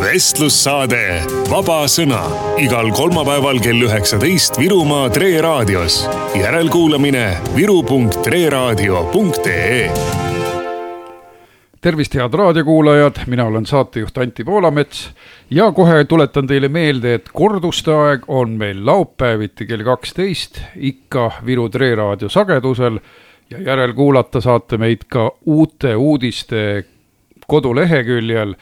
vestlussaade 0.00 1.22
Vaba 1.50 1.82
Sõna. 1.90 2.20
Igal 2.62 2.92
kolmapäeval 2.94 3.58
kell 3.62 3.82
üheksateist 3.86 4.58
Virumaa 4.58 5.10
Tre 5.10 5.40
raadios. 5.42 6.08
järelkuulamine 6.38 7.36
viru.treraadio.ee 7.56 9.90
tervist, 11.80 12.14
head 12.14 12.34
raadiokuulajad, 12.34 13.16
mina 13.26 13.44
olen 13.46 13.66
saatejuht 13.66 14.18
Anti 14.18 14.44
Poolamets 14.44 15.10
ja 15.50 15.72
kohe 15.72 16.04
tuletan 16.04 16.46
teile 16.46 16.68
meelde, 16.68 17.14
et 17.14 17.28
korduste 17.32 17.92
aeg 17.94 18.20
on 18.28 18.50
meil 18.50 18.86
laupäeviti 18.86 19.66
kell 19.66 19.84
kaksteist 19.86 20.60
ikka 20.74 21.30
Viru 21.46 21.68
Tre 21.68 21.94
raadio 21.94 22.28
sagedusel 22.28 22.98
ja 23.50 23.60
järelkuulata 23.60 24.40
saate 24.40 24.78
meid 24.78 24.98
ka 25.08 25.30
uute 25.46 25.96
uudiste 25.96 26.84
koduleheküljel 27.46 28.54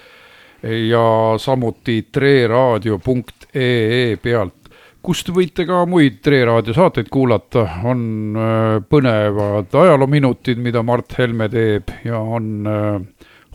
ja 0.67 1.39
samuti 1.39 2.09
treraadio.ee 2.13 4.17
pealt, 4.23 4.55
kust 5.03 5.31
võite 5.31 5.67
ka 5.69 5.87
muid 5.87 6.19
Tre 6.25 6.45
raadio 6.49 6.75
saateid 6.75 7.09
kuulata, 7.13 7.69
on 7.87 8.01
äh, 8.35 8.83
põnevad 8.91 9.75
ajaloominutid, 9.83 10.59
mida 10.63 10.83
Mart 10.83 11.15
Helme 11.19 11.49
teeb 11.53 11.85
ja 12.05 12.19
on 12.19 12.67
äh, 12.67 13.01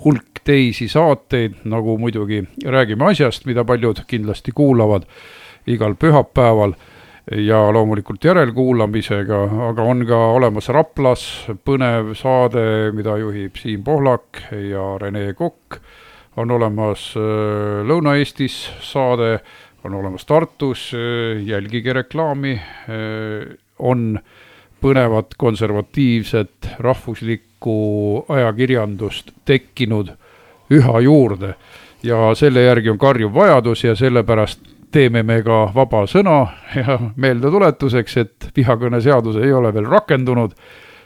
hulk 0.05 0.39
teisi 0.47 0.87
saateid, 0.89 1.53
nagu 1.69 1.97
muidugi 2.01 2.41
Räägime 2.65 3.05
asjast, 3.11 3.45
mida 3.45 3.63
paljud 3.67 4.01
kindlasti 4.07 4.51
kuulavad 4.55 5.03
igal 5.69 5.93
pühapäeval 5.99 6.73
ja 7.37 7.59
loomulikult 7.73 8.23
järelkuulamisega, 8.25 9.41
aga 9.69 9.83
on 9.83 10.05
ka 10.09 10.17
olemas 10.35 10.69
Raplas 10.73 11.25
põnev 11.65 12.15
saade, 12.17 12.63
mida 12.97 13.17
juhib 13.21 13.55
Siim 13.61 13.83
Pohlak 13.85 14.41
ja 14.51 14.95
Rene 15.01 15.33
Kokk. 15.37 15.77
On 16.37 16.51
olemas 16.51 17.13
äh, 17.17 17.81
Lõuna-Eestis 17.87 18.57
saade, 18.85 19.39
on 19.83 19.93
olemas 19.93 20.25
Tartus, 20.25 20.91
äh, 20.93 21.41
jälgige 21.45 21.93
reklaami, 21.93 22.53
äh, 22.53 23.57
on 23.79 24.19
põnevat 24.81 25.35
konservatiivset 25.37 26.69
rahvuslikku 26.79 28.25
ajakirjandust 28.29 29.31
tekkinud 29.45 30.13
üha 30.71 30.99
juurde. 31.05 31.53
Ja 32.03 32.31
selle 32.35 32.63
järgi 32.65 32.89
on 32.89 32.97
karjuv 32.97 33.33
vajadus 33.33 33.83
ja 33.83 33.95
sellepärast 33.95 34.63
teeme 34.91 35.23
me 35.23 35.41
ka 35.45 35.67
vaba 35.75 36.05
sõna. 36.09 36.45
Ja 36.75 36.97
meeldetuletuseks, 37.15 38.17
et 38.17 38.49
vihakõneseadus 38.57 39.37
ei 39.43 39.53
ole 39.53 39.73
veel 39.73 39.85
rakendunud 39.91 40.55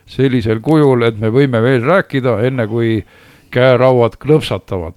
sellisel 0.06 0.62
kujul, 0.62 1.04
et 1.08 1.18
me 1.20 1.32
võime 1.34 1.62
veel 1.64 1.84
rääkida, 1.84 2.38
enne 2.46 2.68
kui 2.70 3.00
käerauad 3.56 4.20
klõpsatavad. 4.20 4.94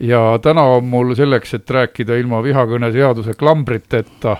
ja 0.00 0.38
täna 0.42 0.62
on 0.76 0.84
mul 0.84 1.14
selleks, 1.18 1.54
et 1.54 1.70
rääkida 1.70 2.18
ilma 2.20 2.42
vihakõneseaduse 2.44 3.34
klambriteta 3.38 4.36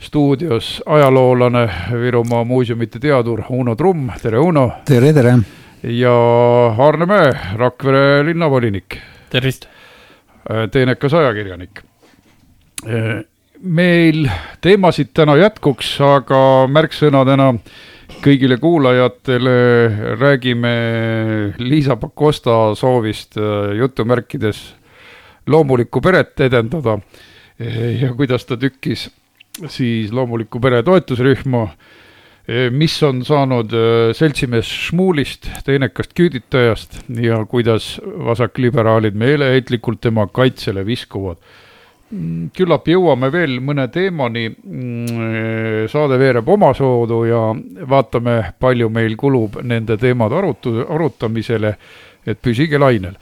stuudios 0.00 0.82
ajaloolane, 0.86 1.68
Virumaa 1.92 2.44
muuseumite 2.44 2.98
teadur 2.98 3.42
Uno 3.48 3.76
Trumm, 3.76 4.10
tere 4.22 4.38
Uno! 4.38 4.70
tere, 4.84 5.12
tere! 5.12 5.38
ja 5.82 6.14
Aarne 6.78 7.06
Mäe, 7.06 7.32
Rakvere 7.56 8.24
linnavolinik. 8.26 8.98
tervist! 9.30 9.68
teenekas 10.72 11.14
ajakirjanik 11.14 11.82
meil 13.62 14.24
teemasid 14.60 15.12
täna 15.14 15.36
jätkuks, 15.36 15.92
aga 16.00 16.40
märksõnadena 16.72 17.52
kõigile 18.24 18.58
kuulajatele 18.60 19.54
räägime 20.20 20.72
Liisa 21.58 21.96
Pakosta 21.96 22.74
soovist 22.78 23.38
äh, 23.38 23.76
jutumärkides 23.78 24.62
loomulikku 25.46 26.00
peret 26.00 26.40
edendada. 26.40 26.98
Ja 28.00 28.14
kuidas 28.16 28.46
ta 28.48 28.56
tükkis 28.56 29.10
siis 29.68 30.12
loomuliku 30.16 30.60
pere 30.64 30.78
toetusrühma, 30.82 31.66
mis 32.72 32.94
on 33.04 33.20
saanud 33.26 33.74
äh, 33.76 34.12
seltsimees 34.16 34.70
Šmuulist, 34.88 35.50
teenekast 35.66 36.14
küüditajast 36.16 37.02
ja 37.20 37.42
kuidas 37.46 37.98
vasakliberaalid 38.00 39.18
meeleheitlikult 39.20 40.00
tema 40.00 40.24
kaitsele 40.32 40.86
viskuvad 40.86 41.38
küllap 42.56 42.88
jõuame 42.90 43.30
veel 43.32 43.58
mõne 43.62 43.86
teemani. 43.92 44.48
Mm, 44.50 45.86
saade 45.90 46.18
veereb 46.18 46.48
omasoodu 46.50 47.20
ja 47.28 47.42
vaatame, 47.90 48.36
palju 48.58 48.90
meil 48.92 49.16
kulub 49.20 49.60
nende 49.62 49.96
teemade 50.00 50.38
arutu-, 50.40 50.84
arutamisele, 50.88 51.74
et 52.26 52.40
püsige 52.42 52.80
lainel. 52.82 53.14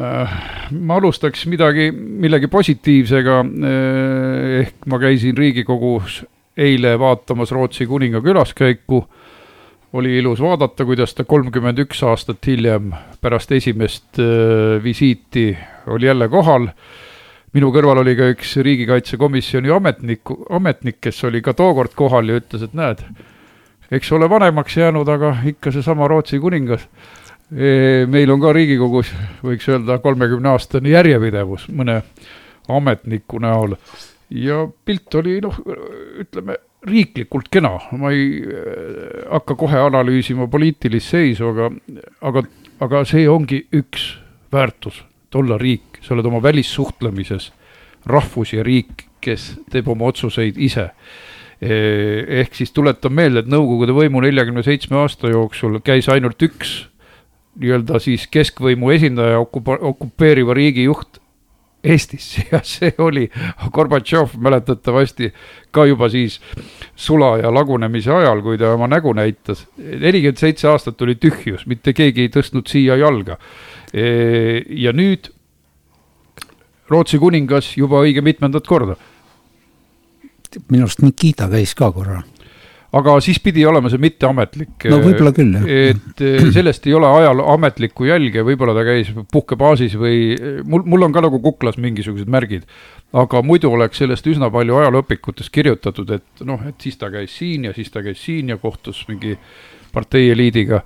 Äh, 0.00 0.36
ma 0.76 1.00
alustaks 1.00 1.46
midagi, 1.50 1.90
millegi 1.92 2.50
positiivsega. 2.52 3.40
Äh, 3.40 4.60
ehk 4.60 4.86
ma 4.90 5.00
käisin 5.00 5.36
Riigikogus 5.36 6.22
eile 6.60 6.98
vaatamas 7.00 7.52
Rootsi 7.56 7.88
kuninga 7.88 8.20
külaskäiku. 8.20 9.06
oli 9.92 10.18
ilus 10.18 10.38
vaadata, 10.40 10.84
kuidas 10.86 11.14
ta 11.14 11.24
kolmkümmend 11.24 11.80
üks 11.82 12.04
aastat 12.06 12.46
hiljem 12.46 12.92
pärast 13.20 13.50
esimest 13.52 14.20
visiiti 14.84 15.56
oli 15.90 16.06
jälle 16.06 16.28
kohal 16.28 16.68
minu 17.56 17.70
kõrval 17.74 18.02
oli 18.02 18.14
ka 18.18 18.30
üks 18.34 18.56
riigikaitsekomisjoni 18.64 19.72
ametniku, 19.74 20.40
ametnik, 20.56 21.00
kes 21.02 21.24
oli 21.28 21.42
ka 21.44 21.54
tookord 21.58 21.94
kohal 21.98 22.30
ja 22.30 22.38
ütles, 22.40 22.66
et 22.66 22.76
näed, 22.78 23.02
eks 23.90 24.12
ole 24.16 24.28
vanemaks 24.30 24.76
jäänud, 24.76 25.08
aga 25.08 25.34
ikka 25.50 25.72
seesama 25.74 26.08
Rootsi 26.10 26.38
kuningas. 26.42 26.86
E, 27.50 28.06
meil 28.06 28.30
on 28.30 28.38
ka 28.38 28.52
Riigikogus, 28.54 29.10
võiks 29.42 29.66
öelda, 29.72 29.98
kolmekümne 29.98 30.52
aastane 30.52 30.92
järjepidevus 30.92 31.66
mõne 31.74 31.98
ametniku 32.70 33.40
näol. 33.42 33.74
Ja 34.30 34.62
pilt 34.86 35.14
oli 35.18 35.40
noh, 35.42 35.56
ütleme 36.22 36.60
riiklikult 36.86 37.50
kena, 37.52 37.74
ma 37.98 38.12
ei 38.14 38.40
äh, 38.40 39.26
hakka 39.32 39.56
kohe 39.58 39.80
analüüsima 39.82 40.46
poliitilist 40.50 41.12
seisu, 41.12 41.50
aga, 41.50 41.68
aga, 42.30 42.44
aga 42.86 43.02
see 43.08 43.26
ongi 43.28 43.64
üks 43.76 44.12
väärtus 44.52 45.02
olla 45.34 45.58
riik, 45.60 45.89
sa 46.00 46.14
oled 46.14 46.26
oma 46.26 46.42
välissuhtlemises 46.42 47.50
rahvus 48.06 48.54
ja 48.54 48.64
riik, 48.64 49.06
kes 49.20 49.52
teeb 49.70 49.88
oma 49.88 50.08
otsuseid 50.08 50.56
ise. 50.58 50.90
ehk 51.60 52.54
siis 52.56 52.70
tuletan 52.72 53.12
meelde, 53.12 53.42
et 53.42 53.48
Nõukogude 53.52 53.92
võimu 53.92 54.22
neljakümne 54.24 54.62
seitsme 54.64 54.96
aasta 54.96 55.28
jooksul 55.28 55.82
käis 55.84 56.08
ainult 56.08 56.40
üks 56.40 56.86
nii-öelda 57.60 57.98
siis 58.00 58.24
keskvõimu 58.32 58.90
esindaja 58.94 59.40
okupa-, 59.42 59.76
okupeeriva 59.80 60.54
riigi 60.56 60.86
juht 60.86 61.20
Eestis 61.84 62.34
ja 62.52 62.60
see 62.64 62.92
oli 63.00 63.26
Gorbatšov 63.72 64.36
mäletatavasti 64.40 65.30
ka 65.72 65.86
juba 65.88 66.10
siis 66.12 66.38
sula 66.96 67.38
ja 67.40 67.52
lagunemise 67.52 68.12
ajal, 68.12 68.42
kui 68.44 68.58
ta 68.60 68.74
oma 68.74 68.88
nägu 68.88 69.14
näitas. 69.16 69.66
nelikümmend 69.76 70.40
seitse 70.40 70.68
aastat 70.68 71.02
oli 71.02 71.14
tühjus, 71.14 71.66
mitte 71.66 71.92
keegi 71.96 72.26
ei 72.26 72.32
tõstnud 72.32 72.68
siia 72.68 72.96
jalga 73.00 73.38
ja 73.92 74.92
nüüd 74.92 75.32
Rootsi 76.90 77.20
kuningas 77.22 77.72
juba 77.78 78.02
õige 78.04 78.22
mitmendat 78.24 78.66
korda. 78.66 78.96
minu 80.68 80.82
arust 80.82 81.02
Nikita 81.02 81.46
käis 81.48 81.74
ka 81.78 81.92
korra. 81.94 82.22
aga 82.92 83.12
siis 83.22 83.38
pidi 83.38 83.62
olema 83.66 83.90
see 83.90 84.02
mitteametlik. 84.02 84.86
no 84.90 84.98
võib-olla 85.04 85.32
küll, 85.32 85.54
jah. 85.54 85.92
et 85.94 86.24
sellest 86.56 86.86
ei 86.86 86.94
ole 86.94 87.06
ajal 87.06 87.42
ametlikku 87.54 88.08
jälge, 88.08 88.42
võib-olla 88.42 88.74
ta 88.74 88.84
käis 88.84 89.12
puhkebaasis 89.32 89.94
või 89.94 90.34
mul, 90.66 90.82
mul 90.84 91.06
on 91.06 91.14
ka 91.14 91.22
nagu 91.22 91.38
kuklas 91.40 91.78
mingisugused 91.78 92.30
märgid. 92.30 92.66
aga 93.12 93.42
muidu 93.42 93.70
oleks 93.70 94.02
sellest 94.02 94.26
üsna 94.26 94.50
palju 94.50 94.82
ajalooõpikutes 94.82 95.50
kirjutatud, 95.50 96.10
et 96.10 96.44
noh, 96.46 96.66
et 96.66 96.80
siis 96.82 96.98
ta 96.98 97.10
käis 97.10 97.38
siin 97.38 97.70
ja 97.70 97.72
siis 97.76 97.90
ta 97.90 98.02
käis 98.02 98.18
siin 98.24 98.50
ja 98.50 98.58
kohtus 98.58 99.04
mingi 99.08 99.38
partei 99.92 100.30
eliidiga 100.30 100.82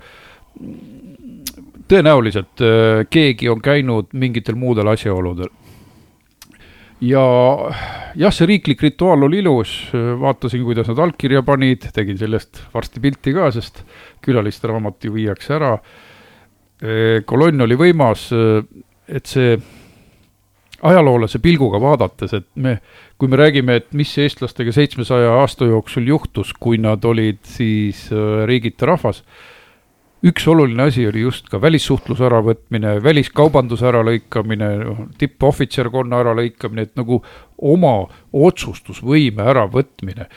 tõenäoliselt 1.87 2.61
äh, 2.61 3.03
keegi 3.09 3.49
on 3.49 3.61
käinud 3.61 4.13
mingitel 4.13 4.57
muudel 4.59 4.89
asjaoludel. 4.93 5.51
Ja 7.03 7.23
jah, 8.15 8.33
see 8.33 8.49
riiklik 8.49 8.83
rituaal 8.85 9.27
oli 9.27 9.41
ilus, 9.43 9.75
vaatasin, 10.21 10.63
kuidas 10.65 10.89
nad 10.91 11.01
allkirja 11.05 11.43
panid, 11.45 11.89
tegin 11.95 12.19
sellest 12.19 12.61
varsti 12.73 13.03
pilti 13.03 13.33
ka, 13.35 13.49
sest 13.55 13.83
külaliste 14.25 14.69
raamat 14.71 15.07
ju 15.07 15.15
viiakse 15.15 15.55
ära. 15.57 15.73
Äh, 16.83 17.23
kolonn 17.27 17.65
oli 17.65 17.77
võimas, 17.79 18.29
äh, 18.35 18.61
et 19.07 19.27
see 19.29 19.57
ajaloolase 20.85 21.39
pilguga 21.41 21.79
vaadates, 21.81 22.33
et 22.35 22.47
me, 22.61 22.77
kui 23.17 23.31
me 23.31 23.39
räägime, 23.39 23.79
et 23.79 23.93
mis 23.97 24.11
eestlastega 24.21 24.73
seitsmesaja 24.75 25.31
aasta 25.39 25.65
jooksul 25.69 26.07
juhtus, 26.11 26.51
kui 26.53 26.77
nad 26.77 27.05
olid 27.07 27.39
siis 27.47 28.05
riigita 28.45 28.85
rahvas 28.91 29.23
üks 30.25 30.47
oluline 30.49 30.87
asi 30.89 31.07
oli 31.07 31.21
just 31.21 31.49
ka 31.51 31.59
välissuhtluse 31.61 32.25
äravõtmine, 32.25 32.97
väliskaubanduse 33.03 33.85
äralõikamine, 33.91 34.69
tippohvitserkonna 35.21 36.21
äralõikamine, 36.23 36.87
et 36.87 36.95
nagu 36.97 37.21
oma 37.61 37.95
otsustusvõime 38.33 39.45
äravõtmine 39.53 40.29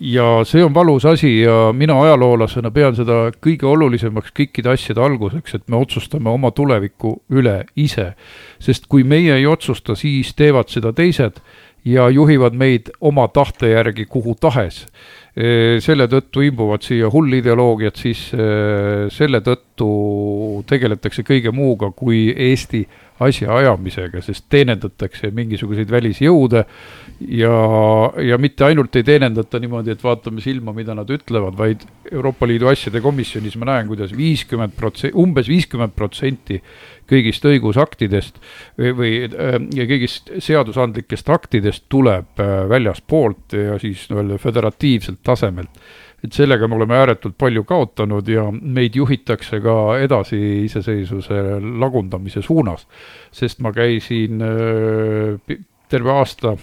ja 0.00 0.26
see 0.44 0.64
on 0.64 0.74
valus 0.74 1.06
asi 1.08 1.30
ja 1.40 1.72
mina 1.72 1.94
ajaloolasena 2.02 2.70
pean 2.70 2.96
seda 2.96 3.30
kõige 3.40 3.64
olulisemaks 3.70 4.34
kõikide 4.36 4.74
asjade 4.74 5.00
alguseks, 5.00 5.54
et 5.56 5.68
me 5.72 5.80
otsustame 5.80 6.28
oma 6.30 6.50
tuleviku 6.50 7.22
üle 7.32 7.64
ise. 7.76 8.12
sest 8.58 8.86
kui 8.86 9.04
meie 9.04 9.36
ei 9.36 9.46
otsusta, 9.46 9.94
siis 9.94 10.34
teevad 10.34 10.68
seda 10.68 10.92
teised 10.92 11.40
ja 11.84 12.08
juhivad 12.10 12.52
meid 12.52 12.90
oma 13.00 13.28
tahte 13.28 13.70
järgi 13.70 14.04
kuhu 14.04 14.34
tahes. 14.40 14.86
Selle 15.36 16.06
tõttu 16.08 16.40
imbuvad 16.46 16.80
siia 16.80 17.10
hullideoloogiad 17.12 17.98
sisse, 18.00 18.46
selle 19.12 19.42
tõttu 19.44 19.88
tegeletakse 20.64 21.26
kõige 21.28 21.52
muuga 21.52 21.90
kui 21.92 22.30
Eesti 22.32 22.80
asjaajamisega, 23.20 24.20
sest 24.24 24.46
teenindatakse 24.52 25.28
mingisuguseid 25.36 25.92
välisjõude 25.92 26.62
ja, 27.36 27.52
ja 28.24 28.38
mitte 28.40 28.64
ainult 28.64 28.96
ei 28.96 29.04
teenindata 29.08 29.60
niimoodi, 29.60 29.92
et 29.92 30.04
vaatame 30.04 30.40
silma, 30.44 30.72
mida 30.76 30.96
nad 30.96 31.12
ütlevad, 31.12 31.56
vaid 31.56 31.84
Euroopa 32.10 32.48
Liidu 32.48 32.68
asjade 32.72 33.00
komisjonis 33.04 33.56
ma 33.60 33.70
näen 33.70 33.88
kuidas, 33.88 34.06
kuidas 34.06 34.18
viiskümmend 34.18 34.76
protsenti, 34.76 35.16
umbes 35.16 35.48
viiskümmend 35.48 35.94
protsenti 35.96 36.60
kõigist 37.08 37.44
õigusaktidest 37.46 38.38
või, 38.78 38.92
või 38.98 39.10
äh, 39.26 39.56
ja 39.78 39.86
kõigist 39.88 40.30
seadusandlikest 40.42 41.30
aktidest 41.32 41.86
tuleb 41.92 42.42
äh, 42.42 42.68
väljaspoolt 42.68 43.56
ja 43.56 43.78
siis 43.82 44.08
nii-öelda 44.10 44.38
föderatiivselt 44.42 45.25
tasemelt 45.26 45.82
et 46.24 46.32
sellega 46.32 46.68
me 46.68 46.76
oleme 46.78 46.96
ääretult 46.96 47.36
palju 47.38 47.64
kaotanud 47.68 48.28
ja 48.28 48.46
meid 48.50 48.96
juhitakse 48.96 49.60
ka 49.64 49.76
edasi 50.02 50.38
iseseisvuse 50.64 51.40
lagundamise 51.80 52.42
suunas. 52.42 52.86
sest 53.32 53.60
ma 53.60 53.72
käisin 53.72 54.42
terve 55.88 56.12
aasta 56.12 56.56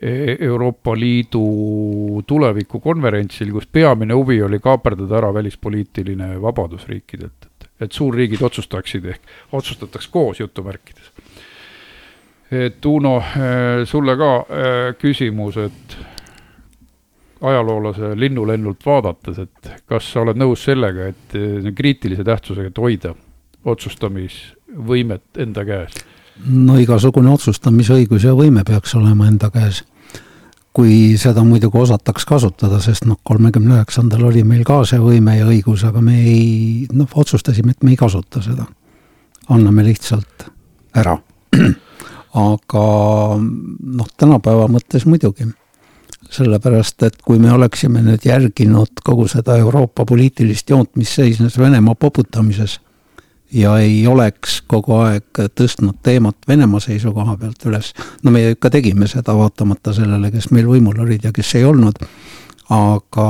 e-, 0.00 0.36
Euroopa 0.40 0.94
Liidu 0.96 2.22
tulevikukonverentsil, 2.26 3.50
kus 3.52 3.66
peamine 3.66 4.14
huvi 4.14 4.42
oli 4.42 4.58
kaaperdada 4.58 5.18
ära 5.18 5.34
välispoliitiline 5.34 6.40
vabadus 6.42 6.88
riikidelt, 6.88 7.50
et, 7.50 7.68
et 7.80 7.92
suurriigid 7.92 8.42
otsustaksid 8.42 9.10
ehk 9.10 9.52
otsustataks 9.52 10.08
koos 10.08 10.40
jutumärkides. 10.40 11.12
et 12.54 12.86
Uno, 12.86 13.22
sulle 13.84 14.16
ka 14.16 14.32
küsimus, 15.00 15.56
et 15.58 16.13
ajaloolase 17.48 18.14
linnulennult 18.18 18.86
vaadates, 18.86 19.38
et 19.38 19.70
kas 19.88 20.12
sa 20.12 20.22
oled 20.24 20.38
nõus 20.40 20.64
sellega, 20.64 21.10
et 21.12 21.36
eh, 21.38 21.70
kriitilise 21.76 22.24
tähtsusega, 22.26 22.70
et 22.70 22.80
hoida 22.80 23.14
otsustamisvõimet 23.64 25.44
enda 25.44 25.64
käes? 25.68 25.96
no 26.50 26.74
igasugune 26.82 27.30
otsustamisõigus 27.30 28.24
ja 28.26 28.32
võime 28.34 28.64
peaks 28.66 28.96
olema 28.98 29.28
enda 29.30 29.50
käes. 29.54 29.84
kui 30.74 31.14
seda 31.14 31.44
muidugi 31.46 31.78
osataks 31.78 32.24
kasutada, 32.26 32.80
sest 32.82 33.04
noh, 33.06 33.20
kolmekümne 33.22 33.76
üheksandal 33.76 34.24
oli 34.26 34.42
meil 34.42 34.64
ka 34.66 34.80
see 34.82 34.98
võime 34.98 35.36
ja 35.38 35.46
õigus, 35.46 35.84
aga 35.86 36.00
me 36.02 36.16
ei, 36.18 36.88
noh, 36.90 37.06
otsustasime, 37.14 37.70
et 37.70 37.84
me 37.86 37.92
ei 37.94 37.96
kasuta 37.96 38.42
seda. 38.42 38.66
anname 39.48 39.84
lihtsalt 39.86 40.48
ära. 40.94 41.14
aga 42.50 42.86
noh, 43.38 44.08
tänapäeva 44.18 44.66
mõttes 44.66 45.06
muidugi 45.06 45.46
sellepärast 46.34 47.02
et 47.06 47.20
kui 47.22 47.38
me 47.38 47.52
oleksime 47.52 48.02
nüüd 48.02 48.24
järginud 48.26 49.02
kogu 49.04 49.28
seda 49.30 49.56
Euroopa 49.60 50.06
poliitilist 50.08 50.70
joont, 50.70 50.90
mis 50.98 51.14
seisnes 51.14 51.58
Venemaa 51.58 51.94
poputamises 51.94 52.80
ja 53.54 53.76
ei 53.78 54.06
oleks 54.10 54.60
kogu 54.66 54.96
aeg 55.04 55.42
tõstnud 55.58 56.00
teemat 56.02 56.48
Venemaa 56.48 56.82
seisukoha 56.82 57.36
pealt 57.40 57.66
üles, 57.70 57.92
no 58.22 58.34
me 58.34 58.48
ikka 58.54 58.70
tegime 58.74 59.08
seda, 59.10 59.36
vaatamata 59.38 59.94
sellele, 59.94 60.32
kes 60.34 60.50
meil 60.54 60.66
võimul 60.70 61.04
olid 61.06 61.28
ja 61.28 61.32
kes 61.34 61.54
ei 61.60 61.66
olnud, 61.68 62.02
aga 62.74 63.28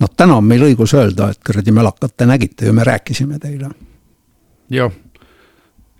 noh, 0.00 0.10
täna 0.16 0.38
on 0.38 0.46
meil 0.46 0.68
õigus 0.70 0.94
öelda, 0.94 1.32
et 1.32 1.42
kuradi 1.46 1.74
mälakad, 1.74 2.14
te 2.16 2.28
nägite 2.30 2.68
ju, 2.68 2.76
me 2.76 2.86
rääkisime 2.86 3.40
teile. 3.42 3.72
jah, 4.70 4.92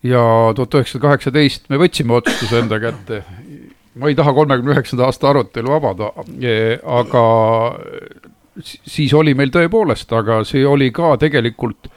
ja 0.06 0.22
tuhat 0.54 0.78
üheksasada 0.78 1.08
kaheksateist 1.08 1.68
me 1.72 1.80
võtsime 1.80 2.14
otsustuse 2.20 2.62
enda 2.62 2.78
kätte 2.80 3.24
ma 3.94 4.08
ei 4.10 4.14
taha 4.14 4.32
kolmekümne 4.34 4.74
üheksanda 4.74 5.08
aasta 5.08 5.30
arutelu 5.30 5.72
avada, 5.74 6.12
e, 6.38 6.78
aga 6.82 7.24
siis 8.62 9.14
oli 9.16 9.34
meil 9.34 9.50
tõepoolest, 9.54 10.12
aga 10.14 10.42
see 10.46 10.62
oli 10.66 10.90
ka 10.94 11.16
tegelikult 11.20 11.90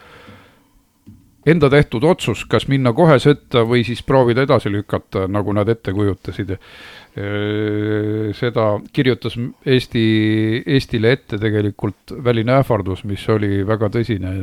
enda 1.50 1.68
tehtud 1.70 2.06
otsus, 2.08 2.46
kas 2.50 2.70
minna 2.72 2.94
kohe 2.96 3.18
sõtta 3.20 3.66
või 3.68 3.84
siis 3.86 4.02
proovida 4.08 4.46
edasi 4.48 4.72
lükata, 4.72 5.28
nagu 5.28 5.54
nad 5.54 5.70
ette 5.70 5.92
kujutasid. 5.94 6.56
E, 6.56 7.26
seda 8.38 8.70
kirjutas 8.96 9.36
Eesti, 9.66 10.06
Eestile 10.66 11.12
ette 11.14 11.38
tegelikult 11.38 12.16
väline 12.26 12.56
ähvardus, 12.62 13.04
mis 13.06 13.28
oli 13.30 13.62
väga 13.68 13.92
tõsine 13.94 14.34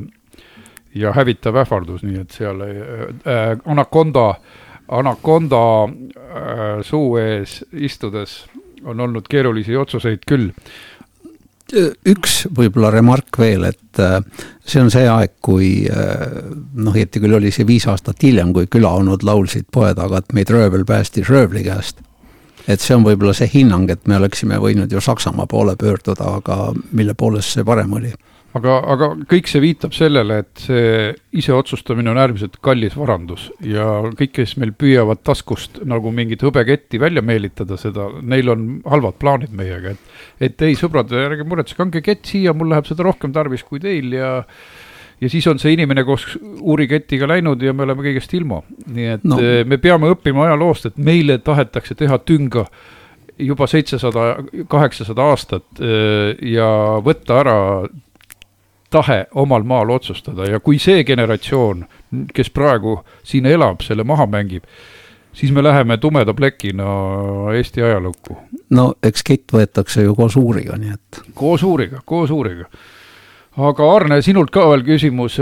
ja 0.95 1.15
hävitav 1.17 1.57
ähvardus, 1.65 2.05
nii 2.07 2.21
et 2.21 2.37
seal 2.37 2.63
äh, 2.67 3.57
Anaconda 3.65 4.29
äh, 4.35 4.70
Anaconda 4.91 5.65
äh, 5.87 6.81
suu 6.83 7.17
ees 7.21 7.61
istudes 7.73 8.45
on 8.85 9.01
olnud 9.01 9.29
keerulisi 9.31 9.77
otsuseid 9.77 10.25
küll. 10.27 10.51
üks 11.71 12.49
võib-olla 12.51 12.89
remark 12.91 13.39
veel, 13.39 13.69
et 13.69 14.01
äh, 14.03 14.19
see 14.67 14.81
on 14.83 14.89
see 14.91 15.07
aeg, 15.07 15.37
kui 15.39 15.69
äh, 15.87 16.25
noh, 16.75 16.97
õieti 16.97 17.23
küll 17.23 17.37
oli 17.39 17.53
see 17.55 17.67
viis 17.69 17.87
aastat 17.87 18.23
hiljem, 18.27 18.51
kui 18.57 18.67
külaonud 18.67 19.23
laulsid 19.23 19.69
poe 19.71 19.93
taga, 19.95 20.19
et 20.19 20.35
meid 20.35 20.51
röövel 20.51 20.83
päästis 20.85 21.31
röövli 21.31 21.63
käest 21.69 22.03
et 22.67 22.83
see 22.83 22.97
on 22.97 23.07
võib-olla 23.07 23.35
see 23.35 23.49
hinnang, 23.53 23.91
et 23.91 24.07
me 24.11 24.19
oleksime 24.19 24.59
võinud 24.61 24.91
ju 24.93 25.01
Saksamaa 25.03 25.47
poole 25.51 25.77
pöörduda, 25.79 26.35
aga 26.41 26.73
mille 26.93 27.15
poolest 27.15 27.57
see 27.57 27.65
parem 27.67 27.93
oli 27.99 28.13
aga, 28.59 28.77
aga 28.95 29.09
kõik 29.31 29.49
see 29.51 29.63
viitab 29.63 29.95
sellele, 29.97 30.41
et 30.43 30.65
see 30.65 31.13
iseotsustamine 31.41 32.11
on 32.13 32.21
äärmiselt 32.21 32.59
kallis 32.65 32.97
varandus 32.99 33.49
ja 33.65 33.87
kõik, 34.19 34.35
kes 34.41 34.57
meil 34.61 34.75
püüavad 34.79 35.23
taskust 35.27 35.83
nagu 35.89 36.13
mingit 36.15 36.43
hõbeketti 36.47 37.01
välja 37.03 37.23
meelitada 37.23 37.79
seda, 37.81 38.09
neil 38.23 38.53
on 38.53 38.69
halvad 38.91 39.19
plaanid 39.23 39.55
meiega, 39.57 39.95
et 39.95 40.51
et 40.51 40.63
ei, 40.67 40.77
sõbrad, 40.79 41.13
ärge 41.13 41.47
muretsege, 41.47 41.85
andke 41.85 42.05
kett 42.05 42.29
siia, 42.29 42.55
mul 42.57 42.73
läheb 42.73 42.89
seda 42.89 43.07
rohkem 43.07 43.35
tarvis 43.37 43.67
kui 43.67 43.83
teil 43.83 44.15
ja 44.17 44.39
ja 45.21 45.29
siis 45.29 45.47
on 45.51 45.59
see 45.61 45.75
inimene 45.77 46.05
koos 46.09 46.27
uuriketiga 46.41 47.29
läinud 47.29 47.61
ja 47.63 47.75
me 47.77 47.85
oleme 47.85 48.07
kõigest 48.07 48.33
ilma. 48.39 48.63
nii 48.87 49.11
et 49.17 49.27
no. 49.29 49.41
Eh, 49.41 49.63
me 49.69 49.79
peame 49.79 50.11
õppima 50.15 50.49
ajaloost, 50.49 50.91
et 50.91 50.97
meile 50.99 51.39
tahetakse 51.45 51.95
teha 51.95 52.19
tünga 52.25 52.65
juba 53.41 53.67
seitsesada, 53.71 54.35
kaheksasada 54.69 55.27
aastat 55.33 55.81
eh, 55.81 56.37
ja 56.57 56.71
võtta 57.05 57.41
ära 57.41 57.59
tahe 58.91 59.25
omal 59.35 59.63
maal 59.63 59.91
otsustada 59.91 60.49
ja 60.51 60.61
kui 60.61 60.79
see 60.83 61.05
generatsioon, 61.07 61.85
kes 62.35 62.51
praegu 62.51 62.99
siin 63.27 63.47
elab, 63.47 63.85
selle 63.87 64.05
maha 64.05 64.27
mängib, 64.31 64.67
siis 65.33 65.53
me 65.55 65.63
läheme 65.63 65.97
tumeda 66.03 66.35
plekina 66.35 66.87
Eesti 67.55 67.83
ajalukku. 67.83 68.39
no 68.71 68.95
eks 69.03 69.27
kett 69.27 69.53
võetakse 69.55 70.07
ju 70.07 70.15
koos 70.19 70.37
uuriga, 70.37 70.79
nii 70.79 70.97
et. 70.97 71.21
koos 71.35 71.63
uuriga, 71.63 72.03
koos 72.05 72.31
uuriga. 72.35 72.67
aga 73.61 73.87
Arne, 73.95 74.21
sinult 74.27 74.51
ka 74.51 74.67
veel 74.73 74.83
küsimus, 74.87 75.39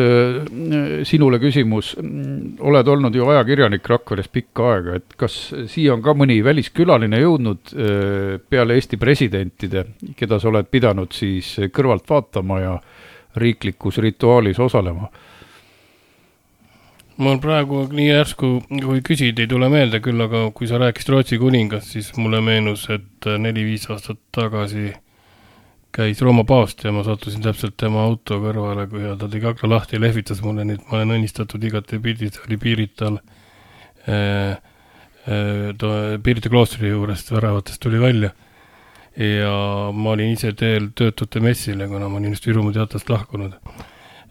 sinule 1.09 1.40
küsimus, 1.40 1.95
oled 2.61 2.88
olnud 2.88 3.14
ju 3.14 3.28
ajakirjanik 3.33 3.88
Rakveres 3.88 4.28
pikka 4.28 4.71
aega, 4.75 5.00
et 5.00 5.17
kas 5.17 5.40
siia 5.73 5.95
on 5.97 6.05
ka 6.05 6.12
mõni 6.17 6.40
väliskülaline 6.45 7.21
jõudnud 7.25 7.75
peale 8.49 8.76
Eesti 8.76 9.00
presidentide, 9.00 9.87
keda 10.17 10.40
sa 10.40 10.52
oled 10.52 10.69
pidanud 10.69 11.17
siis 11.17 11.55
kõrvalt 11.73 12.09
vaatama 12.11 12.61
ja 12.64 12.78
riiklikus 13.38 13.99
rituaalis 14.04 14.61
osalema? 14.61 15.11
mul 17.18 17.40
praegu 17.42 17.83
nii 17.90 18.07
järsku, 18.12 18.49
kui 18.71 19.00
küsid, 19.02 19.40
ei 19.42 19.50
tule 19.50 19.66
meelde, 19.73 19.99
küll 20.04 20.23
aga 20.23 20.45
kui 20.54 20.68
sa 20.71 20.78
rääkisid 20.78 21.11
Rootsi 21.11 21.38
kuningast, 21.42 21.90
siis 21.97 22.12
mulle 22.14 22.38
meenus, 22.47 22.85
et 22.95 23.26
neli-viis 23.42 23.88
aastat 23.90 24.21
tagasi 24.35 24.92
käis 25.95 26.21
Rooma 26.23 26.45
paavst 26.47 26.85
ja 26.85 26.92
ma 26.95 27.02
sattusin 27.02 27.42
täpselt 27.42 27.75
tema 27.80 28.04
auto 28.07 28.38
kõrvale, 28.42 28.87
kui 28.90 29.02
ta 29.18 29.26
tegi 29.30 29.50
akna 29.50 29.73
lahti 29.75 29.97
ja 29.99 30.04
lehvitas 30.04 30.42
mulle, 30.45 30.66
nii 30.68 30.78
et 30.78 30.85
ma 30.87 31.00
olen 31.00 31.16
õnnistatud 31.16 31.64
igatepidi, 31.71 32.30
ta 32.30 32.45
oli 32.47 32.59
Pirital 32.62 33.18
äh,, 34.07 34.59
äh, 35.26 36.21
Pirita 36.23 36.52
kloostri 36.52 36.92
juurest 36.92 37.33
väravatest 37.35 37.83
tuli 37.83 37.99
välja 37.99 38.30
ja 39.18 39.90
ma 39.92 40.10
olin 40.14 40.32
ise 40.37 40.52
teel 40.54 40.92
töötute 40.94 41.40
messile, 41.42 41.88
kuna 41.90 42.08
ma 42.08 42.20
olin 42.20 42.34
just 42.37 42.46
Virumaa 42.46 42.72
teatrist 42.72 43.10
lahkunud. 43.10 43.52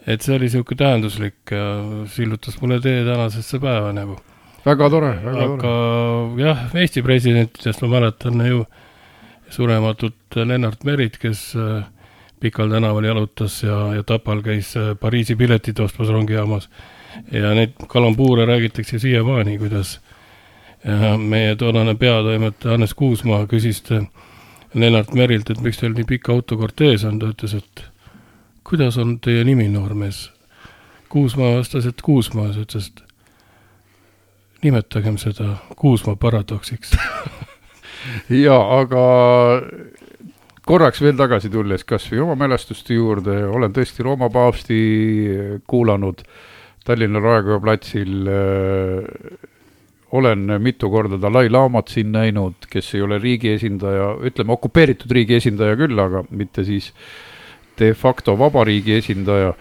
et 0.07 0.21
see 0.21 0.35
oli 0.35 0.47
niisugune 0.47 0.77
tähenduslik 0.79 1.51
ja 1.51 1.65
sillutas 2.07 2.61
mulle 2.61 2.79
tee 2.79 3.03
tänasesse 3.05 3.59
päeva 3.59 3.91
nagu. 3.93 4.17
väga 4.65 4.89
tore, 4.89 5.13
väga 5.23 5.43
aga 5.43 5.57
tore. 5.61 6.41
jah, 6.41 6.75
Eesti 6.75 7.01
presidentidest 7.03 7.81
ma 7.81 7.87
mäletan 7.87 8.47
ju 8.47 8.65
surematut 9.49 10.15
Lennart 10.35 10.83
Merit, 10.83 11.17
kes 11.17 11.55
äh, 11.55 11.83
Pikal 12.39 12.69
tänaval 12.69 13.03
jalutas 13.03 13.63
ja, 13.63 13.95
ja 13.95 14.03
Tapal 14.03 14.41
käis 14.41 14.75
äh, 14.77 14.95
Pariisi 14.99 15.35
piletid 15.35 15.79
ostmas 15.79 16.09
rongijaamas. 16.09 16.69
ja 17.31 17.53
neid 17.55 17.73
kalambuure 17.87 18.45
räägitakse 18.45 18.99
siiamaani, 18.99 19.57
kuidas 19.57 19.99
äh, 20.87 21.17
meie 21.17 21.55
toonane 21.55 21.95
peatoimetaja 21.95 22.71
Hannes 22.71 22.93
Kuusmaa 22.93 23.47
küsis 23.47 23.83
Lennart 24.73 25.13
Merilt, 25.15 25.49
et 25.49 25.61
miks 25.63 25.79
teil 25.79 25.93
nii 25.95 26.07
pikk 26.07 26.29
autokortees 26.33 27.05
on, 27.07 27.19
ta 27.21 27.31
ütles, 27.31 27.55
et 27.57 27.83
kuidas 28.67 28.97
on 28.99 29.17
teie 29.23 29.43
nimi, 29.47 29.69
noormees? 29.71 30.27
Kuusmaa 31.09 31.55
vastas, 31.55 31.85
et 31.87 32.01
Kuusmaa, 32.03 32.51
siis 32.51 32.65
ütles, 32.67 32.89
et 32.91 33.03
nimetagem 34.65 35.17
seda 35.21 35.55
Kuusmaa 35.77 36.17
paradoksiks 36.19 36.95
ja 38.45 38.57
aga 38.79 39.03
korraks 40.67 41.01
veel 41.03 41.15
tagasi 41.19 41.51
tulles 41.53 41.85
kas 41.87 42.09
või 42.11 42.23
oma 42.25 42.35
mälestuste 42.43 42.97
juurde, 42.97 43.39
olen 43.47 43.73
tõesti 43.75 44.03
Rooma 44.05 44.29
paavsti 44.33 44.79
kuulanud 45.69 46.23
Tallinna 46.87 47.19
Raekoja 47.23 47.59
platsil 47.63 48.27
äh, 48.31 49.47
olen 50.17 50.57
mitu 50.61 50.89
korda 50.91 51.19
Dalai-laamat 51.21 51.93
siin 51.93 52.11
näinud, 52.11 52.67
kes 52.69 52.93
ei 52.95 53.01
ole 53.05 53.19
riigi 53.21 53.53
esindaja, 53.55 54.13
ütleme 54.29 54.55
okupeeritud 54.57 55.11
riigi 55.11 55.37
esindaja 55.37 55.77
küll, 55.79 55.99
aga 55.99 56.23
mitte 56.29 56.65
siis 56.67 56.91
de 57.79 57.93
facto 57.93 58.37
vabariigi 58.39 58.97
esindaja 58.97 59.53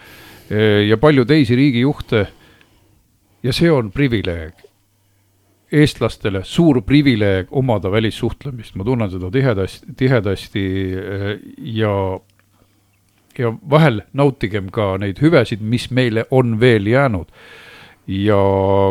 ja 0.87 0.97
palju 0.97 1.25
teisi 1.27 1.55
riigijuhte. 1.55 2.27
ja 3.43 3.53
see 3.53 3.69
on 3.71 3.91
privileeg 3.91 4.67
eestlastele 5.71 6.43
suur 6.47 6.81
privileeg 6.85 7.51
omada 7.51 7.91
välissuhtlemist, 7.91 8.75
ma 8.75 8.85
tunnen 8.87 9.11
seda 9.11 9.29
tihedasti, 9.31 9.93
tihedasti 9.99 10.65
eh, 11.01 11.27
ja, 11.75 11.93
ja 13.37 13.53
vahel 13.69 14.01
nautigem 14.13 14.71
ka 14.71 14.95
neid 15.01 15.19
hüvesid, 15.23 15.61
mis 15.61 15.89
meile 15.91 16.25
on 16.31 16.59
veel 16.61 16.87
jäänud. 16.87 17.31
Ja 18.07 18.39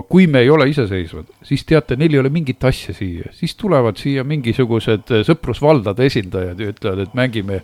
kui 0.09 0.27
me 0.27 0.43
ei 0.45 0.51
ole 0.51 0.69
iseseisvad, 0.69 1.31
siis 1.47 1.65
teate, 1.65 1.97
neil 1.97 2.15
ei 2.15 2.21
ole 2.21 2.31
mingit 2.33 2.65
asja 2.65 2.95
siia, 2.95 3.33
siis 3.33 3.55
tulevad 3.57 3.97
siia 4.01 4.25
mingisugused 4.29 5.13
sõprusvaldade 5.29 6.09
esindajad 6.11 6.61
ja 6.61 6.73
ütlevad, 6.75 7.07
et 7.07 7.15
mängime 7.17 7.63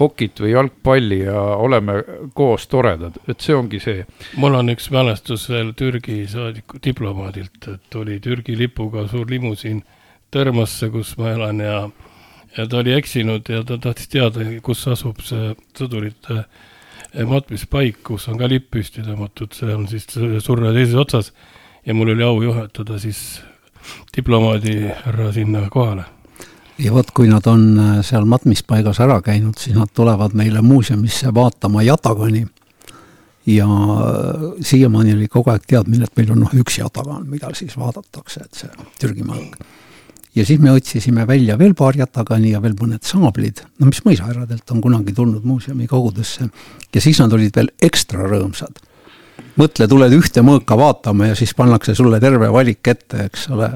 hokit 0.00 0.40
või 0.40 0.52
jalgpalli 0.54 1.20
ja 1.22 1.40
oleme 1.62 2.00
koos 2.34 2.66
toredad, 2.70 3.20
et 3.28 3.40
see 3.44 3.54
ongi 3.54 3.80
see. 3.82 4.04
mul 4.40 4.56
on 4.58 4.72
üks 4.72 4.90
mälestus 4.90 5.48
veel 5.50 5.72
Türgi 5.78 6.24
saadiku 6.30 6.80
diplomaadilt, 6.82 7.68
et 7.74 7.98
oli 8.00 8.20
Türgi 8.20 8.58
lipuga 8.58 9.06
suur 9.10 9.30
limusiin 9.30 9.82
Tõrmasse, 10.30 10.86
kus 10.94 11.16
ma 11.18 11.32
elan 11.34 11.58
ja, 11.58 11.78
ja 12.56 12.66
ta 12.70 12.78
oli 12.78 12.92
eksinud 12.94 13.48
ja 13.50 13.64
ta 13.66 13.80
tahtis 13.82 14.06
teada, 14.12 14.44
kus 14.62 14.84
asub 14.86 15.18
see 15.26 15.56
sõdurite 15.74 16.44
matmispaik, 17.26 18.02
kus 18.06 18.28
on 18.30 18.38
ka 18.38 18.48
lipp 18.50 18.70
püsti 18.74 19.02
tõmmatud, 19.06 19.54
see 19.56 19.74
on 19.74 19.88
siis 19.90 20.06
surve 20.44 20.72
teises 20.76 20.94
otsas. 20.94 21.32
ja 21.86 21.94
mul 21.94 22.12
oli 22.12 22.22
au 22.22 22.42
juhatada 22.42 22.98
siis 22.98 23.40
diplomaadi 24.16 24.92
härra 25.04 25.32
sinna 25.32 25.68
kohale 25.70 26.04
ja 26.80 26.92
vot, 26.94 27.10
kui 27.14 27.28
nad 27.28 27.46
on 27.50 27.66
äh, 27.78 27.98
seal 28.06 28.24
matmispaigas 28.28 29.00
ära 29.04 29.20
käinud, 29.24 29.58
siis 29.60 29.76
nad 29.76 29.90
tulevad 29.94 30.34
meile 30.36 30.62
muuseumisse 30.64 31.34
vaatama 31.34 31.82
Jatagani. 31.82 32.46
ja 33.46 33.66
äh, 33.66 34.42
siiamaani 34.60 35.14
oli 35.14 35.28
kogu 35.28 35.50
aeg 35.50 35.66
teadmine, 35.66 36.04
et 36.04 36.16
meil 36.16 36.32
on 36.32 36.44
noh, 36.44 36.54
üks 36.54 36.78
Jatagan, 36.78 37.26
mida 37.28 37.52
siis 37.54 37.76
vaadatakse, 37.78 38.44
et 38.44 38.54
see 38.62 38.88
Türgi 39.00 39.24
mõõk. 39.26 39.58
Ja 40.34 40.44
siis 40.46 40.60
me 40.62 40.72
otsisime 40.72 41.26
välja 41.26 41.58
veel 41.58 41.74
paar 41.78 41.96
Jatagani 41.98 42.52
ja 42.54 42.60
veel 42.62 42.76
mõned 42.78 43.02
saablid, 43.06 43.64
no 43.80 43.88
mis 43.90 44.02
mõisahärradelt 44.06 44.74
on 44.74 44.82
kunagi 44.84 45.14
tulnud 45.16 45.46
muuseumi 45.46 45.88
kogudesse. 45.90 46.48
ja 46.94 47.00
siis 47.00 47.20
nad 47.20 47.32
olid 47.32 47.56
veel 47.56 47.72
ekstra 47.82 48.28
rõõmsad. 48.28 48.78
Mõtle, 49.58 49.88
tuled 49.88 50.12
ühte 50.14 50.44
mõõka 50.46 50.76
vaatama 50.78 51.32
ja 51.32 51.34
siis 51.34 51.54
pannakse 51.56 51.94
sulle 51.94 52.20
terve 52.20 52.48
valik 52.52 52.86
ette, 52.88 53.26
eks 53.26 53.48
ole. 53.50 53.68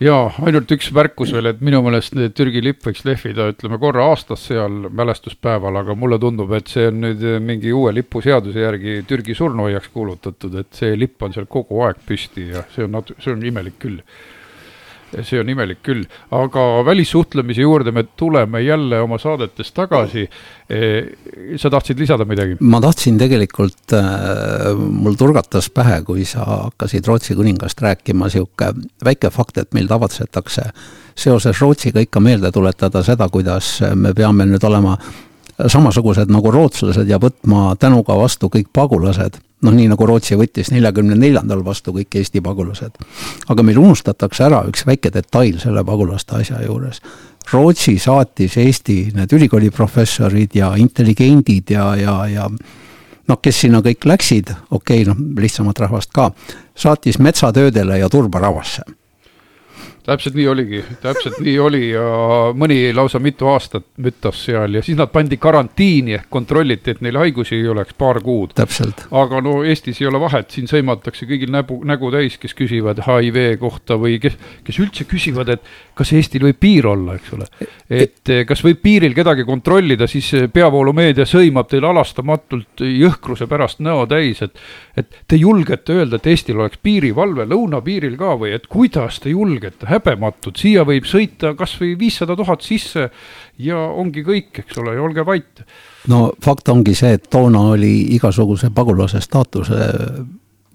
Jaa, 0.00 0.30
ainult 0.46 0.70
üks 0.72 0.86
märkus 0.96 1.32
veel, 1.34 1.50
et 1.50 1.58
minu 1.60 1.82
meelest 1.84 2.14
Türgi 2.32 2.62
lipp 2.64 2.86
võiks 2.86 3.02
lehvida, 3.04 3.50
ütleme 3.52 3.76
korra 3.82 4.06
aastas 4.08 4.46
seal 4.48 4.86
mälestuspäeval, 4.96 5.76
aga 5.76 5.96
mulle 5.98 6.16
tundub, 6.22 6.54
et 6.56 6.72
see 6.72 6.86
on 6.88 7.02
nüüd 7.02 7.24
mingi 7.44 7.74
uue 7.76 7.92
lipuseaduse 7.98 8.64
järgi 8.64 9.02
Türgi 9.08 9.36
surnuaiaks 9.36 9.90
kuulutatud, 9.92 10.56
et 10.62 10.72
see 10.72 10.96
lipp 10.96 11.20
on 11.26 11.36
seal 11.36 11.50
kogu 11.50 11.82
aeg 11.84 12.00
püsti 12.06 12.46
ja 12.54 12.64
see 12.72 12.86
on 12.86 12.96
natu-, 12.96 13.18
see 13.20 13.34
on 13.34 13.44
imelik 13.44 13.76
küll 13.82 14.00
see 15.26 15.40
on 15.40 15.48
imelik 15.52 15.82
küll, 15.86 16.04
aga 16.34 16.64
välissuhtlemise 16.86 17.64
juurde 17.64 17.92
me 17.94 18.04
tuleme 18.16 18.62
jälle 18.62 19.00
oma 19.00 19.18
saadetes 19.18 19.72
tagasi. 19.76 20.26
E, 20.70 20.80
sa 21.58 21.70
tahtsid 21.70 21.98
lisada 21.98 22.24
midagi? 22.28 22.56
ma 22.60 22.80
tahtsin 22.80 23.18
tegelikult 23.18 23.94
äh,, 23.96 24.74
mul 24.76 25.18
turgatas 25.18 25.70
pähe, 25.74 26.00
kui 26.06 26.24
sa 26.28 26.44
hakkasid 26.46 27.06
Rootsi 27.10 27.34
kuningast 27.34 27.82
rääkima, 27.82 28.30
sihuke 28.30 28.72
väike 29.04 29.32
fakt, 29.34 29.58
et 29.58 29.74
meil 29.74 29.90
tavatsetakse 29.90 30.70
seoses 31.18 31.58
Rootsiga 31.60 32.04
ikka 32.04 32.22
meelde 32.22 32.52
tuletada 32.54 33.02
seda, 33.06 33.28
kuidas 33.28 33.80
me 33.94 34.14
peame 34.14 34.46
nüüd 34.46 34.64
olema 34.66 34.96
samasugused 35.68 36.30
nagu 36.32 36.50
rootslased 36.50 37.08
ja 37.08 37.18
võtma 37.20 37.74
tänuga 37.80 38.16
vastu 38.18 38.50
kõik 38.52 38.70
pagulased. 38.72 39.38
noh, 39.60 39.74
nii 39.76 39.90
nagu 39.92 40.06
Rootsi 40.08 40.38
võttis 40.40 40.70
neljakümne 40.72 41.18
neljandal 41.20 41.60
vastu 41.64 41.92
kõik 41.92 42.16
Eesti 42.16 42.40
pagulased. 42.40 42.96
aga 43.48 43.62
meil 43.62 43.78
unustatakse 43.78 44.44
ära 44.44 44.62
üks 44.68 44.86
väike 44.86 45.10
detail 45.10 45.58
selle 45.60 45.84
pagulaste 45.84 46.36
asja 46.36 46.62
juures. 46.64 47.00
Rootsi 47.52 47.98
saatis 47.98 48.56
Eesti 48.56 49.12
need 49.14 49.32
ülikooliprofessorid 49.32 50.54
ja 50.54 50.74
intelligendid 50.76 51.70
ja, 51.70 51.96
ja, 51.96 52.26
ja 52.26 52.48
noh, 53.28 53.40
kes 53.42 53.60
sinna 53.60 53.82
kõik 53.82 54.06
läksid, 54.06 54.54
okei 54.70 55.02
okay,, 55.02 55.08
noh, 55.08 55.18
lihtsamat 55.40 55.78
rahvast 55.78 56.12
ka, 56.12 56.30
saatis 56.74 57.18
metsatöödele 57.18 57.98
ja 57.98 58.08
turbaravasse 58.08 58.82
täpselt 60.10 60.34
nii 60.34 60.46
oligi, 60.50 60.80
täpselt 61.02 61.38
nii 61.44 61.56
oli 61.62 61.82
ja 61.92 62.02
mõni 62.58 62.78
lausa 62.96 63.20
mitu 63.22 63.46
aastat 63.50 63.86
müttas 64.02 64.40
seal 64.46 64.74
ja 64.78 64.82
siis 64.82 64.98
nad 64.98 65.12
pandi 65.12 65.38
karantiini 65.40 66.16
ehk 66.18 66.28
kontrolliti, 66.32 66.94
et 66.94 67.04
neil 67.04 67.18
haigusi 67.20 67.56
ei 67.60 67.68
oleks 67.70 67.94
paar 67.98 68.18
kuud. 68.24 68.54
aga 69.22 69.42
no 69.44 69.60
Eestis 69.64 70.00
ei 70.02 70.08
ole 70.10 70.20
vahet, 70.22 70.50
siin 70.50 70.66
sõimatakse 70.70 71.28
kõigil 71.30 71.52
näpu, 71.54 71.80
nägu 71.86 72.10
täis, 72.14 72.38
kes 72.42 72.56
küsivad 72.58 73.04
HIV 73.06 73.60
kohta 73.62 73.98
või 74.00 74.18
kes, 74.22 74.38
kes 74.66 74.80
üldse 74.82 75.06
küsivad, 75.10 75.52
et 75.54 75.70
kas 75.98 76.12
Eestil 76.16 76.46
võib 76.48 76.58
piir 76.60 76.90
olla, 76.90 77.14
eks 77.20 77.34
ole. 77.36 77.48
et 77.90 78.34
kas 78.48 78.64
võib 78.66 78.82
piiril 78.82 79.14
kedagi 79.14 79.46
kontrollida, 79.46 80.08
siis 80.10 80.32
peavoolumeedia 80.52 81.26
sõimab 81.28 81.70
teil 81.70 81.86
halastamatult 81.86 82.82
jõhkruse 82.86 83.46
pärast 83.50 83.84
näo 83.84 84.06
täis, 84.10 84.42
et 84.42 84.58
et 85.00 85.20
te 85.28 85.38
julgete 85.38 85.94
öelda, 85.96 86.18
et 86.18 86.26
Eestil 86.32 86.58
oleks 86.58 86.80
piirivalve 86.82 87.46
lõunapiiril 87.48 88.16
ka 88.20 88.34
või 88.40 88.52
et 88.56 88.66
kuidas 88.70 89.20
te 89.22 89.32
julgete, 89.32 89.86
häbematud, 90.00 90.58
siia 90.58 90.84
võib 90.88 91.06
sõita 91.08 91.54
kasvõi 91.58 91.94
viissada 92.00 92.36
tuhat 92.38 92.64
sisse 92.66 93.06
ja 93.60 93.78
ongi 93.78 94.24
kõik, 94.26 94.62
eks 94.64 94.80
ole, 94.82 94.96
ja 94.96 95.04
olge 95.04 95.24
vait. 95.26 95.64
no 96.08 96.30
fakt 96.42 96.68
ongi 96.72 96.94
see, 96.98 97.14
et 97.18 97.30
toona 97.30 97.70
oli 97.76 97.94
igasuguse 98.16 98.72
pagulase 98.74 99.20
staatuse 99.20 99.80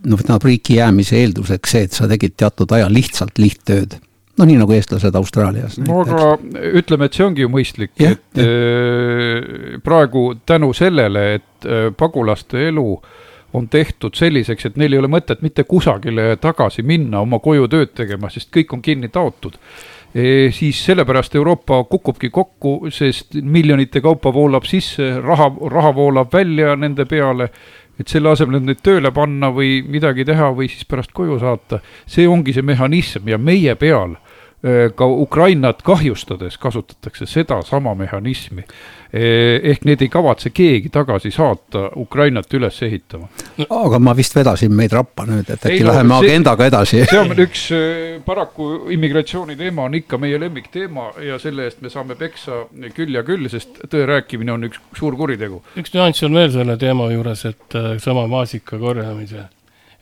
noh, 0.06 0.20
tähendab 0.22 0.46
riiki 0.46 0.80
jäämise 0.80 1.20
eelduseks 1.24 1.72
see, 1.72 1.88
et 1.88 1.98
sa 1.98 2.10
tegid 2.10 2.38
teatud 2.38 2.72
aja 2.78 2.90
lihtsalt 2.92 3.42
lihttööd 3.42 3.98
no 4.38 4.46
nii 4.48 4.58
nagu 4.60 4.76
eestlased 4.76 5.16
Austraalias. 5.16 5.78
no 5.82 6.02
aga 6.04 6.36
ütleme, 6.76 7.08
et 7.08 7.18
see 7.18 7.26
ongi 7.26 7.46
ju 7.46 7.52
mõistlik, 7.52 7.94
et 7.98 8.42
ja. 8.42 8.46
Äh, 8.46 9.78
praegu 9.84 10.34
tänu 10.46 10.74
sellele, 10.76 11.28
et 11.40 11.70
äh, 11.70 11.88
pagulaste 11.96 12.68
elu 12.70 12.90
äh, 12.98 13.25
on 13.56 13.70
tehtud 13.70 14.16
selliseks, 14.16 14.66
et 14.66 14.80
neil 14.80 14.96
ei 14.96 15.02
ole 15.02 15.10
mõtet 15.12 15.44
mitte 15.46 15.64
kusagile 15.68 16.36
tagasi 16.42 16.84
minna 16.84 17.22
oma 17.24 17.40
koju 17.44 17.70
tööd 17.72 17.94
tegema, 17.96 18.30
sest 18.34 18.52
kõik 18.54 18.76
on 18.76 18.84
kinni 18.86 19.10
taotud 19.14 19.58
e,. 20.16 20.52
siis 20.56 20.82
sellepärast 20.86 21.36
Euroopa 21.36 21.84
kukubki 21.90 22.30
kokku, 22.30 22.76
sest 22.92 23.40
miljonite 23.42 24.02
kaupa 24.02 24.34
voolab 24.34 24.68
sisse, 24.68 25.16
raha, 25.24 25.50
raha 25.72 25.96
voolab 25.96 26.34
välja 26.34 26.76
nende 26.76 27.06
peale 27.06 27.50
et 28.00 28.12
selle 28.12 28.34
asemel, 28.34 28.60
et 28.60 28.70
neid 28.70 28.84
tööle 28.84 29.12
panna 29.16 29.54
või 29.56 29.80
midagi 29.88 30.26
teha 30.28 30.52
või 30.56 30.68
siis 30.68 30.84
pärast 30.88 31.14
koju 31.16 31.40
saata, 31.40 31.80
see 32.06 32.28
ongi 32.28 32.54
see 32.54 32.66
mehhanism 32.66 33.30
ja 33.32 33.38
meie 33.40 33.76
peal 33.80 34.18
e, 34.18 34.90
ka 34.92 35.08
Ukrainat 35.08 35.80
kahjustades 35.88 36.58
kasutatakse 36.60 37.28
sedasama 37.30 37.96
mehhanismi 37.96 38.68
Eh, 39.05 39.05
ehk 39.16 39.86
need 39.88 40.02
ei 40.04 40.10
kavatse 40.12 40.50
keegi 40.56 40.90
tagasi 40.92 41.30
saata 41.32 41.86
Ukrainat 42.02 42.52
üles 42.58 42.76
ehitama. 42.84 43.30
aga 43.64 44.00
ma 44.00 44.16
vist 44.18 44.36
vedasin 44.36 44.74
meid 44.76 44.92
rappa 44.96 45.24
nüüd, 45.30 45.48
et 45.48 45.62
äkki 45.62 45.78
ei, 45.78 45.84
no, 45.86 45.94
läheme 45.94 46.18
see, 46.18 46.32
agendaga 46.32 46.68
edasi. 46.68 47.04
see 47.08 47.22
on 47.22 47.44
üks, 47.46 47.64
eh, 47.78 48.18
paraku 48.26 48.70
immigratsiooni 48.96 49.56
teema 49.60 49.86
on 49.88 49.96
ikka 50.02 50.20
meie 50.20 50.40
lemmikteema 50.42 51.08
ja 51.24 51.40
selle 51.40 51.70
eest 51.70 51.80
me 51.86 51.92
saame 51.94 52.18
peksa 52.20 52.66
küll 52.98 53.16
ja 53.16 53.24
küll, 53.28 53.48
sest 53.52 53.80
tõe 53.92 54.04
rääkimine 54.10 54.56
on 54.56 54.68
üks 54.68 54.82
suur 55.00 55.16
kuritegu. 55.20 55.62
üks 55.80 55.96
nüanss 55.96 56.28
on 56.28 56.36
veel 56.36 56.52
selle 56.58 56.76
teema 56.82 57.08
juures, 57.14 57.46
et 57.48 57.80
äh, 57.80 57.94
sama 58.04 58.26
maasika 58.32 58.80
korjamise, 58.82 59.46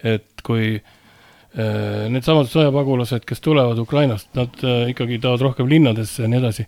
et 0.01 0.41
kui 0.47 0.71
äh, 0.79 2.07
needsamad 2.09 2.49
sõjapagulased, 2.49 3.27
kes 3.29 3.45
tulevad 3.45 3.77
Ukrainast, 3.83 4.31
nad 4.39 4.57
ikkagi 4.89 5.21
tahavad 5.21 5.51
rohkem 5.51 5.69
linnadesse 5.69 6.25
ja 6.25 6.31
nii 6.31 6.41
edasi 6.41 6.65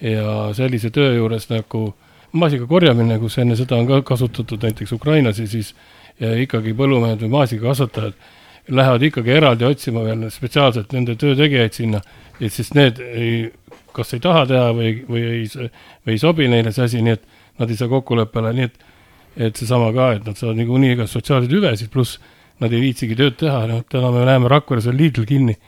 ja 0.00 0.54
sellise 0.56 0.90
töö 0.90 1.14
juures 1.16 1.48
nagu 1.50 1.94
maasika 2.36 2.66
korjamine, 2.66 3.18
kus 3.18 3.38
enne 3.38 3.56
seda 3.56 3.78
on 3.80 3.86
ka 3.88 4.02
kasutatud 4.02 4.62
näiteks 4.62 4.92
Ukrainas 4.92 5.38
ja 5.40 5.46
siis 5.48 5.74
ja 6.20 6.32
ikkagi 6.40 6.74
põllumehed 6.76 7.20
või 7.24 7.32
maasikakasvatajad 7.34 8.14
lähevad 8.76 9.02
ikkagi 9.08 9.34
eraldi 9.36 9.66
otsima 9.68 10.02
veel 10.04 10.26
spetsiaalselt 10.32 10.92
nende 10.96 11.14
töötegijaid 11.20 11.76
sinna, 11.76 12.00
et 12.40 12.52
siis 12.52 12.72
need 12.74 12.98
ei, 13.04 13.50
kas 13.94 14.14
ei 14.16 14.22
taha 14.24 14.46
teha 14.50 14.70
või, 14.76 14.92
või 15.08 15.24
ei, 15.28 15.44
või 16.06 16.16
ei 16.16 16.22
sobi 16.22 16.48
neile 16.50 16.72
see 16.74 16.88
asi, 16.88 17.02
nii 17.04 17.14
et 17.14 17.28
nad 17.60 17.70
ei 17.70 17.78
saa 17.78 17.92
kokkuleppele, 17.92 18.52
nii 18.56 18.70
et 18.70 18.84
et 19.36 19.58
seesama 19.60 19.90
ka, 19.92 20.14
et 20.16 20.24
nad 20.24 20.38
saavad 20.38 20.56
niikuinii 20.56 20.94
igast 20.94 21.12
sotsiaalseid 21.12 21.52
hüvesid, 21.52 21.90
pluss 21.92 22.16
nad 22.64 22.72
ei 22.72 22.80
viitsigi 22.80 23.18
tööd 23.18 23.36
teha, 23.36 23.66
noh, 23.68 23.82
täna 23.84 24.08
me 24.14 24.24
näeme 24.24 24.48
Rakveres 24.48 24.88
on 24.88 24.96
Lidl 24.96 25.28
kinni, 25.28 25.58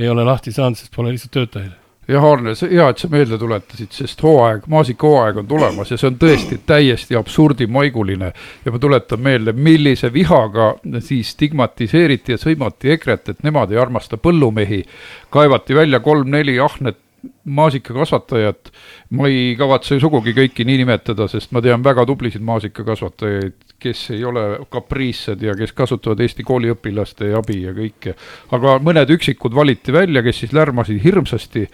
ei 0.00 0.08
ole 0.08 0.24
lahti 0.24 0.54
saanud, 0.56 0.80
sest 0.80 0.96
pole 0.96 1.12
lihtsalt 1.12 1.36
töötajaid 1.36 1.89
jah, 2.08 2.24
Arne, 2.24 2.54
hea, 2.70 2.86
et 2.88 3.02
sa 3.02 3.08
meelde 3.12 3.38
tuletasid, 3.38 3.90
sest 3.94 4.22
hooaeg, 4.24 4.64
maasikahooaeg 4.70 5.42
on 5.42 5.50
tulemas 5.50 5.92
ja 5.92 5.98
see 6.00 6.08
on 6.10 6.16
tõesti 6.20 6.60
täiesti 6.66 7.18
absurdimaiguline. 7.18 8.32
ja 8.64 8.72
ma 8.72 8.78
tuletan 8.78 9.20
meelde, 9.20 9.52
millise 9.52 10.12
vihaga 10.12 10.74
siis 10.98 11.34
stigmatiseeriti 11.36 12.34
ja 12.34 12.40
sõimati 12.40 12.94
EKRE-t, 12.96 13.34
et 13.34 13.46
nemad 13.46 13.72
ei 13.72 13.78
armasta 13.78 14.16
põllumehi. 14.16 14.84
kaevati 15.30 15.74
välja 15.74 16.00
kolm-neli 16.00 16.58
ahnet 16.60 16.98
maasikakasvatajat, 17.44 18.70
ma 19.10 19.28
ei 19.28 19.54
kavatse 19.58 20.00
sugugi 20.00 20.32
kõiki 20.36 20.64
nii 20.64 20.80
nimetada, 20.82 21.28
sest 21.28 21.52
ma 21.52 21.60
tean 21.60 21.84
väga 21.84 22.06
tublisid 22.08 22.42
maasikakasvatajaid, 22.46 23.69
kes 23.80 24.10
ei 24.14 24.24
ole 24.24 24.44
kapriissed 24.68 25.42
ja 25.42 25.54
kes 25.58 25.72
kasutavad 25.76 26.20
Eesti 26.20 26.44
kooliõpilaste 26.46 27.32
abi 27.36 27.62
ja 27.64 27.74
kõike. 27.76 28.14
aga 28.56 28.78
mõned 28.84 29.10
üksikud 29.16 29.54
valiti 29.54 29.92
välja, 29.92 30.22
kes 30.22 30.44
siis 30.44 30.52
lärmasid 30.56 31.02
hirmsasti. 31.04 31.66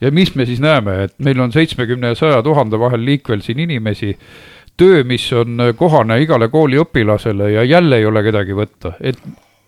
ja 0.00 0.10
mis 0.10 0.34
me 0.34 0.46
siis 0.46 0.60
näeme, 0.60 1.02
et 1.04 1.18
meil 1.18 1.40
on 1.40 1.52
seitsmekümne 1.52 2.14
ja 2.14 2.14
saja 2.14 2.42
tuhande 2.42 2.78
vahel 2.78 3.04
liikvel 3.04 3.40
siin 3.42 3.58
inimesi, 3.58 4.16
töö, 4.76 5.04
mis 5.04 5.32
on 5.32 5.58
kohane 5.76 6.20
igale 6.22 6.48
kooliõpilasele 6.48 7.52
ja 7.52 7.64
jälle 7.64 7.98
ei 7.98 8.06
ole 8.06 8.22
kedagi 8.22 8.54
võtta, 8.54 8.92
et 9.00 9.18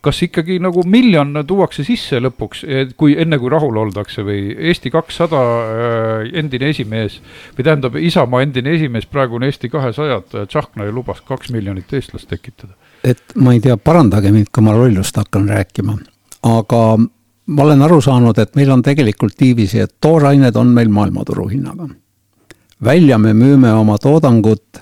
kas 0.00 0.22
ikkagi 0.24 0.58
nagu 0.62 0.82
miljon 0.88 1.34
tuuakse 1.46 1.84
sisse 1.84 2.20
lõpuks, 2.22 2.62
kui 2.96 3.14
enne 3.20 3.38
kui 3.40 3.52
rahul 3.52 3.76
oldakse 3.82 4.24
või 4.24 4.54
Eesti 4.70 4.92
kakssada 4.92 5.40
äh, 5.40 6.30
endine 6.40 6.70
esimees 6.72 7.18
või 7.56 7.66
tähendab 7.66 7.98
Isamaa 8.00 8.42
endine 8.46 8.74
esimees, 8.78 9.08
praegune 9.10 9.50
Eesti 9.50 9.68
kahesajad, 9.72 10.36
Tsahkna 10.48 10.88
ju 10.88 10.96
lubas 10.96 11.20
kaks 11.26 11.52
miljonit 11.52 11.92
eestlast 11.92 12.30
tekitada. 12.32 12.72
et 13.04 13.22
ma 13.36 13.52
ei 13.52 13.60
tea, 13.60 13.76
parandage 13.76 14.32
mind, 14.32 14.48
kui 14.52 14.64
ma 14.64 14.76
lollust 14.76 15.16
hakkan 15.16 15.48
rääkima, 15.48 15.96
aga 16.48 16.84
ma 17.46 17.62
olen 17.62 17.82
aru 17.82 18.00
saanud, 18.00 18.38
et 18.38 18.54
meil 18.56 18.70
on 18.70 18.82
tegelikult 18.82 19.40
niiviisi, 19.40 19.80
et 19.80 19.96
toorained 20.00 20.56
on 20.56 20.72
meil 20.76 20.88
maailmaturu 20.88 21.48
hinnaga. 21.48 21.88
välja 22.84 23.18
me 23.18 23.34
müüme 23.34 23.72
oma 23.72 23.98
toodangut 23.98 24.80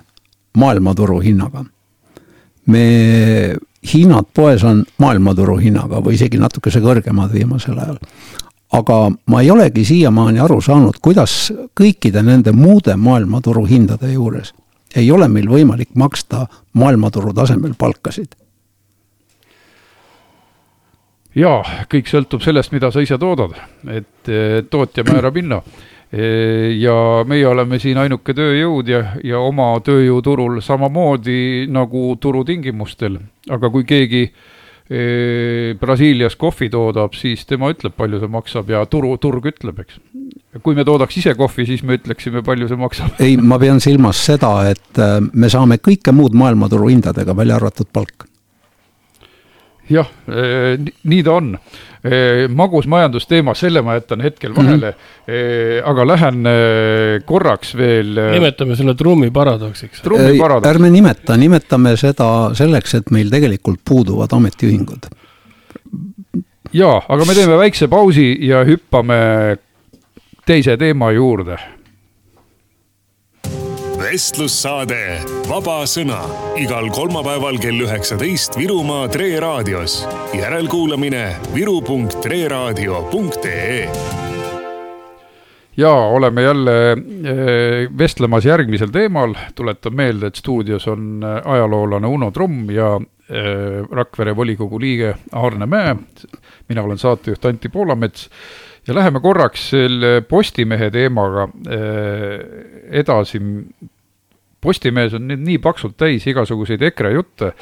maailmaturu 0.57 1.21
hinnaga. 1.21 1.65
me 2.67 3.57
hinnad 3.95 4.29
poes 4.35 4.65
on 4.65 4.85
maailmaturu 4.99 5.57
hinnaga 5.59 6.03
või 6.05 6.15
isegi 6.19 6.39
natukese 6.39 6.81
kõrgemad 6.85 7.33
viimasel 7.33 7.79
ajal. 7.79 7.99
aga 8.73 9.11
ma 9.27 9.41
ei 9.43 9.51
olegi 9.51 9.85
siiamaani 9.85 10.41
aru 10.41 10.61
saanud, 10.61 10.99
kuidas 11.03 11.53
kõikide 11.81 12.23
nende 12.23 12.53
muude 12.53 12.97
maailmaturu 12.97 13.65
hindade 13.67 14.13
juures 14.13 14.53
ei 14.97 15.11
ole 15.13 15.29
meil 15.29 15.49
võimalik 15.49 15.91
maksta 15.95 16.47
maailmaturu 16.73 17.33
tasemel 17.35 17.75
palkasid. 17.79 18.37
jaa, 21.39 21.63
kõik 21.93 22.09
sõltub 22.11 22.43
sellest, 22.43 22.73
mida 22.73 22.91
sa 22.91 23.03
ise 23.05 23.19
toodad, 23.19 23.53
et 23.95 24.31
tootja 24.71 25.05
määrab 25.07 25.37
hinna 25.39 25.61
ja 26.13 27.25
meie 27.29 27.47
oleme 27.49 27.77
siin 27.81 27.99
ainuke 28.01 28.33
tööjõud 28.33 28.89
ja, 28.89 29.03
ja 29.25 29.41
oma 29.45 29.75
tööjõuturul 29.85 30.63
samamoodi 30.65 31.67
nagu 31.69 32.15
turutingimustel, 32.21 33.19
aga 33.53 33.69
kui 33.73 33.85
keegi 33.89 34.23
Brasiilias 34.89 36.33
kohvi 36.41 36.71
toodab, 36.73 37.13
siis 37.13 37.43
tema 37.45 37.69
ütleb, 37.75 37.93
palju 37.93 38.23
see 38.23 38.31
maksab 38.33 38.71
ja 38.73 38.87
turu, 38.89 39.11
turg 39.21 39.51
ütleb, 39.51 39.83
eks. 39.85 39.99
kui 40.65 40.79
me 40.79 40.87
toodaks 40.89 41.19
ise 41.21 41.35
kohvi, 41.37 41.67
siis 41.69 41.83
me 41.85 41.99
ütleksime, 41.99 42.41
palju 42.47 42.71
see 42.71 42.81
maksab. 42.81 43.21
ei, 43.21 43.37
ma 43.37 43.61
pean 43.61 43.85
silmas 43.85 44.23
seda, 44.31 44.55
et 44.73 45.03
me 45.35 45.53
saame 45.53 45.77
kõike 45.77 46.15
muud 46.17 46.33
maailmaturu 46.33 46.89
hindadega, 46.89 47.37
välja 47.37 47.61
arvatud 47.61 47.93
palk. 47.93 48.25
Jah, 49.93 50.09
e, 50.29 50.77
nii 51.05 51.23
ta 51.27 51.37
on 51.39 51.55
magus 52.55 52.87
majandusteema, 52.87 53.57
selle 53.59 53.81
ma 53.83 53.97
jätan 53.97 54.21
hetkel 54.23 54.53
vahele 54.55 54.93
mm, 54.93 55.01
-hmm. 55.27 55.81
aga 55.91 56.05
lähen 56.07 56.45
korraks 57.27 57.75
veel. 57.77 58.13
nimetame 58.33 58.77
selle 58.77 58.95
trummi 58.95 59.31
paradoksiks. 59.31 60.03
ärme 60.65 60.91
nimeta, 60.91 61.37
nimetame 61.37 61.97
seda 61.97 62.55
selleks, 62.55 62.95
et 62.95 63.11
meil 63.11 63.31
tegelikult 63.31 63.81
puuduvad 63.85 64.31
ametiühingud. 64.33 65.11
jaa, 66.73 67.03
aga 67.09 67.25
me 67.25 67.35
teeme 67.35 67.59
väikse 67.59 67.89
pausi 67.89 68.37
ja 68.47 68.63
hüppame 68.65 69.19
teise 70.47 70.77
teema 70.77 71.11
juurde 71.13 71.59
vestlussaade 74.09 75.21
Vaba 75.51 75.83
Sõna 75.85 76.23
igal 76.57 76.87
kolmapäeval 76.97 77.59
kell 77.61 77.83
üheksateist 77.85 78.57
Virumaa 78.57 79.05
Tre 79.13 79.37
raadios. 79.43 80.07
järelkuulamine 80.33 81.37
viru.treraadio.ee 81.53 83.89
ja 85.77 85.91
oleme 85.93 86.43
jälle 86.43 86.93
eh, 86.93 86.99
vestlemas 87.99 88.45
järgmisel 88.45 88.89
teemal, 88.89 89.35
tuletan 89.55 89.97
meelde, 89.97 90.27
et 90.27 90.35
stuudios 90.41 90.89
on 90.89 91.23
eh, 91.23 91.29
ajaloolane 91.45 92.07
Uno 92.07 92.31
Trumm 92.31 92.71
ja 92.71 93.01
eh, 93.29 93.85
Rakvere 93.93 94.37
volikogu 94.37 94.81
liige 94.81 95.15
Aarne 95.33 95.67
Mäe. 95.67 95.97
mina 96.69 96.83
olen 96.83 96.99
saatejuht 96.99 97.45
Anti 97.45 97.69
Poolamets 97.69 98.31
ja 98.87 98.95
läheme 98.95 99.21
korraks 99.21 99.71
selle 99.71 100.21
Postimehe 100.21 100.91
teemaga 100.91 101.49
edasi. 102.91 103.41
Postimehes 104.61 105.15
on 105.15 105.29
nüüd 105.31 105.45
nii 105.47 105.59
paksult 105.63 105.95
täis 106.01 106.27
igasuguseid 106.27 106.83
EKRE 106.91 107.13
jutte, 107.15 107.53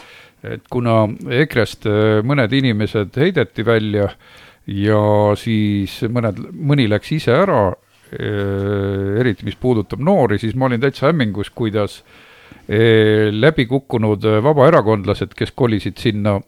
et 0.47 0.65
kuna 0.73 1.05
EKRE-st 1.43 1.89
äh, 1.91 2.05
mõned 2.27 2.53
inimesed 2.57 3.17
heideti 3.21 3.65
välja 3.67 4.09
ja 4.67 5.03
siis 5.39 5.99
mõned, 6.13 6.41
mõni 6.57 6.89
läks 6.89 7.13
ise 7.19 7.35
ära, 7.37 7.69
äh, 7.69 9.21
eriti 9.21 9.47
mis 9.47 9.59
puudutab 9.61 10.01
noori, 10.01 10.41
siis 10.41 10.57
ma 10.57 10.71
olin 10.71 10.81
täitsa 10.81 11.11
hämmingus, 11.11 11.53
kuidas 11.53 12.01
äh, 12.01 13.29
läbikukkunud 13.33 14.29
vabaerakondlased, 14.49 15.37
kes 15.37 15.55
kolisid 15.55 16.01
sinna 16.03 16.41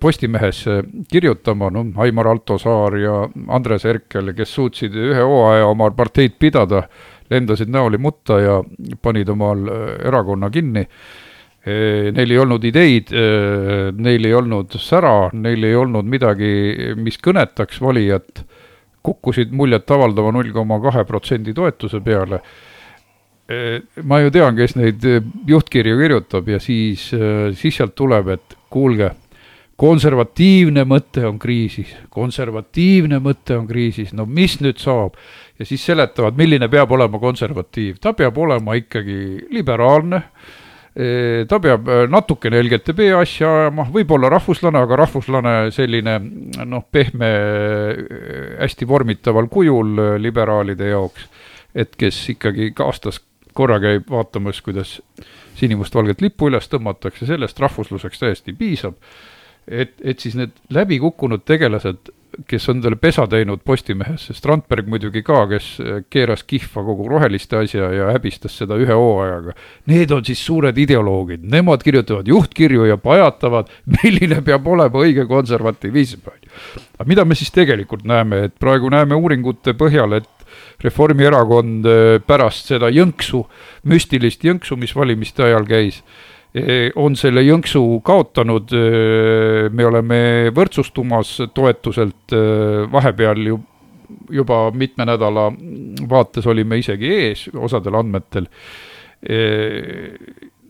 Postimehes 0.00 0.62
kirjutama, 1.10 1.68
no 1.70 1.82
Aimar 2.02 2.28
Altosaar 2.30 2.94
ja 2.98 3.16
Andres 3.52 3.84
Herkel, 3.84 4.30
kes 4.34 4.54
suutsid 4.54 4.94
ühe 4.96 5.22
hooaja 5.22 5.66
oma 5.68 5.90
parteid 5.94 6.38
pidada 6.40 6.84
lendasid 7.30 7.70
näoli 7.72 7.98
mutta 7.98 8.40
ja 8.40 8.58
panid 9.02 9.28
omal 9.32 9.66
äh, 9.68 9.86
erakonna 10.08 10.50
kinni. 10.50 10.84
Äh, 11.66 12.12
neil 12.14 12.30
ei 12.30 12.38
olnud 12.38 12.64
ideid, 12.64 13.10
äh, 13.12 13.90
neil 13.96 14.28
ei 14.28 14.36
olnud 14.38 14.76
sära, 14.80 15.30
neil 15.32 15.64
ei 15.66 15.74
olnud 15.76 16.06
midagi, 16.06 16.94
mis 17.00 17.18
kõnetaks 17.22 17.82
valijat, 17.82 18.44
kukkusid 19.06 19.52
muljetavaldava 19.54 20.32
null 20.34 20.50
koma 20.54 20.80
kahe 20.82 21.04
protsendi 21.06 21.54
toetuse 21.54 22.00
peale 22.02 22.42
ma 24.02 24.18
ju 24.18 24.32
tean, 24.34 24.56
kes 24.58 24.72
neid 24.74 25.04
juhtkirju 25.46 26.00
kirjutab 26.00 26.48
ja 26.50 26.58
siis, 26.58 27.04
siis 27.54 27.76
sealt 27.78 27.92
tuleb, 27.94 28.32
et 28.34 28.56
kuulge, 28.74 29.12
konservatiivne 29.78 30.86
mõte 30.88 31.24
on 31.28 31.38
kriisis, 31.40 31.92
konservatiivne 32.12 33.20
mõte 33.22 33.58
on 33.58 33.66
kriisis, 33.68 34.12
no 34.16 34.26
mis 34.26 34.58
nüüd 34.64 34.80
saab? 34.80 35.18
Ja 35.58 35.66
siis 35.66 35.84
seletavad, 35.86 36.36
milline 36.36 36.68
peab 36.72 36.92
olema 36.92 37.18
konservatiiv, 37.22 37.98
ta 38.02 38.12
peab 38.16 38.38
olema 38.38 38.76
ikkagi 38.78 39.18
liberaalne, 39.54 40.22
ta 41.48 41.58
peab 41.60 41.88
natukene 42.08 42.60
LGTB 42.62 43.10
asja 43.18 43.50
ajama, 43.60 43.84
võib-olla 43.92 44.30
rahvuslane, 44.32 44.80
aga 44.80 44.96
rahvuslane 45.02 45.54
selline 45.76 46.16
noh, 46.64 46.86
pehme, 46.92 47.30
hästi 48.62 48.88
vormitaval 48.88 49.50
kujul 49.52 49.92
liberaalide 50.22 50.92
jaoks, 50.94 51.28
et 51.76 51.96
kes 52.00 52.22
ikkagi 52.32 52.72
aastas 52.84 53.20
korra 53.56 53.78
käib 53.80 54.10
vaatamas, 54.12 54.60
kuidas 54.64 54.98
sinimustvalget 55.56 56.20
lippu 56.24 56.50
üles 56.50 56.68
tõmmatakse, 56.72 57.28
sellest 57.28 57.60
rahvusluseks 57.60 58.20
täiesti 58.20 58.56
piisab. 58.56 58.96
et, 59.66 59.96
et 60.04 60.20
siis 60.22 60.36
need 60.38 60.52
läbikukkunud 60.70 61.42
tegelased 61.44 62.12
kes 62.48 62.68
on 62.68 62.82
talle 62.84 62.98
pesa 63.00 63.26
teinud 63.30 63.62
Postimehes, 63.64 64.28
Strandberg 64.36 64.88
muidugi 64.90 65.22
ka, 65.26 65.44
kes 65.50 65.70
keeras 66.12 66.44
kihva 66.48 66.84
kogu 66.86 67.08
roheliste 67.10 67.58
asja 67.60 67.90
ja 67.94 68.10
häbistas 68.14 68.58
seda 68.60 68.78
ühe 68.80 68.92
hooajaga. 68.92 69.56
Need 69.90 70.12
on 70.14 70.24
siis 70.26 70.42
suured 70.46 70.78
ideoloogid, 70.78 71.44
nemad 71.52 71.84
kirjutavad 71.86 72.28
juhtkirju 72.28 72.88
ja 72.90 72.98
pajatavad, 73.00 73.72
milline 73.98 74.42
peab 74.46 74.66
olema 74.68 75.04
õige 75.04 75.26
konservatiivism. 75.30 76.28
aga 76.98 77.08
mida 77.08 77.24
me 77.24 77.34
siis 77.34 77.50
tegelikult 77.54 78.04
näeme, 78.04 78.46
et 78.48 78.58
praegu 78.58 78.90
näeme 78.92 79.14
uuringute 79.14 79.76
põhjal, 79.78 80.18
et 80.20 80.32
Reformierakond 80.84 81.86
äh, 81.88 82.20
pärast 82.26 82.70
seda 82.70 82.90
jõnksu, 82.92 83.42
müstilist 83.88 84.44
jõnksu, 84.44 84.76
mis 84.76 84.92
valimiste 84.96 85.44
ajal 85.46 85.64
käis, 85.68 86.02
on 86.96 87.16
selle 87.16 87.42
jõnksu 87.44 88.00
kaotanud. 88.06 88.70
me 89.72 89.86
oleme 89.86 90.18
võrdsustumas 90.56 91.34
toetuselt 91.54 92.32
vahepeal 92.92 93.42
ju 93.46 93.58
juba 94.30 94.70
mitme 94.70 95.04
nädala 95.04 95.50
vaates 96.08 96.46
olime 96.46 96.78
isegi 96.78 97.10
ees 97.12 97.48
osadel 97.54 97.98
andmetel. 97.98 98.46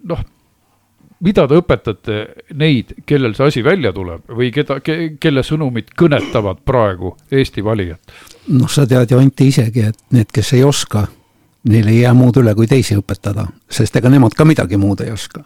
noh 0.03 0.25
mida 1.25 1.47
te 1.49 1.57
õpetate 1.57 2.17
neid, 2.61 2.93
kellel 3.09 3.35
see 3.37 3.51
asi 3.51 3.65
välja 3.65 3.93
tuleb 3.97 4.27
või 4.29 4.51
keda 4.55 4.81
ke,, 4.85 5.17
kelle 5.21 5.45
sõnumid 5.47 5.93
kõnetavad 5.97 6.63
praegu 6.67 7.15
Eesti 7.31 7.65
valijat? 7.65 8.17
noh, 8.53 8.69
sa 8.71 8.87
tead 8.87 9.11
ju 9.11 9.21
Anti 9.21 9.49
isegi, 9.51 9.87
et 9.91 9.99
need, 10.15 10.31
kes 10.33 10.53
ei 10.59 10.65
oska, 10.65 11.07
neil 11.71 11.89
ei 11.91 12.03
jää 12.03 12.15
muud 12.15 12.37
üle, 12.43 12.55
kui 12.55 12.69
teisi 12.71 12.99
õpetada, 12.99 13.49
sest 13.69 13.97
ega 13.97 14.13
nemad 14.13 14.37
ka 14.37 14.45
midagi 14.45 14.79
muud 14.81 15.03
ei 15.03 15.11
oska. 15.15 15.43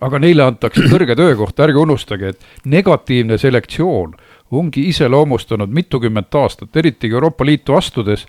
Aga 0.00 0.20
neile 0.22 0.46
antakse 0.46 0.84
kõrge 0.90 1.16
töökoht, 1.18 1.60
ärge 1.60 1.80
unustage, 1.80 2.32
et 2.34 2.66
negatiivne 2.68 3.38
selektsioon 3.38 4.16
ongi 4.56 4.88
iseloomustanud 4.90 5.70
mitukümmend 5.70 6.34
aastat, 6.40 6.74
eriti 6.76 7.10
Euroopa 7.10 7.46
Liitu 7.46 7.76
astudes, 7.78 8.26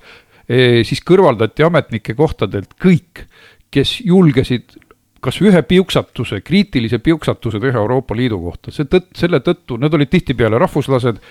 eh, 0.47 0.81
siis 0.85 1.01
kõrvaldati 1.05 1.65
ametnike 1.65 2.13
kohtadelt 2.17 2.75
kõik, 2.81 3.25
kes 3.71 4.01
julgesid 4.05 4.75
kas 5.21 5.37
ühe 5.43 5.61
piuksatuse, 5.67 6.39
kriitilise 6.41 6.97
piuksatuse 7.03 7.59
teha 7.61 7.79
Euroopa 7.79 8.15
Liidu 8.17 8.39
kohta, 8.41 8.73
see 8.73 8.87
tõtt, 8.89 9.11
selle 9.17 9.41
tõttu, 9.45 9.77
need 9.81 9.93
olid 9.93 10.09
tihtipeale 10.09 10.57
rahvuslased, 10.61 11.21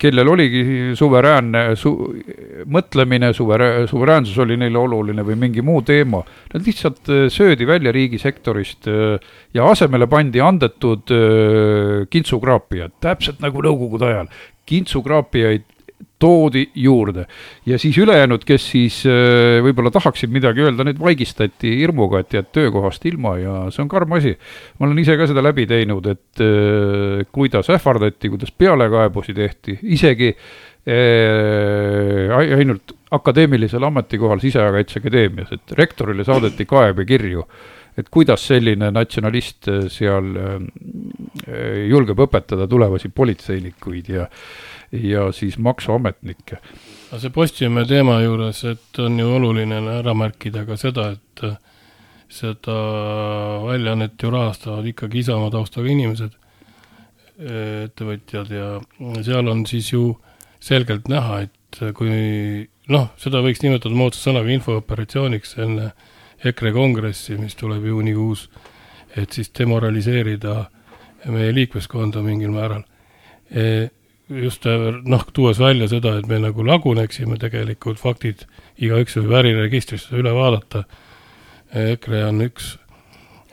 kellel 0.00 0.32
oligi 0.32 0.62
suveräänne 0.98 1.64
su, 1.78 1.92
mõtlemine, 2.72 3.30
suverä-, 3.36 3.86
suveräänsus 3.90 4.38
oli 4.44 4.56
neile 4.60 4.80
oluline 4.80 5.24
või 5.28 5.38
mingi 5.44 5.64
muu 5.64 5.82
teema. 5.86 6.22
Nad 6.54 6.66
lihtsalt 6.66 7.12
äh, 7.12 7.26
söödi 7.32 7.68
välja 7.68 7.92
riigisektorist 7.94 8.88
äh, 8.88 9.32
ja 9.54 9.68
asemele 9.68 10.08
pandi 10.10 10.40
andetud 10.42 11.12
äh, 11.14 12.06
kintsukraapijad, 12.10 12.96
täpselt 13.04 13.44
nagu 13.44 13.62
nõukogude 13.68 14.08
ajal. 14.08 14.32
kintsukraapijaid 14.68 15.64
toodi 16.18 16.70
juurde. 16.74 17.26
Ja 17.66 17.78
siis 17.78 17.98
ülejäänud, 17.98 18.44
kes 18.46 18.70
siis 18.72 19.06
äh, 19.06 19.62
võib-olla 19.64 19.90
tahaksid 19.94 20.30
midagi 20.34 20.60
öelda, 20.66 20.84
need 20.86 20.98
vaigistati 21.00 21.76
hirmuga, 21.78 22.18
et 22.22 22.34
jääd 22.34 22.48
töökohast 22.54 23.06
ilma 23.10 23.36
ja 23.38 23.54
see 23.74 23.82
on 23.84 23.90
karm 23.92 24.12
asi. 24.18 24.32
ma 24.78 24.86
olen 24.86 24.98
ise 25.02 25.16
ka 25.18 25.24
seda 25.30 25.42
läbi 25.44 25.64
teinud, 25.70 26.04
et 26.10 26.42
äh, 26.42 26.48
kuidas 27.32 27.70
ähvardati, 27.70 28.28
kuidas 28.34 28.52
pealekaebusi 28.52 29.32
tehti, 29.34 29.72
isegi 29.94 30.30
äh, 30.34 30.38
ainult 32.58 32.86
akadeemilisel 33.14 33.82
ametikohal 33.88 34.40
Sisekaitseakadeemias, 34.42 35.50
et 35.54 35.66
rektorile 35.78 36.24
saadeti 36.26 36.64
kaebekirju 36.68 37.42
et 37.98 38.08
kuidas 38.14 38.46
selline 38.46 38.92
natsionalist 38.94 39.68
seal 39.90 40.32
julgeb 41.88 42.20
õpetada 42.26 42.68
tulevasi 42.70 43.10
politseinikuid 43.14 44.10
ja 44.14 44.28
ja 44.92 45.32
siis 45.32 45.58
maksuametnikke. 45.58 46.58
aga 47.10 47.20
see 47.20 47.32
Postimehe 47.32 47.86
teema 47.88 48.20
juures, 48.22 48.62
et 48.64 49.00
on 49.04 49.18
ju 49.20 49.34
oluline 49.36 49.80
ära 49.98 50.14
märkida 50.16 50.64
ka 50.68 50.76
seda, 50.80 51.10
et 51.16 51.44
seda 52.28 52.76
väljaannet 53.64 54.22
ju 54.22 54.30
rahastavad 54.32 54.86
ikkagi 54.86 55.24
Isamaa 55.24 55.50
taustaga 55.52 55.88
inimesed, 55.92 56.36
ettevõtjad 57.38 58.50
ja 58.52 58.68
seal 59.24 59.48
on 59.48 59.64
siis 59.66 59.92
ju 59.92 60.16
selgelt 60.60 61.08
näha, 61.08 61.42
et 61.46 61.80
kui 61.94 62.66
noh, 62.88 63.10
seda 63.20 63.42
võiks 63.44 63.62
nimetada 63.62 63.94
moodsa 63.94 64.28
sõnaga 64.28 64.52
infooperatsiooniks 64.56 65.56
enne 65.64 65.92
EKRE 66.44 66.72
kongressi, 66.72 67.38
mis 67.38 67.56
tuleb 67.58 67.84
juunikuus, 67.86 68.48
et 69.16 69.32
siis 69.32 69.50
demoraliseerida 69.58 70.64
meie 71.26 71.54
liikmeskonda 71.54 72.22
mingil 72.22 72.52
määral 72.54 72.84
just 74.28 74.64
noh, 75.04 75.24
tuues 75.32 75.58
välja 75.58 75.88
seda, 75.88 76.16
et 76.18 76.26
me 76.28 76.38
nagu 76.42 76.64
laguneksime 76.66 77.38
tegelikult, 77.40 78.00
faktid 78.00 78.44
igaüks 78.80 79.16
võib 79.18 79.34
äriregistrisse 79.40 80.16
üle 80.18 80.32
vaadata. 80.36 80.84
EKRE 81.68 82.22
on 82.28 82.44
üks 82.46 82.74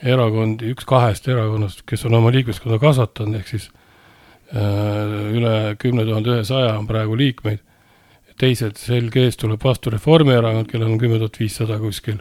erakond, 0.04 0.62
üks 0.64 0.86
kahest 0.88 1.28
erakonnast, 1.28 1.82
kes 1.88 2.04
on 2.08 2.16
oma 2.18 2.32
liikmeskonda 2.34 2.78
kasvatanud, 2.80 3.40
ehk 3.40 3.50
siis 3.54 3.70
äh, 4.52 5.32
üle 5.36 5.76
kümne 5.80 6.04
tuhande 6.08 6.36
ühesaja 6.36 6.76
on 6.76 6.88
praegu 6.88 7.16
liikmeid. 7.16 7.62
teised, 8.36 8.76
selge 8.76 9.22
ees 9.24 9.38
tuleb 9.40 9.62
vastu 9.64 9.88
Reformierakond, 9.88 10.68
kellel 10.68 10.90
on 10.92 10.98
kümme 11.00 11.16
tuhat 11.16 11.38
viissada 11.40 11.78
kuskil. 11.80 12.18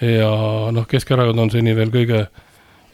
Ja 0.00 0.30
noh, 0.72 0.86
Keskerakond 0.88 1.38
on 1.38 1.50
seni 1.50 1.74
veel 1.76 1.90
kõige 1.94 2.26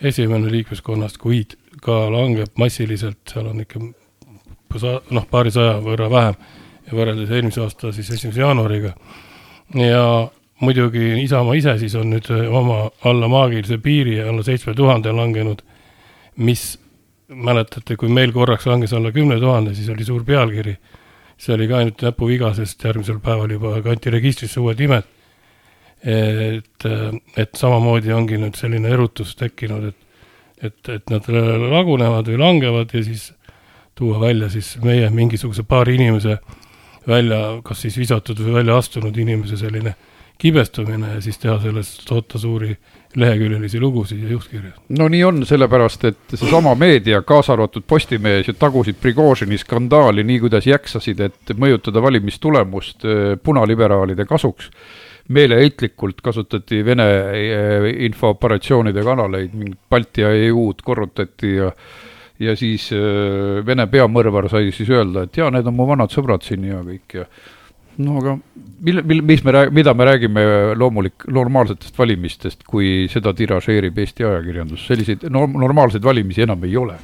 esimene 0.01 0.51
liikmeskonnast, 0.53 1.19
kuid 1.19 1.57
ka 1.83 2.07
langeb 2.13 2.57
massiliselt, 2.59 3.21
seal 3.29 3.51
on 3.51 3.61
ikka 3.65 3.83
noh, 3.83 5.27
paarisaja 5.31 5.79
võrra 5.85 6.09
vähem 6.13 6.39
ja 6.87 6.97
võrreldes 6.97 7.31
eelmise 7.33 7.63
aasta 7.65 7.93
siis 7.93 8.11
esimese 8.15 8.41
jaanuariga. 8.41 8.95
ja 9.75 10.29
muidugi 10.61 11.23
Isamaa 11.23 11.55
ise 11.55 11.79
siis 11.79 11.95
on 11.95 12.11
nüüd 12.15 12.29
oma 12.49 12.91
alla 13.05 13.29
maagilise 13.29 13.79
piiri 13.79 14.21
alla 14.23 14.43
seitsme 14.43 14.75
tuhande 14.75 15.13
langenud, 15.13 15.63
mis 16.37 16.79
mäletate, 17.29 17.97
kui 17.97 18.09
meil 18.09 18.33
korraks 18.33 18.67
langes 18.67 18.93
alla 18.95 19.13
kümne 19.13 19.41
tuhande, 19.41 19.75
siis 19.75 19.89
oli 19.91 20.05
suur 20.05 20.25
pealkiri. 20.25 20.77
see 21.37 21.53
oli 21.55 21.67
ka 21.69 21.77
ainult 21.77 22.01
näpuviga, 22.03 22.55
sest 22.57 22.85
järgmisel 22.85 23.19
päeval 23.21 23.51
juba 23.53 23.75
kanti 23.85 24.11
registrisse 24.11 24.61
uued 24.61 24.79
nimed. 24.81 25.05
Et, 26.03 26.89
et 27.37 27.55
samamoodi 27.57 28.13
ongi 28.13 28.39
nüüd 28.41 28.59
selline 28.59 28.93
erutus 28.93 29.35
tekkinud, 29.37 29.89
et, 29.91 29.97
et, 30.63 30.93
et 30.99 31.11
nad 31.11 31.31
lagunevad 31.31 32.29
või 32.33 32.41
langevad 32.43 32.95
ja 32.95 33.03
siis 33.07 33.31
tuua 33.97 34.21
välja 34.21 34.51
siis 34.53 34.77
meie 34.85 35.09
mingisuguse 35.11 35.65
paari 35.65 35.97
inimese 35.97 36.39
välja, 37.09 37.61
kas 37.65 37.87
siis 37.87 37.97
visatud 37.99 38.41
või 38.43 38.59
välja 38.61 38.77
astunud 38.77 39.17
inimese 39.17 39.57
selline 39.57 39.95
kibestumine 40.39 41.15
ja 41.15 41.21
siis 41.25 41.39
teha 41.41 41.57
sellest 41.63 42.03
toota 42.09 42.39
suuri 42.39 42.75
leheküljelisi 43.17 43.81
lugusid 43.81 44.23
ja 44.23 44.29
juhtkirju. 44.29 44.71
no 44.99 45.09
nii 45.09 45.23
on, 45.25 45.47
sellepärast 45.49 46.05
et 46.05 46.35
seesama 46.35 46.75
meedia, 46.75 47.23
kaasa 47.23 47.55
arvatud 47.55 47.87
Postimehes 47.89 48.49
ju 48.49 48.55
tagusid 48.59 49.01
Prigožini 49.01 49.59
skandaali 49.59 50.25
nii, 50.25 50.41
kuidas 50.45 50.67
jaksasid, 50.67 51.21
et 51.21 51.57
mõjutada 51.57 52.03
valimistulemust 52.03 53.05
eh, 53.05 53.25
punaliberaalide 53.43 54.29
kasuks. 54.29 54.71
Meeleheitlikult 55.35 56.21
kasutati 56.25 56.83
Vene 56.87 57.07
eh, 57.35 57.89
infooperatsioonide 58.07 59.05
kanaleid, 59.07 59.55
mingit 59.57 59.81
Balti 59.91 60.23
ja 60.23 60.33
EU-d 60.49 60.85
korrutati 60.87 61.57
ja 61.57 61.73
ja 62.39 62.53
siis 62.57 62.91
äh, 62.93 63.62
Vene 63.67 63.87
peamõrvar 63.89 64.51
sai 64.53 64.73
siis 64.75 64.91
öelda, 64.93 65.25
et 65.25 65.37
jaa, 65.41 65.51
need 65.55 65.67
on 65.67 65.77
mu 65.77 65.87
vanad 65.89 66.12
sõbrad 66.12 66.45
siin 66.45 66.67
ja 66.69 66.83
kõik 66.85 67.21
ja 67.21 67.25
no 68.05 68.19
aga 68.21 68.35
mille, 68.85 69.03
mille, 69.03 69.25
mis 69.25 69.45
me 69.45 69.55
räägime, 69.57 69.77
mida 69.79 69.95
me 69.97 70.09
räägime 70.09 70.43
loomulik, 70.77 71.25
normaalsetest 71.33 71.97
valimistest, 71.99 72.67
kui 72.69 73.07
seda 73.12 73.33
tiražeerib 73.37 73.99
Eesti 74.03 74.27
ajakirjandus, 74.29 74.85
selliseid 74.89 75.25
norm, 75.33 75.57
normaalseid 75.62 76.05
valimisi 76.05 76.45
enam 76.45 76.65
ei 76.69 76.77
ole 76.77 76.99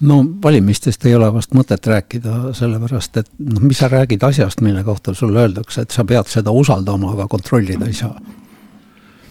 no 0.00 0.18
valimistest 0.42 1.06
ei 1.06 1.14
ole 1.18 1.28
vast 1.34 1.54
mõtet 1.56 1.86
rääkida, 1.90 2.54
sellepärast 2.56 3.20
et 3.22 3.30
noh, 3.38 3.62
mis 3.66 3.78
sa 3.82 3.90
räägid 3.92 4.22
asjast, 4.22 4.62
mille 4.64 4.84
kohta 4.86 5.14
sulle 5.14 5.46
öeldakse, 5.46 5.82
et 5.84 5.94
sa 5.94 6.04
pead 6.08 6.30
seda 6.30 6.54
usaldama, 6.54 7.14
aga 7.16 7.28
kontrollida 7.30 7.86
ei 7.86 7.96
saa. 7.96 8.14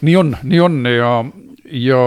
nii 0.02 0.16
on, 0.16 0.36
nii 0.44 0.60
on 0.62 0.82
ja 0.92 1.12
ja 1.68 2.00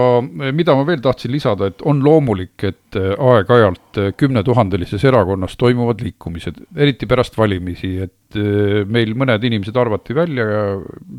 mida 0.51 0.73
ma 0.75 0.85
veel 0.87 1.01
tahtsin 1.03 1.31
lisada, 1.31 1.69
et 1.69 1.83
on 1.85 2.01
loomulik, 2.03 2.63
et 2.65 2.97
aeg-ajalt 2.97 3.99
kümnetuhandelises 4.17 5.03
erakonnas 5.05 5.53
toimuvad 5.59 6.01
liikumised, 6.01 6.63
eriti 6.75 7.05
pärast 7.09 7.37
valimisi, 7.37 7.93
et 8.07 8.39
äh, 8.39 8.81
meil 8.89 9.13
mõned 9.17 9.43
inimesed 9.47 9.77
arvati 9.77 10.17
välja 10.17 10.47
ja 10.49 10.63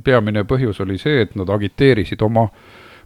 peamine 0.05 0.42
põhjus 0.48 0.83
oli 0.83 0.98
see, 0.98 1.22
et 1.22 1.37
nad 1.38 1.50
agiteerisid 1.55 2.22
oma 2.26 2.48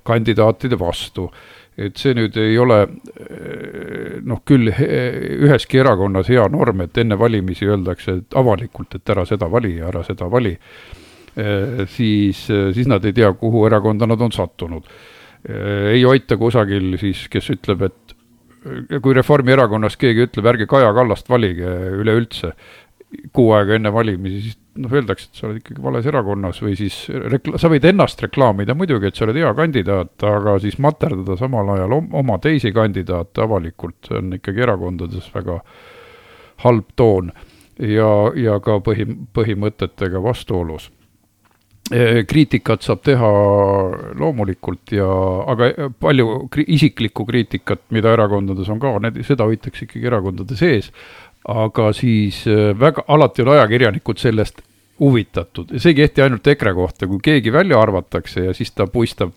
kandidaatide 0.07 0.79
vastu. 0.79 1.29
Et 1.77 1.97
see 2.01 2.15
nüüd 2.17 2.37
ei 2.41 2.57
ole 2.59 2.79
noh, 4.25 4.41
küll 4.49 4.71
üheski 4.73 5.83
erakonnas 5.83 6.31
hea 6.33 6.47
norm, 6.53 6.81
et 6.87 6.99
enne 7.03 7.19
valimisi 7.21 7.69
öeldakse 7.69 8.21
et 8.23 8.39
avalikult, 8.39 8.97
et 8.97 9.13
ära 9.13 9.27
seda 9.29 9.51
vali 9.53 9.75
ja 9.77 9.91
ära 9.91 10.03
seda 10.07 10.31
vali. 10.33 10.55
Siis, 11.93 12.47
siis 12.49 12.89
nad 12.89 13.05
ei 13.05 13.13
tea, 13.13 13.29
kuhu 13.37 13.67
erakonda 13.69 14.09
nad 14.09 14.23
on 14.25 14.33
sattunud. 14.33 14.89
Ei 15.47 16.01
hoita 16.03 16.39
kusagil 16.41 16.97
siis, 16.99 17.27
kes 17.31 17.51
ütleb, 17.53 17.85
et 17.91 19.01
kui 19.05 19.15
Reformierakonnas 19.15 19.99
keegi 20.01 20.25
ütleb, 20.27 20.49
ärge 20.55 20.67
Kaja 20.71 20.89
Kallast 20.97 21.29
valige 21.31 21.77
üleüldse. 22.01 22.55
Kuu 23.37 23.53
aega 23.55 23.77
enne 23.77 23.93
valimisi, 23.95 24.41
siis 24.49 24.57
noh, 24.81 24.93
öeldakse, 24.93 25.29
et 25.31 25.41
sa 25.41 25.49
oled 25.49 25.61
ikkagi 25.61 25.83
vales 25.85 26.07
erakonnas 26.09 26.61
või 26.65 26.77
siis 26.79 26.99
rekla-, 27.33 27.61
sa 27.61 27.71
võid 27.73 27.87
ennast 27.89 28.23
reklaamida 28.25 28.77
muidugi, 28.79 29.11
et 29.11 29.19
sa 29.19 29.27
oled 29.27 29.41
hea 29.41 29.53
kandidaat, 29.59 30.15
aga 30.29 30.57
siis 30.63 30.79
materdada 30.83 31.39
samal 31.41 31.75
ajal 31.77 31.99
oma 32.01 32.39
teisi 32.43 32.73
kandidaate 32.77 33.45
avalikult, 33.45 34.13
on 34.17 34.37
ikkagi 34.39 34.67
erakondades 34.67 35.31
väga 35.35 35.61
halb 36.65 36.93
toon. 36.97 37.33
ja, 37.77 38.11
ja 38.41 38.61
ka 38.65 38.79
põhi, 38.81 39.05
põhimõtetega 39.37 40.23
vastuolus 40.25 40.91
kriitikat 42.27 42.83
saab 42.83 43.03
teha 43.07 43.29
loomulikult 44.19 44.91
ja, 44.97 45.07
aga 45.53 45.91
palju 46.03 46.49
isiklikku 46.67 47.27
kriitikat, 47.29 47.85
mida 47.95 48.11
erakondades 48.17 48.69
on 48.73 48.81
ka, 48.83 48.97
need, 49.05 49.21
seda 49.27 49.47
hoitakse 49.47 49.87
ikkagi 49.87 50.11
erakondade 50.11 50.59
sees. 50.59 50.91
Aga 51.49 51.93
siis 51.95 52.41
väga, 52.79 53.05
alati 53.09 53.45
on 53.45 53.53
ajakirjanikud 53.55 54.19
sellest 54.19 54.63
huvitatud. 55.01 55.71
Ja 55.71 55.81
see 55.81 55.93
ei 55.93 56.01
kehti 56.01 56.25
ainult 56.25 56.47
EKRE 56.47 56.73
kohta, 56.75 57.07
kui 57.07 57.21
keegi 57.23 57.53
välja 57.53 57.81
arvatakse 57.81 58.49
ja 58.49 58.55
siis 58.57 58.73
ta 58.75 58.87
puistab, 58.91 59.35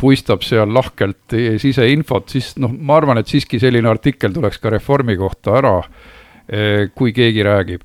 puistab 0.00 0.42
seal 0.42 0.72
lahkelt 0.74 1.36
siseinfot, 1.60 2.32
siis 2.32 2.54
noh, 2.58 2.72
ma 2.72 2.96
arvan, 2.96 3.20
et 3.20 3.28
siiski 3.28 3.60
selline 3.60 3.90
artikkel 3.90 4.32
tuleks 4.34 4.58
ka 4.58 4.72
Reformi 4.72 5.18
kohta 5.20 5.58
ära, 5.60 5.74
kui 6.96 7.12
keegi 7.14 7.44
räägib. 7.46 7.84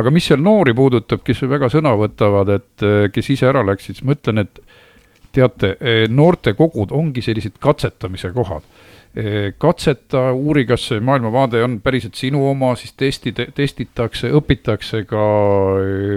Aga 0.00 0.10
mis 0.10 0.24
seal 0.30 0.40
noori 0.40 0.72
puudutab, 0.74 1.20
kes 1.24 1.42
väga 1.50 1.68
sõna 1.72 1.92
võtavad, 2.00 2.48
et 2.54 2.84
eh, 2.86 3.08
kes 3.12 3.28
ise 3.34 3.50
ära 3.50 3.60
läksid, 3.66 3.98
siis 3.98 4.06
ma 4.08 4.16
ütlen, 4.16 4.40
et 4.46 4.62
teate, 5.32 5.76
noortekogud 6.12 6.92
ongi 6.92 7.22
sellised 7.24 7.54
katsetamise 7.60 8.32
kohad. 8.36 8.64
Katseta, 9.60 10.30
uuri, 10.32 10.62
kas 10.64 10.86
see 10.88 11.00
maailmavaade 11.04 11.60
on 11.60 11.74
päriselt 11.84 12.16
sinu 12.16 12.46
oma, 12.48 12.70
siis 12.80 12.94
testi, 12.96 13.34
testitakse, 13.36 14.30
õpitakse 14.32 15.02
ka 15.04 15.24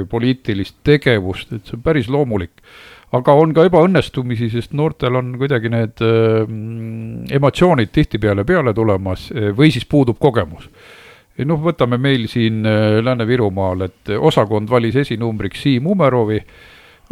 poliitilist 0.07 0.77
tegevust, 0.87 1.51
et 1.51 1.67
see 1.67 1.75
on 1.75 1.83
päris 1.83 2.07
loomulik. 2.07 2.63
aga 3.15 3.33
on 3.35 3.53
ka 3.55 3.65
ebaõnnestumisi, 3.67 4.49
sest 4.51 4.71
noortel 4.73 5.15
on 5.15 5.35
kuidagi 5.39 5.69
need 5.71 6.01
äh, 6.03 6.47
emotsioonid 7.35 7.91
tihtipeale 7.91 8.43
peale 8.43 8.73
tulemas 8.73 9.27
või 9.55 9.71
siis 9.71 9.85
puudub 9.85 10.19
kogemus 10.19 10.69
noh, 11.43 11.59
võtame 11.59 11.99
meil 11.99 12.29
siin 12.31 12.63
äh, 12.67 13.01
Lääne-Virumaal, 13.03 13.87
et 13.89 14.13
osakond 14.15 14.71
valis 14.71 14.95
esinumbriks 15.03 15.65
Siim 15.65 15.89
Umerovi, 15.91 16.39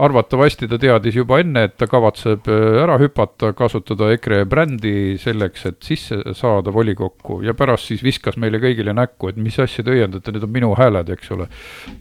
arvatavasti 0.02 0.68
ta 0.70 0.80
teadis 0.82 1.18
juba 1.20 1.40
enne, 1.44 1.66
et 1.68 1.76
ta 1.78 1.88
kavatseb 1.90 2.48
äh, 2.50 2.80
ära 2.84 2.98
hüpata, 3.02 3.52
kasutada 3.58 4.10
EKRE 4.16 4.44
brändi 4.50 4.94
selleks, 5.22 5.68
et 5.70 5.80
sisse 5.86 6.36
saada 6.38 6.74
volikokku 6.74 7.42
ja 7.46 7.54
pärast 7.58 7.92
siis 7.92 8.04
viskas 8.06 8.40
meile 8.42 8.62
kõigile 8.64 8.96
näkku, 8.98 9.30
et 9.30 9.38
mis 9.42 9.60
asja 9.62 9.86
te 9.86 9.94
õiendate, 9.94 10.34
need 10.34 10.48
on 10.48 10.54
minu 10.54 10.74
hääled, 10.80 11.14
eks 11.14 11.34
ole. 11.36 11.50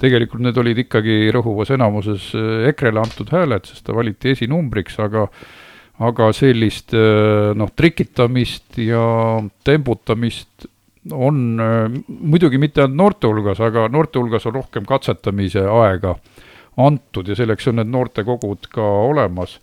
tegelikult 0.01 0.45
need 0.45 0.59
olid 0.59 0.85
ikkagi 0.87 1.19
rõhuvas 1.35 1.75
enamuses 1.77 2.31
äh, 2.39 2.69
EKRE-le 2.73 3.03
antud 3.03 3.33
hääled, 3.33 3.69
sest 3.69 3.87
ta 3.87 3.97
valiti 3.97 4.37
esinumbriks, 4.37 5.01
aga 5.03 5.29
aga 6.03 6.33
sellist 6.35 6.95
noh, 7.55 7.69
trikitamist 7.79 8.79
ja 8.81 9.03
tembutamist 9.63 10.65
on 11.11 11.61
äh, 11.61 11.91
muidugi 12.09 12.59
mitte 12.63 12.85
ainult 12.85 12.99
noorte 12.99 13.31
hulgas, 13.31 13.61
aga 13.63 13.89
noorte 13.91 14.21
hulgas 14.21 14.47
on 14.47 14.57
rohkem 14.61 14.87
katsetamise 14.87 15.65
aega 15.67 16.17
antud 16.81 17.29
ja 17.29 17.37
selleks 17.37 17.69
on 17.69 17.81
need 17.81 17.91
noortekogud 17.93 18.69
ka 18.73 18.85
olemas. 19.09 19.59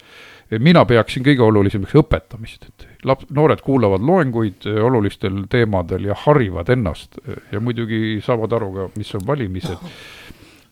mina 0.49 0.81
peaksin 0.85 1.23
kõige 1.23 1.43
olulisemaks 1.45 1.93
õpetamist, 1.99 2.65
et 2.65 3.05
laps, 3.05 3.27
noored 3.29 3.61
kuulavad 3.61 4.01
loenguid 4.01 4.65
äh, 4.65 4.79
olulistel 4.85 5.43
teemadel 5.49 6.09
ja 6.09 6.17
harivad 6.25 6.69
ennast 6.73 7.19
ja 7.51 7.61
muidugi 7.61 8.19
saavad 8.25 8.53
aru 8.57 8.71
ka, 8.73 8.87
mis 8.97 9.13
on 9.15 9.27
valimised. 9.27 9.91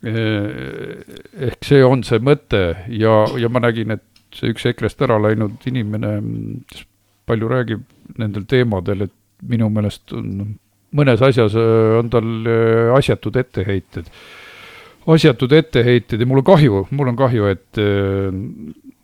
Äh, 0.05 1.05
ehk 1.49 1.65
see 1.65 1.83
on 1.85 2.03
see 2.05 2.21
mõte 2.21 2.63
ja, 2.89 3.23
ja 3.37 3.49
ma 3.49 3.61
nägin, 3.65 3.93
et 3.97 4.05
see 4.33 4.53
üks 4.53 4.65
EKRE-st 4.69 5.01
ära 5.05 5.19
läinud 5.21 5.61
inimene, 5.69 6.17
kes 6.69 6.85
palju 7.27 7.49
räägib 7.51 7.85
nendel 8.17 8.45
teemadel, 8.49 9.07
et 9.07 9.13
minu 9.45 9.69
meelest 9.69 10.13
on 10.17 10.57
mõnes 10.97 11.21
asjas 11.21 11.55
on 11.57 12.09
tal 12.09 12.27
asjatud 12.95 13.35
etteheited. 13.37 14.09
Asjatud 15.07 15.53
etteheited 15.55 16.21
ja 16.21 16.27
mul 16.27 16.41
on 16.41 16.47
kahju, 16.47 16.83
mul 16.91 17.11
on 17.13 17.17
kahju, 17.19 17.49
et 17.53 17.79
äh, 17.81 18.29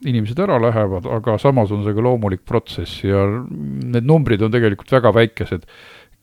inimesed 0.10 0.40
ära 0.44 0.60
lähevad, 0.62 1.08
aga 1.08 1.38
samas 1.42 1.72
on 1.72 1.84
see 1.86 1.96
ka 1.96 2.04
loomulik 2.04 2.44
protsess 2.48 3.04
ja 3.06 3.24
need 3.48 4.08
numbrid 4.08 4.44
on 4.44 4.52
tegelikult 4.54 4.92
väga 4.92 5.14
väikesed, 5.16 5.68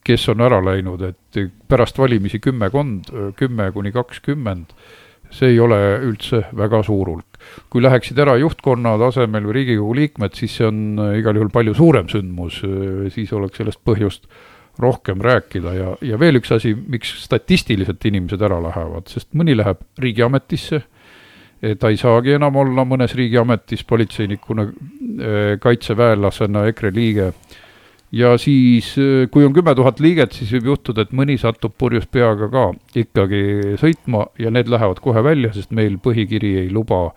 kes 0.05 0.27
on 0.33 0.45
ära 0.45 0.61
läinud, 0.65 1.03
et 1.05 1.41
pärast 1.69 1.99
valimisi 2.01 2.41
kümmekond, 2.43 3.11
kümme 3.37 3.69
kuni 3.73 3.93
kakskümmend, 3.93 4.73
see 5.31 5.53
ei 5.55 5.61
ole 5.63 5.79
üldse 6.03 6.43
väga 6.57 6.83
suur 6.85 7.13
hulk. 7.13 7.27
kui 7.71 7.81
läheksid 7.81 8.19
ära 8.21 8.35
juhtkonna 8.37 8.97
tasemel 9.01 9.47
või 9.49 9.61
Riigikogu 9.61 9.95
liikmed, 9.97 10.35
siis 10.37 10.57
see 10.59 10.67
on 10.69 10.81
igal 11.17 11.39
juhul 11.39 11.53
palju 11.53 11.75
suurem 11.75 12.09
sündmus, 12.13 12.61
siis 13.15 13.33
oleks 13.33 13.61
sellest 13.61 13.81
põhjust 13.85 14.29
rohkem 14.81 15.21
rääkida 15.25 15.75
ja, 15.77 15.95
ja 16.05 16.19
veel 16.21 16.41
üks 16.41 16.53
asi, 16.55 16.75
miks 16.75 17.13
statistiliselt 17.25 18.05
inimesed 18.09 18.43
ära 18.43 18.61
lähevad, 18.65 19.09
sest 19.13 19.31
mõni 19.39 19.57
läheb 19.59 19.83
riigiametisse, 20.01 20.83
ta 21.79 21.91
ei 21.93 21.99
saagi 22.01 22.39
enam 22.39 22.57
olla 22.57 22.87
mõnes 22.89 23.13
riigiametis 23.17 23.85
politseinikuna, 23.89 24.65
eh, 24.65 25.57
kaitseväelasena, 25.61 26.65
EKRE 26.73 26.95
liige. 26.97 27.33
ja 28.13 28.33
siis, 28.39 28.97
eh, 28.99 29.29
kui 29.31 29.45
on 29.45 29.53
kümme 29.55 29.75
tuhat 29.75 30.01
liiget, 30.01 30.33
siis 30.33 30.51
võib 30.57 30.73
juhtuda, 30.73 31.03
et 31.03 31.13
mõni 31.13 31.39
satub 31.39 31.77
purjus 31.79 32.07
peaga 32.07 32.49
ka 32.51 32.73
ikkagi 32.95 33.77
sõitma 33.79 34.27
ja 34.39 34.51
need 34.51 34.69
lähevad 34.69 34.99
kohe 35.01 35.23
välja, 35.23 35.53
sest 35.53 35.71
meil 35.71 35.99
põhikiri 36.03 36.57
ei 36.65 36.73
luba 36.73 37.13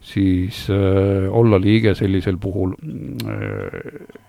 siis 0.00 0.68
äh, 0.70 1.28
olla 1.30 1.60
liige 1.60 1.94
sellisel 1.94 2.38
puhul 2.38 2.72
äh, 2.72 4.27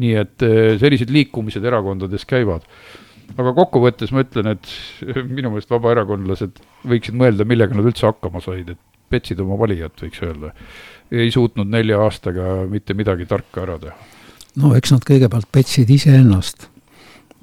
nii 0.00 0.14
et 0.20 0.44
eh, 0.46 0.74
sellised 0.80 1.12
liikumised 1.14 1.64
erakondades 1.64 2.26
käivad. 2.28 2.66
aga 3.36 3.54
kokkuvõttes 3.56 4.12
ma 4.12 4.24
ütlen, 4.24 4.54
et 4.54 4.72
minu 5.36 5.52
meelest 5.52 5.70
vabaerakondlased 5.72 6.60
võiksid 6.90 7.16
mõelda, 7.18 7.46
millega 7.48 7.76
nad 7.76 7.88
üldse 7.88 8.06
hakkama 8.08 8.42
said, 8.44 8.74
et 8.74 8.80
petsid 9.10 9.40
oma 9.40 9.58
valijat, 9.60 9.96
võiks 10.00 10.20
öelda. 10.24 10.52
ei 11.14 11.30
suutnud 11.30 11.70
nelja 11.70 12.00
aastaga 12.02 12.64
mitte 12.70 12.94
midagi 12.94 13.26
tarka 13.30 13.62
ära 13.62 13.78
teha. 13.78 13.96
no 14.60 14.74
eks 14.76 14.94
nad 14.94 15.06
kõigepealt 15.06 15.50
petsid 15.52 15.90
iseennast 15.90 16.68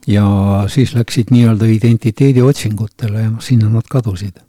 ja 0.10 0.26
siis 0.72 0.96
läksid 0.98 1.32
nii-öelda 1.32 1.68
identiteediotsingutele 1.70 3.28
ja 3.28 3.34
noh, 3.34 3.44
sinna 3.44 3.70
nad 3.70 3.88
kadusid 3.90 4.42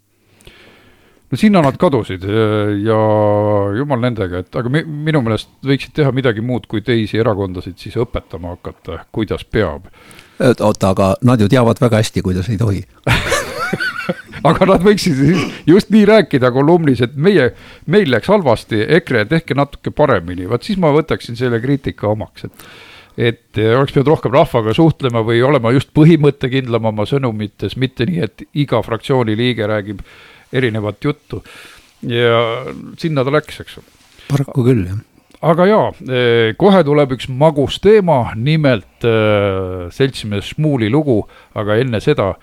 no 1.33 1.39
sinna 1.41 1.63
nad 1.65 1.79
kadusid 1.81 2.25
ja 2.85 2.99
jumal 3.79 4.03
nendega, 4.05 4.43
et 4.45 4.59
aga 4.61 4.73
mi, 4.73 4.85
minu 4.85 5.23
meelest 5.25 5.51
võiksid 5.65 5.97
teha 5.97 6.13
midagi 6.15 6.45
muud, 6.45 6.69
kui 6.69 6.85
teisi 6.85 7.21
erakondasid 7.23 7.79
siis 7.81 7.97
õpetama 8.01 8.53
hakata, 8.57 9.03
kuidas 9.15 9.47
peab. 9.49 9.89
oota, 10.53 10.93
aga 10.93 11.15
nad 11.25 11.41
ju 11.41 11.49
teavad 11.49 11.81
väga 11.81 12.03
hästi, 12.03 12.25
kuidas 12.25 12.53
ei 12.53 12.61
tohi 12.61 12.85
aga 14.49 14.69
nad 14.75 14.85
võiksid 14.85 15.19
siis 15.19 15.43
just 15.69 15.93
nii 15.95 16.05
rääkida 16.11 16.53
kolumnis, 16.53 17.01
et 17.05 17.15
meie, 17.17 17.53
meil 17.87 18.11
läks 18.13 18.29
halvasti, 18.33 18.85
EKRE, 19.01 19.25
tehke 19.31 19.57
natuke 19.57 19.93
paremini, 19.95 20.49
vot 20.51 20.65
siis 20.67 20.81
ma 20.83 20.93
võtaksin 20.95 21.39
selle 21.39 21.63
kriitika 21.65 22.11
omaks, 22.13 22.49
et 22.49 22.73
et 23.13 23.59
oleks 23.61 23.93
pidanud 23.93 24.09
rohkem 24.09 24.33
rahvaga 24.33 24.73
suhtlema 24.73 25.21
või 25.21 25.43
olema 25.45 25.69
just 25.75 25.91
põhimõttekindlam 25.93 26.87
oma 26.89 27.05
sõnumites, 27.05 27.75
mitte 27.77 28.07
nii, 28.09 28.23
et 28.25 28.45
iga 28.57 28.81
fraktsiooni 28.81 29.37
liige 29.37 29.69
räägib 29.69 30.01
erinevat 30.53 31.05
juttu. 31.05 31.45
ja 32.03 32.67
sinna 32.99 33.25
ta 33.25 33.31
läks, 33.31 33.61
eks 33.61 33.79
ole. 33.79 33.87
paraku 34.29 34.67
küll, 34.67 34.87
jah 34.91 35.01
aga 35.43 35.67
jaa, 35.67 35.91
eh, 36.07 36.55
kohe 36.59 36.85
tuleb 36.87 37.13
üks 37.17 37.29
magus 37.29 37.81
teema, 37.83 38.33
nimelt 38.39 39.05
äh, 39.07 39.91
seltsimees 39.91 40.45
Šmuuli 40.53 40.91
lugu, 40.93 41.29
aga 41.59 41.77
enne 41.83 42.01
seda 42.03 42.35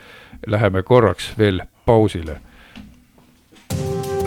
läheme 0.47 0.83
korraks 0.83 1.33
veel 1.39 1.61
pausile. 1.87 2.35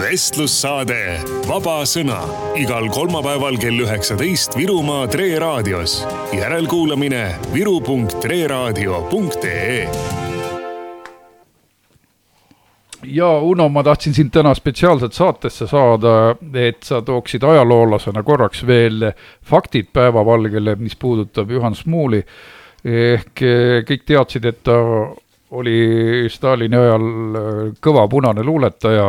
vestlussaade 0.03 1.21
Vaba 1.47 1.85
Sõna 1.87 2.21
igal 2.59 2.88
kolmapäeval 2.90 3.57
kell 3.61 3.79
üheksateist 3.85 4.57
Virumaa 4.57 5.07
Tre 5.07 5.38
raadios. 5.38 6.07
järelkuulamine 6.33 7.35
viru.treraadio.ee 7.53 10.21
ja 13.05 13.38
Uno, 13.38 13.69
ma 13.69 13.83
tahtsin 13.83 14.15
sind 14.15 14.31
täna 14.33 14.55
spetsiaalselt 14.55 15.12
saatesse 15.12 15.67
saada, 15.67 16.35
et 16.55 16.83
sa 16.87 17.03
tooksid 17.03 17.43
ajaloolasena 17.43 18.23
korraks 18.23 18.65
veel 18.67 19.11
faktid 19.43 19.91
päevavalgele, 19.93 20.77
mis 20.77 20.97
puudutab 20.97 21.51
Juhan 21.51 21.75
Smuuli. 21.75 22.23
ehk 22.85 23.43
eh, 23.43 23.85
kõik 23.87 24.01
teadsid, 24.07 24.45
et 24.45 24.65
ta 24.67 24.75
oli 25.55 26.27
Stalini 26.29 26.77
ajal 26.77 27.05
eh, 27.38 27.61
kõva 27.79 28.09
punane 28.11 28.43
luuletaja, 28.43 29.07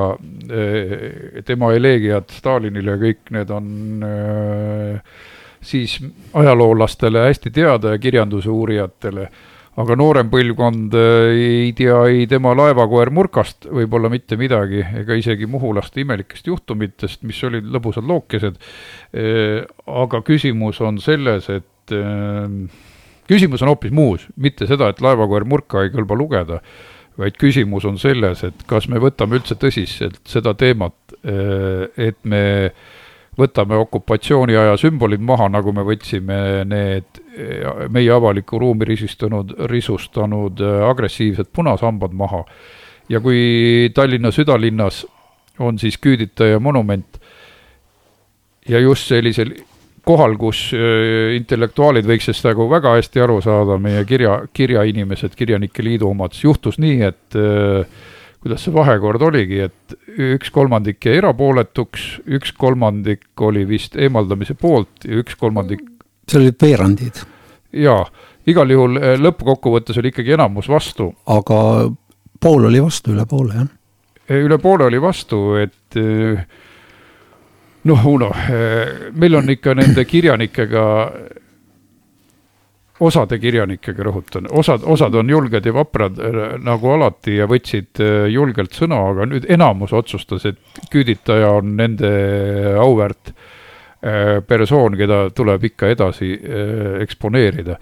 eh, 0.49 1.41
tema 1.45 1.71
eleegiad 1.73 2.29
Stalinile, 2.29 2.97
kõik 3.01 3.33
need 3.33 3.49
on 3.49 4.05
siis 5.63 5.97
ajaloolastele 6.33 7.25
hästi 7.25 7.51
teada 7.51 7.95
ja 7.95 7.97
kirjanduse 7.97 8.49
uurijatele 8.49 9.29
aga 9.81 9.95
noorem 9.97 10.29
põlvkond 10.29 10.93
äh, 10.97 11.33
ei 11.33 11.73
tea 11.77 11.97
ei 12.11 12.27
tema 12.29 12.53
laevakoer 12.57 13.09
Murkast 13.13 13.67
võib-olla 13.73 14.11
mitte 14.13 14.37
midagi, 14.39 14.83
ega 15.01 15.17
isegi 15.17 15.49
Muhulaste 15.49 16.03
imelikest 16.03 16.47
juhtumitest, 16.49 17.23
mis 17.27 17.41
olid 17.47 17.69
lõbusad 17.73 18.05
lookesed. 18.09 18.59
Äh, 19.17 19.63
aga 19.89 20.21
küsimus 20.25 20.81
on 20.85 21.01
selles, 21.03 21.49
et 21.49 21.95
äh, 21.95 22.57
küsimus 23.29 23.65
on 23.65 23.73
hoopis 23.73 23.93
muus, 23.95 24.27
mitte 24.37 24.69
seda, 24.69 24.91
et 24.93 25.01
laevakoer 25.01 25.47
Murka 25.49 25.85
ei 25.85 25.93
kõlba 25.93 26.17
lugeda, 26.19 26.61
vaid 27.17 27.37
küsimus 27.41 27.85
on 27.89 27.97
selles, 28.01 28.45
et 28.45 28.65
kas 28.69 28.89
me 28.89 29.01
võtame 29.01 29.39
üldse 29.39 29.57
tõsiselt 29.61 30.21
seda 30.25 30.55
teemat, 30.57 30.95
et 31.23 32.17
me 32.25 32.41
võtame 33.39 33.79
okupatsiooniaja 33.81 34.77
sümbolid 34.77 35.23
maha, 35.25 35.49
nagu 35.49 35.73
me 35.73 35.85
võtsime 35.87 36.37
need 36.69 37.21
meie 37.89 38.11
avalikku 38.13 38.59
ruumi 38.61 38.85
risustanud, 38.85 39.55
risustanud 39.71 40.61
agressiivsed 40.89 41.49
punasambad 41.53 42.13
maha. 42.13 42.43
ja 43.09 43.19
kui 43.19 43.89
Tallinna 43.93 44.31
südalinnas 44.31 45.05
on 45.59 45.79
siis 45.79 45.97
küüditaja 45.97 46.59
monument 46.59 47.19
ja 48.69 48.79
just 48.79 49.07
sellisel 49.07 49.51
kohal, 50.03 50.35
kus 50.39 50.69
äh, 50.75 51.33
intellektuaalid 51.37 52.07
võiks 52.07 52.27
sellest 52.27 52.47
nagu 52.47 52.67
väga 52.71 52.97
hästi 52.97 53.23
aru 53.23 53.39
saada, 53.43 53.77
meie 53.81 54.03
kirja, 54.07 54.41
kirjainimesed, 54.53 55.35
Kirjanike 55.39 55.85
Liidu 55.85 56.09
omad, 56.11 56.35
juhtus 56.35 56.79
nii, 56.83 56.97
et 57.07 57.37
äh, 57.39 58.03
kuidas 58.43 58.65
see 58.65 58.73
vahekord 58.75 59.23
oligi, 59.23 59.61
et 59.69 59.95
üks 60.19 60.51
kolmandik 60.51 61.05
jäi 61.05 61.21
erapooletuks, 61.21 62.07
üks 62.27 62.51
kolmandik 62.59 63.41
oli 63.41 63.63
vist 63.67 63.95
eemaldamise 63.95 64.57
poolt 64.59 65.07
ja 65.07 65.21
üks 65.21 65.37
kolmandik 65.39 65.85
seal 66.27 66.43
olid 66.43 66.59
veerandid. 66.61 67.23
jaa, 67.85 68.03
igal 68.47 68.75
juhul 68.75 68.99
äh, 68.99 69.15
lõppkokkuvõttes 69.21 69.99
oli 70.01 70.11
ikkagi 70.13 70.35
enamus 70.35 70.67
vastu. 70.71 71.13
aga 71.25 71.59
pool 72.43 72.67
oli 72.67 72.83
vastu, 72.83 73.15
üle 73.15 73.25
poole, 73.29 73.55
jah? 73.61 73.71
üle 74.43 74.59
poole 74.59 74.89
oli 74.91 74.99
vastu, 75.03 75.39
et 75.59 75.99
noh, 77.83 78.05
Uno, 78.07 78.29
meil 79.19 79.35
on 79.35 79.49
ikka 79.51 79.75
nende 79.75 80.05
kirjanikega, 80.07 80.83
osade 83.03 83.39
kirjanikega 83.41 84.05
rõhutan, 84.07 84.47
osad, 84.51 84.83
osad 84.89 85.15
on 85.19 85.29
julged 85.29 85.65
ja 85.65 85.73
vaprad 85.75 86.19
nagu 86.63 86.93
alati 86.95 87.37
ja 87.37 87.47
võtsid 87.49 88.01
eh, 88.03 88.27
julgelt 88.33 88.75
sõna, 88.77 88.99
aga 89.11 89.27
nüüd 89.29 89.47
enamus 89.51 89.93
otsustas, 89.95 90.45
et 90.49 90.81
küüditaja 90.93 91.51
on 91.59 91.75
nende 91.79 92.11
auväärt 92.81 93.33
eh, 93.33 94.39
persoon, 94.47 94.97
keda 94.99 95.25
tuleb 95.35 95.69
ikka 95.71 95.91
edasi 95.93 96.33
eksponeerida. 97.03 97.79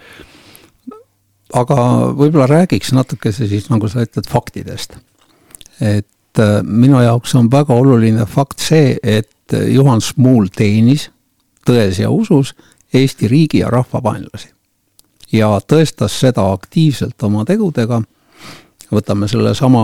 aga 1.54 1.78
võib-olla 2.16 2.48
räägiks 2.48 2.94
natukese 2.96 3.48
siis, 3.48 3.70
nagu 3.70 3.90
sa 3.92 4.06
ütled, 4.06 4.28
faktidest. 4.30 4.98
et 5.82 6.42
minu 6.64 7.02
jaoks 7.02 7.36
on 7.36 7.50
väga 7.52 7.74
oluline 7.74 8.26
fakt 8.26 8.60
see, 8.64 8.98
et 9.04 9.52
Juhan 9.52 10.00
Smuul 10.02 10.48
teenis 10.56 11.10
tões 11.68 12.00
ja 12.00 12.10
usus 12.10 12.54
Eesti 12.94 13.28
riigi 13.28 13.62
ja 13.62 13.70
rahva 13.72 14.02
vaenlasi. 14.04 14.52
Ja 15.32 15.52
tõestas 15.68 16.20
seda 16.20 16.46
aktiivselt 16.52 17.24
oma 17.24 17.46
tegudega, 17.48 18.02
võtame 18.92 19.30
sellesama 19.32 19.84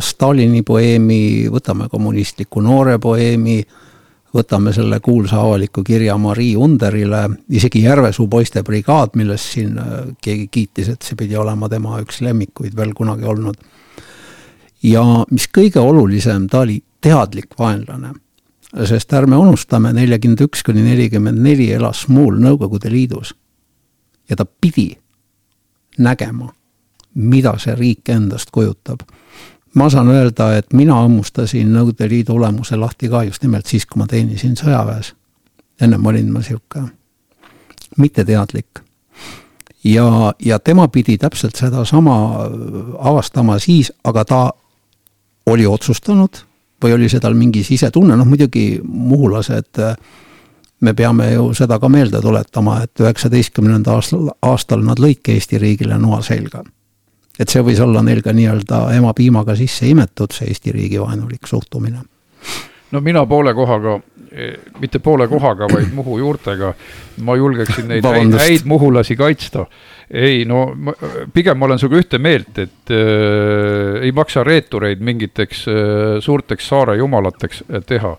Stalini 0.00 0.62
poeemi, 0.62 1.48
võtame 1.52 1.88
kommunistliku 1.92 2.62
noore 2.64 2.98
poeemi, 3.02 3.60
võtame 4.32 4.72
selle 4.72 5.00
kuulsa 5.04 5.42
avaliku 5.42 5.84
kirja 5.84 6.16
Marii 6.16 6.54
Underile, 6.56 7.26
isegi 7.52 7.82
Järvesuu 7.84 8.28
poiste 8.32 8.62
brigaad, 8.64 9.12
millest 9.20 9.52
siin 9.52 9.76
äh, 9.78 9.92
keegi 10.24 10.48
kiitis, 10.48 10.88
et 10.88 11.04
see 11.04 11.18
pidi 11.20 11.36
olema 11.36 11.68
tema 11.68 12.00
üks 12.00 12.22
lemmikuid 12.24 12.76
veel 12.76 12.96
kunagi 12.96 13.28
olnud. 13.28 13.60
ja 14.82 15.04
mis 15.30 15.46
kõige 15.52 15.80
olulisem, 15.80 16.48
ta 16.48 16.64
oli 16.64 16.82
teadlik 17.00 17.52
vaenlane 17.58 18.14
sest 18.88 19.12
ärme 19.12 19.36
unustame, 19.36 19.92
neljakümmend 19.92 20.40
üks 20.46 20.62
kuni 20.64 20.82
nelikümmend 20.86 21.42
neli 21.44 21.68
elas 21.76 22.06
Smuul 22.06 22.38
Nõukogude 22.40 22.90
Liidus. 22.92 23.34
Ja 24.32 24.36
ta 24.36 24.46
pidi 24.60 24.96
nägema, 25.98 26.52
mida 27.14 27.52
see 27.60 27.74
riik 27.76 28.08
endast 28.08 28.50
kujutab. 28.52 29.00
ma 29.74 29.90
saan 29.90 30.08
öelda, 30.08 30.56
et 30.56 30.72
mina 30.72 30.94
hammustasin 30.94 31.72
Nõukogude 31.72 32.08
Liidu 32.08 32.34
olemuse 32.36 32.76
lahti 32.76 33.08
ka 33.08 33.22
just 33.24 33.42
nimelt 33.42 33.66
siis, 33.66 33.86
kui 33.86 34.00
ma 34.00 34.06
teenisin 34.06 34.56
sõjaväes. 34.56 35.12
ennem 35.80 36.06
olin 36.06 36.32
ma 36.32 36.38
niisugune 36.38 36.92
mitteteadlik. 37.96 38.80
ja, 39.84 40.32
ja 40.38 40.58
tema 40.58 40.88
pidi 40.88 41.18
täpselt 41.18 41.56
sedasama 41.56 42.48
avastama 42.98 43.58
siis, 43.58 43.92
aga 44.04 44.24
ta 44.24 44.52
oli 45.46 45.66
otsustanud 45.66 46.44
või 46.84 46.92
oli 46.92 47.08
see 47.08 47.20
tal 47.20 47.34
mingi 47.34 47.62
sisetunne, 47.64 48.16
noh 48.16 48.26
muidugi 48.26 48.80
muhulased, 48.84 49.78
me 50.82 50.94
peame 50.98 51.32
ju 51.32 51.50
seda 51.56 51.78
ka 51.80 51.88
meelde 51.88 52.20
tuletama, 52.20 52.80
et 52.84 53.00
üheksateistkümnenda 53.00 53.96
aastal, 53.96 54.30
aastal 54.42 54.84
nad 54.84 55.00
lõidki 55.02 55.36
Eesti 55.36 55.60
riigile 55.62 55.98
noa 55.98 56.22
selga. 56.22 56.64
et 57.38 57.48
see 57.48 57.62
võis 57.64 57.80
olla 57.80 58.02
neil 58.02 58.20
ka 58.22 58.32
nii-öelda 58.36 58.84
ema 58.96 59.14
piimaga 59.16 59.56
sisse 59.56 59.88
imetud, 59.88 60.34
see 60.34 60.50
Eesti 60.52 60.72
riigi 60.72 61.00
vaenulik 61.00 61.46
suhtumine. 61.46 62.02
no 62.92 63.00
mina 63.00 63.26
poole 63.26 63.54
kohaga 63.54 64.00
mitte 64.80 64.98
poole 64.98 65.28
kohaga, 65.28 65.66
vaid 65.68 65.92
Muhu 65.98 66.18
juurtega. 66.18 66.74
ma 67.20 67.36
julgeksin 67.36 67.88
neid 67.88 68.04
häid, 68.04 68.38
häid 68.38 68.64
muhulasi 68.64 69.16
kaitsta 69.16 69.66
ei 70.12 70.44
no 70.44 70.72
ma, 70.76 70.92
pigem 71.32 71.58
ma 71.58 71.66
olen 71.66 71.80
sinuga 71.80 72.00
ühte 72.02 72.20
meelt, 72.22 72.58
et 72.60 72.92
äh, 72.92 74.02
ei 74.04 74.12
maksa 74.12 74.44
reetureid 74.44 75.00
mingiteks 75.04 75.66
äh, 75.72 75.76
suurteks 76.20 76.68
saare 76.68 76.98
jumalateks 77.00 77.64
teha. 77.88 78.16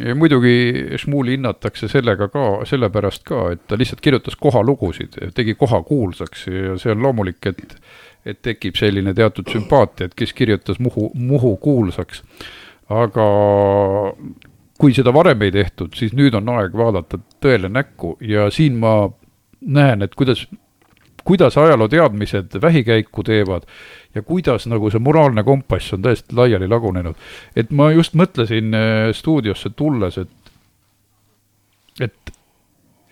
Ja 0.00 0.14
muidugi 0.18 0.54
Šmuuli 0.98 1.36
hinnatakse 1.36 1.86
sellega 1.88 2.26
ka, 2.28 2.64
sellepärast 2.66 3.22
ka, 3.28 3.44
et 3.54 3.60
ta 3.70 3.78
lihtsalt 3.78 4.00
kirjutas 4.02 4.34
kohalugusid, 4.36 5.20
tegi 5.36 5.54
koha 5.54 5.82
kuulsaks 5.86 6.48
ja 6.50 6.74
see 6.82 6.90
on 6.94 7.02
loomulik, 7.02 7.46
et 7.46 7.78
et 8.24 8.40
tekib 8.42 8.78
selline 8.80 9.12
teatud 9.14 9.50
sümpaatia, 9.52 10.08
et 10.08 10.14
kes 10.16 10.32
kirjutas 10.32 10.78
Muhu, 10.80 11.10
Muhu 11.14 11.56
kuulsaks. 11.60 12.22
aga 12.88 13.26
kui 14.78 14.94
seda 14.96 15.12
varem 15.14 15.42
ei 15.42 15.52
tehtud, 15.52 15.94
siis 15.96 16.12
nüüd 16.16 16.34
on 16.34 16.48
aeg 16.56 16.74
vaadata 16.76 17.20
tõele 17.40 17.70
näkku 17.72 18.16
ja 18.20 18.48
siin 18.50 18.76
ma 18.80 19.10
näen, 19.60 20.02
et 20.02 20.14
kuidas 20.14 20.46
kuidas 21.24 21.58
ajalooteadmised 21.58 22.60
vähikäiku 22.62 23.22
teevad 23.22 23.62
ja 24.14 24.22
kuidas 24.22 24.66
nagu 24.66 24.90
see 24.90 25.00
moraalne 25.00 25.44
kompass 25.44 25.92
on 25.92 26.02
täiesti 26.02 26.36
laiali 26.36 26.68
lagunenud. 26.68 27.14
et 27.56 27.70
ma 27.70 27.90
just 27.92 28.14
mõtlesin 28.14 28.74
äh, 28.74 29.12
stuudiosse 29.12 29.70
tulles, 29.70 30.18
et, 30.18 30.28
et, 32.00 32.34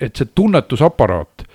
et 0.00 0.16
see 0.16 0.28
tunnetusaparaat 0.34 1.46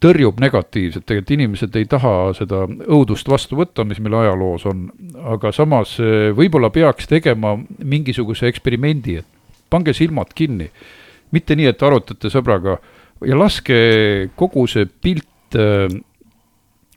tõrjub 0.00 0.40
negatiivset, 0.40 1.04
tegelikult 1.06 1.34
inimesed 1.36 1.76
ei 1.76 1.84
taha 1.84 2.32
seda 2.36 2.64
õudust 2.66 3.28
vastu 3.28 3.58
võtta, 3.58 3.84
mis 3.84 4.00
meil 4.00 4.16
ajaloos 4.22 4.64
on, 4.66 4.86
aga 5.34 5.52
samas 5.52 5.98
äh, 6.00 6.30
võib-olla 6.36 6.72
peaks 6.74 7.08
tegema 7.08 7.56
mingisuguse 7.84 8.48
eksperimendi, 8.48 9.20
et 9.20 9.28
pange 9.70 9.94
silmad 9.94 10.34
kinni. 10.34 10.70
mitte 11.30 11.54
nii, 11.54 11.66
et 11.70 11.82
arutate 11.82 12.26
sõbraga 12.26 12.80
ja 13.22 13.36
laske 13.38 13.76
kogu 14.36 14.66
see 14.66 14.86
pilt 14.86 15.29
et 15.50 15.58
äh, 15.58 15.98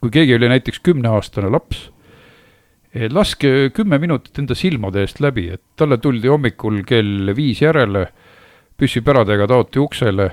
kui 0.00 0.12
keegi 0.14 0.36
oli 0.36 0.50
näiteks 0.52 0.82
kümneaastane 0.84 1.50
laps, 1.50 1.90
laske 3.10 3.70
kümme 3.74 3.98
minutit 3.98 4.38
enda 4.38 4.54
silmade 4.54 5.02
eest 5.02 5.18
läbi, 5.24 5.48
et 5.56 5.62
talle 5.76 5.98
tuldi 5.98 6.30
hommikul 6.30 6.82
kell 6.86 7.32
viis 7.34 7.62
järele, 7.64 8.06
püssipäradega 8.78 9.48
taoti 9.50 9.82
uksele, 9.82 10.28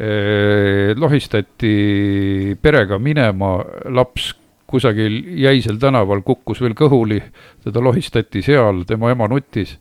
äh, 0.00 0.92
lohistati 0.96 2.56
perega 2.62 2.98
minema, 2.98 3.58
laps 3.92 4.32
kusagil 4.70 5.18
jäisel 5.42 5.80
tänaval 5.82 6.22
kukkus 6.22 6.60
veel 6.62 6.76
kõhuli, 6.78 7.18
teda 7.64 7.82
lohistati 7.82 8.42
seal, 8.46 8.84
tema 8.88 9.10
ema 9.12 9.26
nutis 9.28 9.76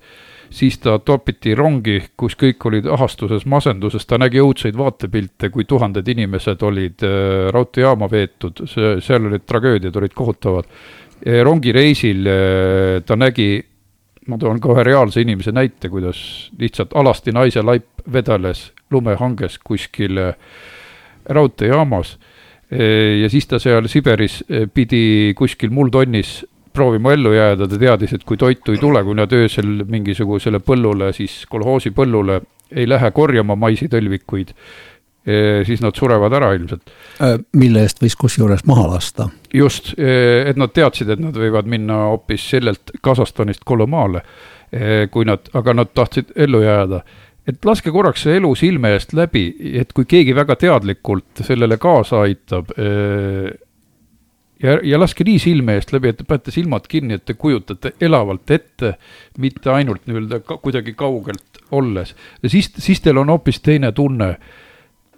siis 0.49 0.79
ta 0.81 0.97
topiti 1.05 1.53
rongi, 1.55 1.99
kus 2.17 2.35
kõik 2.39 2.65
olid 2.69 2.87
ahastuses, 2.89 3.45
masenduses, 3.49 4.05
ta 4.09 4.17
nägi 4.21 4.41
õudseid 4.41 4.77
vaatepilte, 4.77 5.51
kui 5.53 5.65
tuhanded 5.69 6.07
inimesed 6.07 6.63
olid 6.65 7.05
äh, 7.05 7.49
raudteejaama 7.53 8.09
veetud, 8.11 8.65
see, 8.69 8.95
seal 9.05 9.29
olid 9.29 9.45
tragöödiad, 9.45 9.95
olid 9.95 10.15
kohutavad. 10.17 10.69
rongireisil 11.43 12.27
äh, 12.27 13.03
ta 13.05 13.15
nägi, 13.15 13.63
ma 14.27 14.37
toon 14.37 14.59
ka 14.59 14.73
ühe 14.73 14.83
reaalse 14.83 15.21
inimese 15.21 15.51
näite, 15.51 15.89
kuidas 15.89 16.49
lihtsalt 16.57 16.93
alasti 16.95 17.31
naise 17.31 17.61
laip 17.61 18.03
vedeles 18.11 18.71
lumehanges 18.91 19.59
kuskil 19.63 20.17
äh, 20.17 20.35
raudteejaamas. 21.25 22.17
Ja 22.69 23.25
siis 23.33 23.47
ta 23.49 23.57
seal 23.57 23.87
Siberis 23.89 24.43
pidi 24.73 25.33
kuskil 25.33 25.71
muldonnis 25.73 26.43
proovima 26.79 27.13
ellu 27.15 27.33
jääda, 27.35 27.67
ta 27.67 27.79
teadis, 27.79 28.13
et 28.15 28.23
kui 28.27 28.39
toitu 28.39 28.75
ei 28.75 28.79
tule, 28.79 29.01
kui 29.03 29.17
nad 29.17 29.33
öösel 29.35 29.83
mingisugusele 29.89 30.61
põllule, 30.63 31.11
siis 31.15 31.41
kolhoosi 31.51 31.91
põllule 31.95 32.39
ei 32.71 32.87
lähe 32.87 33.11
korjama 33.15 33.57
maisitõlvikuid, 33.59 34.53
eh, 35.27 35.61
siis 35.67 35.83
nad 35.83 35.97
surevad 35.97 36.35
ära 36.39 36.53
ilmselt. 36.55 36.93
Äh, 37.19 37.37
mille 37.59 37.83
eest 37.83 38.03
võis 38.03 38.15
kusjuures 38.19 38.65
maha 38.69 38.87
lasta? 38.93 39.29
just, 39.53 39.95
eh, 39.97 40.47
et 40.49 40.57
nad 40.61 40.71
teadsid, 40.71 41.09
et 41.09 41.19
nad 41.19 41.35
võivad 41.35 41.67
minna 41.67 42.03
hoopis 42.13 42.49
sellelt 42.55 42.93
Kasahstanist 43.01 43.65
Kolomaale, 43.65 44.21
eh, 44.71 45.07
kui 45.11 45.25
nad, 45.25 45.49
aga 45.53 45.73
nad 45.73 45.91
tahtsid 45.93 46.35
ellu 46.35 46.61
jääda 46.63 47.03
et 47.49 47.65
laske 47.65 47.91
korraks 47.91 48.27
see 48.27 48.35
elu 48.37 48.51
silme 48.55 48.91
eest 48.93 49.15
läbi, 49.17 49.47
et 49.81 49.91
kui 49.93 50.05
keegi 50.05 50.35
väga 50.37 50.55
teadlikult 50.55 51.41
sellele 51.41 51.79
kaasa 51.81 52.21
aitab 52.27 52.69
ja, 54.63 54.79
ja 54.83 54.99
laske 54.99 55.25
nii 55.27 55.39
silme 55.39 55.77
eest 55.79 55.93
läbi, 55.95 56.13
et 56.13 56.21
te 56.21 56.27
panete 56.27 56.53
silmad 56.55 56.87
kinni, 56.91 57.19
et 57.19 57.25
te 57.25 57.35
kujutate 57.39 57.93
elavalt 58.01 58.51
ette, 58.51 58.95
mitte 59.37 59.71
ainult 59.73 60.07
nii-öelda 60.07 60.41
ka, 60.45 60.59
kuidagi 60.63 60.95
kaugelt 60.99 61.61
olles. 61.71 62.15
ja 62.43 62.49
siis, 62.49 62.71
siis 62.77 63.01
teil 63.01 63.21
on 63.21 63.29
hoopis 63.29 63.61
teine 63.65 63.91
tunne 63.91 64.35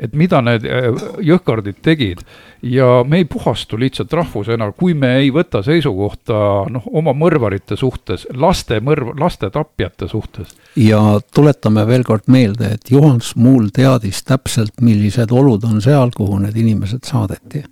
et 0.01 0.15
mida 0.17 0.41
need 0.43 0.65
äh, 0.65 0.87
jõhkardid 1.23 1.81
tegid 1.85 2.23
ja 2.65 3.01
me 3.07 3.21
ei 3.21 3.27
puhastu 3.29 3.77
lihtsalt 3.79 4.13
rahvusena, 4.17 4.71
kui 4.77 4.95
me 4.97 5.13
ei 5.19 5.29
võta 5.33 5.61
seisukohta 5.65 6.39
noh, 6.73 6.87
oma 6.97 7.13
mõrvarite 7.17 7.77
suhtes, 7.79 8.25
laste 8.33 8.81
mõrv, 8.83 9.13
laste 9.19 9.51
tapjate 9.53 10.09
suhtes. 10.11 10.55
ja 10.75 11.19
tuletame 11.33 11.85
veel 11.87 12.05
kord 12.07 12.25
meelde, 12.33 12.73
et 12.77 12.91
Juhan 12.91 13.21
Smuul 13.21 13.69
teadis 13.73 14.23
täpselt, 14.25 14.81
millised 14.81 15.31
olud 15.31 15.69
on 15.69 15.81
seal, 15.81 16.13
kuhu 16.15 16.41
need 16.41 16.57
inimesed 16.57 17.05
saadeti. 17.05 17.63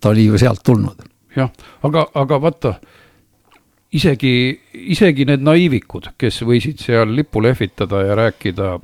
Ta 0.00 0.14
oli 0.14 0.26
ju 0.26 0.38
sealt 0.38 0.62
tulnud. 0.64 1.04
jah, 1.36 1.50
aga, 1.82 2.06
aga 2.14 2.40
vaata 2.42 2.74
isegi, 3.92 4.60
isegi 4.72 5.26
need 5.28 5.42
naiivikud, 5.46 6.12
kes 6.18 6.42
võisid 6.46 6.82
seal 6.82 7.14
lippu 7.14 7.42
lehvitada 7.42 8.04
ja 8.06 8.16
rääkida 8.18 8.78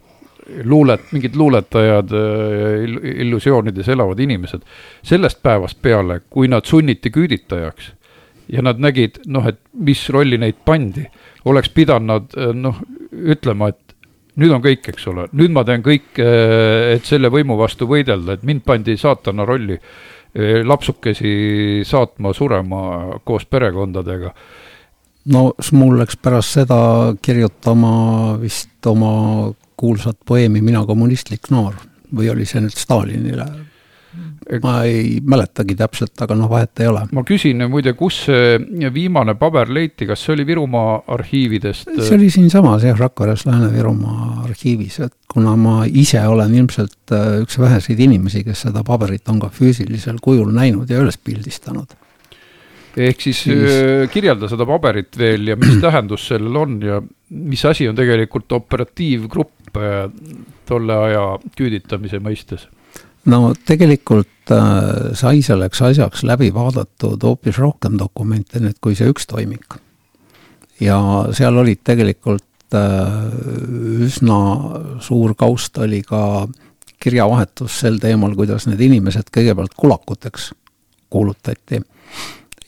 luulet, 0.65 1.09
mingid 1.13 1.35
luuletajad, 1.37 2.13
illusioonides 3.17 3.89
elavad 3.89 4.21
inimesed. 4.23 4.63
sellest 5.03 5.43
päevast 5.43 5.83
peale, 5.83 6.21
kui 6.31 6.49
nad 6.49 6.65
sunniti 6.65 7.11
küüditajaks 7.11 7.93
ja 8.49 8.63
nad 8.63 8.79
nägid, 8.79 9.21
noh, 9.27 9.47
et 9.47 9.59
mis 9.73 10.05
rolli 10.11 10.39
neid 10.39 10.63
pandi, 10.65 11.07
oleks 11.45 11.71
pidanud 11.75 12.37
noh, 12.55 12.79
ütlema, 13.11 13.73
et 13.75 13.97
nüüd 14.39 14.53
on 14.55 14.63
kõik, 14.63 14.87
eks 14.93 15.07
ole, 15.11 15.27
nüüd 15.33 15.55
ma 15.55 15.65
teen 15.67 15.83
kõik, 15.83 16.19
et 16.21 17.09
selle 17.09 17.31
võimu 17.33 17.57
vastu 17.59 17.89
võidelda, 17.91 18.37
et 18.37 18.47
mind 18.47 18.63
pandi 18.67 18.97
saatana 19.01 19.47
rolli 19.49 19.79
lapsukesi 20.65 21.83
saatma 21.89 22.33
surema 22.37 22.81
koos 23.25 23.47
perekondadega 23.49 24.33
no 25.33 25.45
mul 25.73 25.97
läks 26.01 26.19
pärast 26.23 26.59
seda 26.59 26.79
kirjutama 27.23 27.93
vist 28.41 28.87
oma 28.87 29.53
kuulsat 29.77 30.19
poeemi 30.27 30.63
Mina 30.65 30.85
kommunistlik 30.87 31.51
noor 31.51 31.75
või 32.17 32.31
oli 32.33 32.47
see 32.49 32.63
nüüd 32.65 32.77
Stalinile? 32.79 33.47
Ma 34.63 34.77
ei 34.87 35.19
mäletagi 35.25 35.75
täpselt, 35.79 36.15
aga 36.23 36.37
noh, 36.39 36.49
vahet 36.51 36.83
ei 36.83 36.91
ole. 36.91 37.03
ma 37.17 37.25
küsin 37.27 37.65
muide, 37.71 37.97
kus 37.99 38.23
see 38.29 38.91
viimane 38.95 39.35
paber 39.39 39.71
leiti, 39.73 40.07
kas 40.09 40.23
see 40.25 40.37
oli 40.37 40.47
Virumaa 40.47 41.01
arhiividest? 41.17 41.91
see 41.99 42.17
oli 42.19 42.31
siinsamas 42.31 42.87
jah, 42.87 42.99
Rakveres 42.99 43.47
Lääne-Virumaa 43.49 44.47
arhiivis, 44.47 45.01
et 45.09 45.15
kuna 45.33 45.57
ma 45.61 45.81
ise 45.87 46.23
olen 46.27 46.55
ilmselt 46.55 47.15
äh, 47.15 47.41
üks 47.45 47.59
väheseid 47.61 48.01
inimesi, 48.07 48.45
kes 48.47 48.67
seda 48.69 48.85
paberit 48.87 49.29
on 49.33 49.43
ka 49.43 49.53
füüsilisel 49.53 50.23
kujul 50.23 50.53
näinud 50.55 50.91
ja 50.91 51.03
üles 51.03 51.19
pildistanud 51.19 51.97
ehk 52.97 53.21
siis, 53.21 53.43
siis... 53.45 53.67
Äh, 53.71 54.07
kirjelda 54.13 54.49
seda 54.51 54.67
paberit 54.69 55.19
veel 55.19 55.53
ja 55.53 55.59
mis 55.61 55.77
tähendus 55.83 56.29
sellel 56.31 56.57
on 56.63 56.79
ja 56.85 57.01
mis 57.29 57.65
asi 57.69 57.89
on 57.91 57.99
tegelikult 57.99 58.53
operatiivgrupp 58.57 59.77
äh, 59.81 60.07
tolle 60.69 60.97
aja 61.11 61.27
küüditamise 61.59 62.23
mõistes? 62.25 62.69
No 63.31 63.41
tegelikult 63.67 64.53
äh, 64.55 65.15
sai 65.19 65.41
selleks 65.45 65.83
asjaks 65.83 66.25
läbi 66.27 66.53
vaadatud 66.55 67.23
hoopis 67.23 67.59
rohkem 67.63 67.99
dokumente 67.99 68.63
nüüd 68.63 68.79
kui 68.81 68.97
see 68.99 69.11
üks 69.13 69.27
toimik. 69.31 69.79
ja 70.81 70.99
seal 71.37 71.57
olid 71.57 71.83
tegelikult 71.85 72.77
äh, 72.77 73.27
üsna 74.07 74.39
suur 75.01 75.35
kaust 75.35 75.79
oli 75.79 76.03
ka 76.03 76.47
kirjavahetus 77.03 77.83
sel 77.83 78.01
teemal, 78.01 78.33
kuidas 78.35 78.67
need 78.67 78.81
inimesed 78.81 79.29
kõigepealt 79.35 79.77
kulakuteks 79.77 80.51
kuulutati 81.13 81.83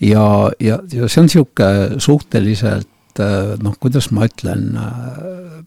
ja, 0.01 0.51
ja, 0.61 0.79
ja 0.93 1.09
see 1.09 1.23
on 1.23 1.29
niisugune 1.29 2.01
suhteliselt 2.03 3.23
äh, 3.23 3.55
noh, 3.63 3.77
kuidas 3.81 4.11
ma 4.15 4.29
ütlen, 4.29 4.71
äh, 4.79 5.65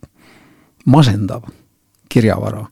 masendav 0.86 1.50
kirjavara. 2.12 2.66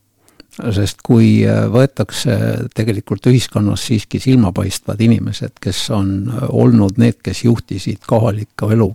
Sest 0.75 1.03
kui 1.05 1.43
äh, 1.47 1.65
võetakse 1.71 2.35
tegelikult 2.75 3.29
ühiskonnas 3.31 3.87
siiski 3.89 4.21
silmapaistvad 4.23 5.01
inimesed, 5.01 5.57
kes 5.61 5.85
on 5.95 6.11
olnud 6.49 6.99
need, 7.01 7.21
kes 7.23 7.43
juhtisid 7.45 8.05
kohalikku 8.07 8.71
elu, 8.75 8.91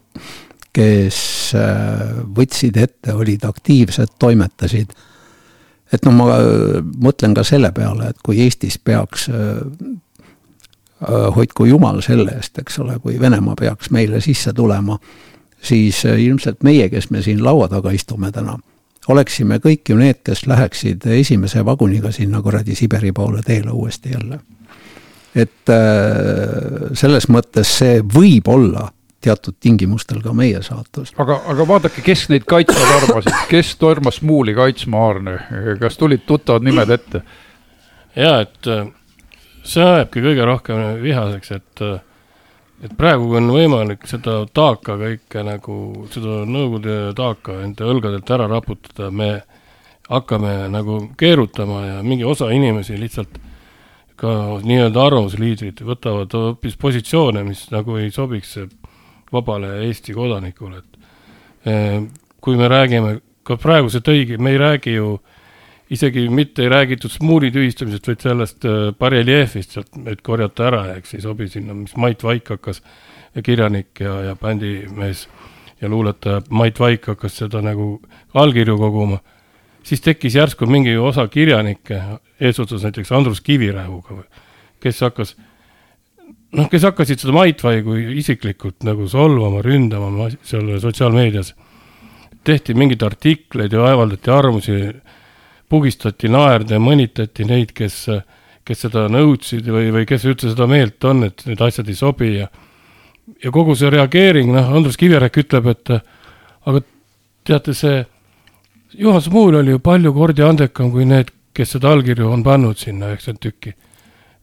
kes 0.74 1.18
võtsid 2.34 2.78
ette, 2.82 3.12
olid 3.14 3.44
aktiivsed, 3.46 4.16
toimetasid, 4.18 4.94
et 5.94 6.06
no 6.06 6.14
ma 6.16 6.38
mõtlen 7.04 7.36
ka 7.36 7.44
selle 7.46 7.70
peale, 7.76 8.08
et 8.10 8.24
kui 8.26 8.40
Eestis 8.42 8.80
peaks 8.82 9.28
Äh, 11.02 11.34
hoidku 11.36 11.64
jumal 11.64 11.98
selle 12.06 12.36
eest, 12.38 12.58
eks 12.58 12.78
ole, 12.80 12.94
kui 13.02 13.18
Venemaa 13.20 13.56
peaks 13.58 13.90
meile 13.90 14.20
sisse 14.24 14.52
tulema, 14.56 14.94
siis 15.60 16.04
äh, 16.06 16.20
ilmselt 16.22 16.62
meie, 16.62 16.86
kes 16.88 17.10
me 17.10 17.22
siin 17.22 17.42
laua 17.44 17.66
taga 17.68 17.90
istume 17.92 18.30
täna, 18.32 18.54
oleksime 19.08 19.58
kõik 19.62 19.90
ju 19.90 19.96
need, 19.98 20.22
kes 20.24 20.46
läheksid 20.46 21.06
esimese 21.18 21.64
vaguniga 21.64 22.12
sinna 22.12 22.42
kuradi 22.42 22.74
Siberi 22.74 23.12
poole 23.12 23.42
teele 23.42 23.70
uuesti 23.70 24.12
jälle. 24.14 24.38
et 25.34 25.70
äh, 25.70 26.90
selles 26.94 27.28
mõttes 27.28 27.78
see 27.78 28.02
võib 28.02 28.48
olla 28.48 28.88
teatud 29.24 29.56
tingimustel 29.60 30.20
ka 30.22 30.32
meie 30.36 30.62
saatus. 30.62 31.12
aga, 31.18 31.40
aga 31.52 31.68
vaadake, 31.68 32.02
kes 32.04 32.28
neid 32.32 32.44
kaitsma 32.48 32.90
tormasid, 32.92 33.38
kes 33.50 33.76
tormas 33.80 34.20
Muuli 34.22 34.54
kaitsma, 34.54 35.06
Aarne, 35.06 35.38
kas 35.80 35.98
tulid 36.00 36.26
tuttavad 36.26 36.64
nimed 36.66 36.90
ette? 36.90 37.22
ja 38.16 38.40
et 38.44 38.70
see 39.64 39.84
ajabki 39.84 40.22
kõige 40.24 40.48
rohkem 40.48 40.82
vihaseks, 41.02 41.54
et, 41.56 41.84
et 42.82 42.94
praegu 42.98 43.34
on 43.38 43.50
võimalik 43.54 44.06
seda 44.10 44.42
taaka 44.54 44.96
kõike 45.00 45.44
nagu, 45.46 45.76
seda 46.12 46.42
Nõukogude 46.48 47.14
taaka 47.16 47.60
enda 47.64 47.88
õlgadelt 47.90 48.30
ära 48.36 48.48
raputada, 48.50 49.10
me 49.10 49.30
hakkame 50.10 50.68
nagu 50.72 51.00
keerutama 51.18 51.84
ja 51.86 52.00
mingi 52.04 52.26
osa 52.28 52.50
inimesi 52.52 52.98
lihtsalt 53.00 53.38
ka 54.20 54.32
nii-öelda 54.62 55.06
arvamusliidrid 55.08 55.80
võtavad 55.82 56.34
hoopis 56.34 56.76
positsioone, 56.78 57.42
mis 57.46 57.66
nagu 57.74 57.96
ei 57.98 58.12
sobiks 58.14 58.58
vabale 59.34 59.80
Eesti 59.88 60.14
kodanikule, 60.14 60.82
et 60.82 61.70
eh, 61.70 62.02
kui 62.44 62.58
me 62.60 62.68
räägime, 62.70 63.16
ka 63.42 63.56
praegu 63.60 63.90
see 63.90 64.04
tõigi, 64.04 64.38
me 64.38 64.52
ei 64.54 64.60
räägi 64.60 64.94
ju 64.94 65.16
äh, 65.16 65.33
isegi 65.90 66.28
mitte 66.28 66.62
ei 66.62 66.68
räägitud 66.72 67.12
Smuuli 67.12 67.50
tühistamisest, 67.52 68.06
vaid 68.08 68.24
sellest 68.24 68.64
äh, 68.64 68.92
bareljeefist 68.98 69.76
sealt, 69.76 69.90
et 70.10 70.22
korjata 70.24 70.68
ära, 70.70 70.84
eks 70.96 71.14
ei 71.14 71.24
sobi 71.24 71.48
sinna, 71.48 71.76
mis 71.76 71.96
Mait 72.00 72.22
Vaik 72.24 72.48
hakkas, 72.54 72.82
kirjanik 73.44 74.00
ja, 74.00 74.14
ja 74.30 74.36
bändimees 74.38 75.28
ja 75.80 75.88
luuletaja 75.88 76.42
Mait 76.50 76.80
Vaik 76.80 77.08
hakkas 77.12 77.38
seda 77.42 77.60
nagu 77.64 77.98
allkirju 78.34 78.78
koguma, 78.78 79.18
siis 79.84 80.00
tekkis 80.00 80.38
järsku 80.38 80.66
mingi 80.70 80.96
osa 80.96 81.26
kirjanikke, 81.28 82.00
eesotsas 82.40 82.86
näiteks 82.86 83.12
Andrus 83.12 83.42
Kivirähuga, 83.44 84.22
kes 84.80 85.02
hakkas 85.04 85.36
noh, 86.54 86.68
kes 86.70 86.86
hakkasid 86.86 87.22
seda 87.22 87.34
Mait 87.34 87.62
Vaigu 87.64 87.96
isiklikult 88.14 88.86
nagu 88.86 89.08
solvama, 89.10 89.62
ründama 89.64 90.30
seal 90.42 90.76
sotsiaalmeedias. 90.80 91.54
tehti 92.44 92.74
mingeid 92.74 93.02
artikleid 93.02 93.72
ja 93.72 93.84
avaldati 93.88 94.30
arvamusi 94.30 94.72
pugistati, 95.68 96.28
naerdi 96.28 96.76
ja 96.76 96.80
mõnitati 96.82 97.46
neid, 97.48 97.72
kes, 97.76 98.04
kes 98.64 98.84
seda 98.86 99.06
nõudsid 99.12 99.66
või, 99.70 99.90
või 99.94 100.06
kes 100.08 100.26
üldse 100.28 100.52
seda 100.52 100.68
meelt 100.70 101.04
on, 101.04 101.24
et 101.28 101.44
need 101.48 101.60
asjad 101.64 101.88
ei 101.88 101.98
sobi 101.98 102.36
ja 102.36 102.50
ja 103.44 103.52
kogu 103.52 103.76
see 103.76 103.90
reageering, 103.92 104.52
noh, 104.52 104.68
Andrus 104.76 104.98
Kivirähk 105.00 105.38
ütleb, 105.44 105.70
et 105.72 105.92
aga 105.94 106.82
teate, 107.46 107.74
see 107.76 108.02
Juhan 108.98 109.22
Smuul 109.24 109.58
oli 109.60 109.74
ju 109.74 109.80
palju 109.82 110.12
kordi 110.14 110.44
andekam 110.44 110.92
kui 110.92 111.06
need, 111.08 111.32
kes 111.54 111.74
seda 111.76 111.92
allkirju 111.94 112.30
on 112.30 112.44
pannud 112.46 112.78
sinna 112.78 113.12
üheksakümmend 113.12 113.42
tükki. 113.42 113.74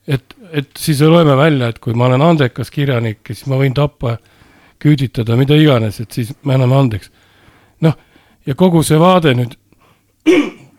et, 0.08 0.34
et 0.52 0.70
siis 0.78 1.02
loeme 1.02 1.36
välja, 1.38 1.70
et 1.70 1.80
kui 1.80 1.94
ma 1.94 2.08
olen 2.10 2.22
andekas 2.22 2.72
kirjanik, 2.72 3.22
siis 3.28 3.46
ma 3.48 3.60
võin 3.62 3.74
tappa, 3.78 4.18
küüditada, 4.82 5.38
mida 5.38 5.56
iganes, 5.56 6.00
et 6.02 6.12
siis 6.12 6.34
ma 6.44 6.58
annan 6.58 6.74
andeks. 6.74 7.12
noh, 7.82 7.96
ja 8.46 8.56
kogu 8.56 8.84
see 8.84 9.00
vaade 9.00 9.36
nüüd 9.38 9.56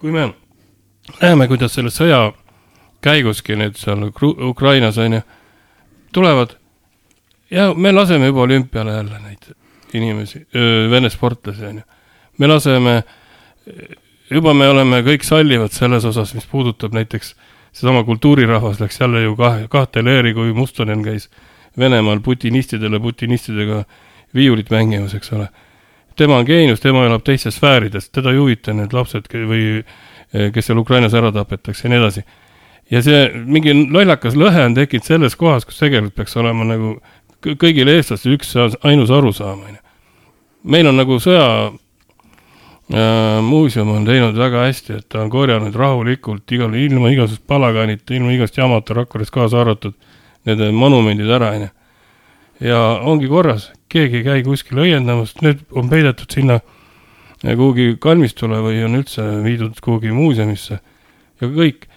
kui 0.02 0.10
me 0.10 0.32
näeme, 1.20 1.46
kuidas 1.48 1.76
selle 1.76 1.92
sõja 1.94 2.32
käiguski 3.02 3.54
nüüd 3.58 3.78
seal 3.78 4.08
Ukrainas 4.48 4.98
on 4.98 5.18
ju, 5.18 5.22
tulevad 6.14 6.56
ja 7.50 7.70
me 7.74 7.92
laseme 7.92 8.26
juba 8.26 8.42
olümpiale 8.46 8.96
jälle 8.98 9.20
neid 9.22 9.52
inimesi, 9.94 10.46
vene 10.90 11.10
sportlasi 11.10 11.64
on 11.70 11.80
ju. 11.82 11.86
me 12.38 12.50
laseme, 12.50 13.02
juba 14.30 14.54
me 14.54 14.68
oleme 14.68 15.02
kõik 15.06 15.26
sallivad 15.26 15.70
selles 15.70 16.04
osas, 16.04 16.34
mis 16.34 16.46
puudutab 16.50 16.94
näiteks 16.98 17.34
seesama 17.72 18.04
kultuurirahvas 18.04 18.80
läks 18.80 19.00
jälle 19.00 19.22
ju 19.22 19.36
kahe, 19.36 19.68
kahte 19.68 20.04
leeri, 20.04 20.34
kui 20.34 20.52
Mustonen 20.52 21.04
käis 21.04 21.30
Venemaal 21.78 22.20
putinistidele 22.20 22.98
putinistidega 23.00 23.84
viiulit 24.34 24.70
mängimas, 24.70 25.14
eks 25.14 25.32
ole 25.32 25.46
tema 26.22 26.38
on 26.38 26.46
geenius, 26.46 26.80
tema 26.82 27.04
elab 27.08 27.24
teistes 27.26 27.58
sfäärides, 27.58 28.08
teda 28.14 28.32
ei 28.32 28.38
huvita 28.38 28.74
need 28.76 28.94
lapsed 28.94 29.28
või 29.32 29.64
eh, 29.82 30.48
kes 30.54 30.70
seal 30.70 30.80
Ukrainas 30.82 31.14
ära 31.18 31.32
tapetakse 31.34 31.88
ja 31.88 31.92
nii 31.92 32.00
edasi. 32.02 32.24
ja 32.90 33.02
see 33.02 33.26
mingi 33.46 33.74
lollakas 33.90 34.36
lõhe 34.38 34.66
on 34.66 34.76
tekkinud 34.78 35.06
selles 35.06 35.36
kohas, 35.38 35.66
kus 35.66 35.80
tegelikult 35.82 36.16
peaks 36.20 36.36
olema 36.38 36.66
nagu 36.68 36.96
kõigil 37.42 37.90
eestlastel 37.90 38.36
üks 38.36 38.54
ainus 38.86 39.10
arusaam, 39.10 39.64
on 39.66 39.76
ju. 39.76 39.80
meil 40.74 40.86
on 40.86 40.98
nagu 41.00 41.18
sõja 41.22 41.46
äh, 41.66 43.42
muuseum 43.42 43.90
on 43.96 44.06
teinud 44.06 44.38
väga 44.38 44.66
hästi, 44.68 44.98
et 45.00 45.08
ta 45.10 45.24
on 45.24 45.30
korjanud 45.30 45.74
rahulikult 45.74 46.54
igal, 46.54 46.74
ilma 46.78 47.10
igasugust 47.10 47.46
palaganita, 47.50 48.14
ilma 48.14 48.34
igast 48.36 48.58
jamata 48.58 48.94
Rakveres 48.94 49.34
kaasa 49.34 49.62
arvatud 49.64 49.96
need 50.46 50.62
monumendid 50.74 51.30
ära, 51.30 51.52
on 51.56 51.66
ju. 51.66 51.70
ja 52.68 52.82
ongi 53.02 53.30
korras, 53.30 53.72
keegi 53.92 54.20
ei 54.20 54.26
käi 54.26 54.44
kuskil 54.46 54.82
õiendamas, 54.84 55.36
need 55.44 55.62
on 55.76 55.90
peidetud 55.92 56.32
sinna 56.32 56.60
kuhugi 57.42 57.96
kalmistule 58.00 58.60
või 58.62 58.84
on 58.86 59.00
üldse 59.00 59.24
viidud 59.44 59.80
kuhugi 59.82 60.12
muuseumisse 60.14 60.78
ja 60.78 61.48
kõik 61.48 61.88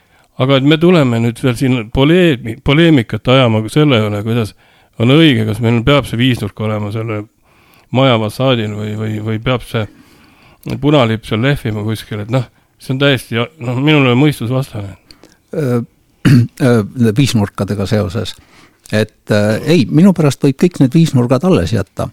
aga 0.42 0.60
et 0.60 0.68
me 0.68 0.78
tuleme 0.82 1.20
nüüd 1.24 1.40
veel 1.44 1.56
siin 1.60 1.78
poleemi-, 1.96 2.58
poleemikat 2.64 3.28
ajama 3.32 3.64
selle 3.72 4.02
üle, 4.08 4.22
kuidas 4.26 4.54
on 5.00 5.12
õige, 5.16 5.46
kas 5.48 5.62
meil 5.64 5.82
peab 5.88 6.08
see 6.10 6.20
viisnurk 6.20 6.60
olema 6.64 6.92
selle 6.94 7.24
maja 7.96 8.18
fassaadil 8.26 8.76
või, 8.76 8.96
või, 9.00 9.20
või 9.24 9.40
peab 9.44 9.64
see 9.68 9.86
punalipp 10.82 11.28
seal 11.28 11.44
lehvima 11.46 11.84
kuskil, 11.86 12.24
et 12.26 12.34
noh, 12.34 12.48
see 12.82 12.96
on 12.96 13.02
täiesti, 13.04 13.38
noh, 13.38 13.80
minule 13.80 14.16
mõistusvastane. 14.20 14.96
viisnurkadega 17.20 17.86
seoses, 17.86 18.34
et 18.92 19.32
äh, 19.32 19.62
ei, 19.64 19.86
minu 19.90 20.14
pärast 20.14 20.44
võib 20.44 20.58
kõik 20.62 20.80
need 20.82 20.94
viisnurgad 20.94 21.46
alles 21.48 21.74
jätta, 21.74 22.10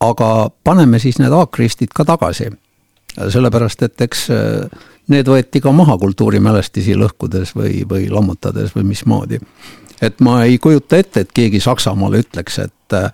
aga 0.00 0.30
paneme 0.64 1.00
siis 1.02 1.20
need 1.20 1.32
aakristid 1.32 1.92
ka 1.96 2.04
tagasi. 2.04 2.50
sellepärast, 3.16 3.82
et 3.82 4.00
eks 4.00 4.28
äh, 4.30 4.84
need 5.08 5.28
võeti 5.28 5.60
ka 5.60 5.72
maha 5.72 5.96
kultuurimälestisi 5.98 6.96
lõhkudes 6.98 7.54
või, 7.56 7.84
või 7.88 8.10
lammutades 8.10 8.74
või 8.76 8.84
mismoodi. 8.92 9.40
et 10.02 10.20
ma 10.20 10.42
ei 10.44 10.58
kujuta 10.58 10.96
ette, 10.96 11.20
et 11.20 11.32
keegi 11.32 11.60
Saksamaal 11.60 12.20
ütleks, 12.20 12.58
et 12.58 12.92
äh, 12.92 13.12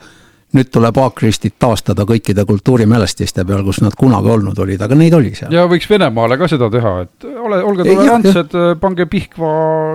nüüd 0.56 0.68
tuleb 0.72 0.98
aakristid 1.02 1.56
taastada 1.62 2.04
kõikide 2.08 2.44
kultuurimälestiste 2.48 3.44
peal, 3.48 3.64
kus 3.66 3.80
nad 3.84 3.96
kunagi 3.98 4.32
olnud 4.34 4.58
olid, 4.64 4.82
aga 4.84 4.98
neid 4.98 5.16
oli 5.16 5.32
seal. 5.36 5.52
ja 5.54 5.64
võiks 5.70 5.88
Venemaale 5.90 6.38
ka 6.40 6.48
seda 6.50 6.68
teha, 6.72 6.94
et 7.06 7.26
ole, 7.30 7.62
olge 7.64 7.86
tolerantsed, 7.88 8.56
pange 8.82 9.08
Pihkva 9.12 9.52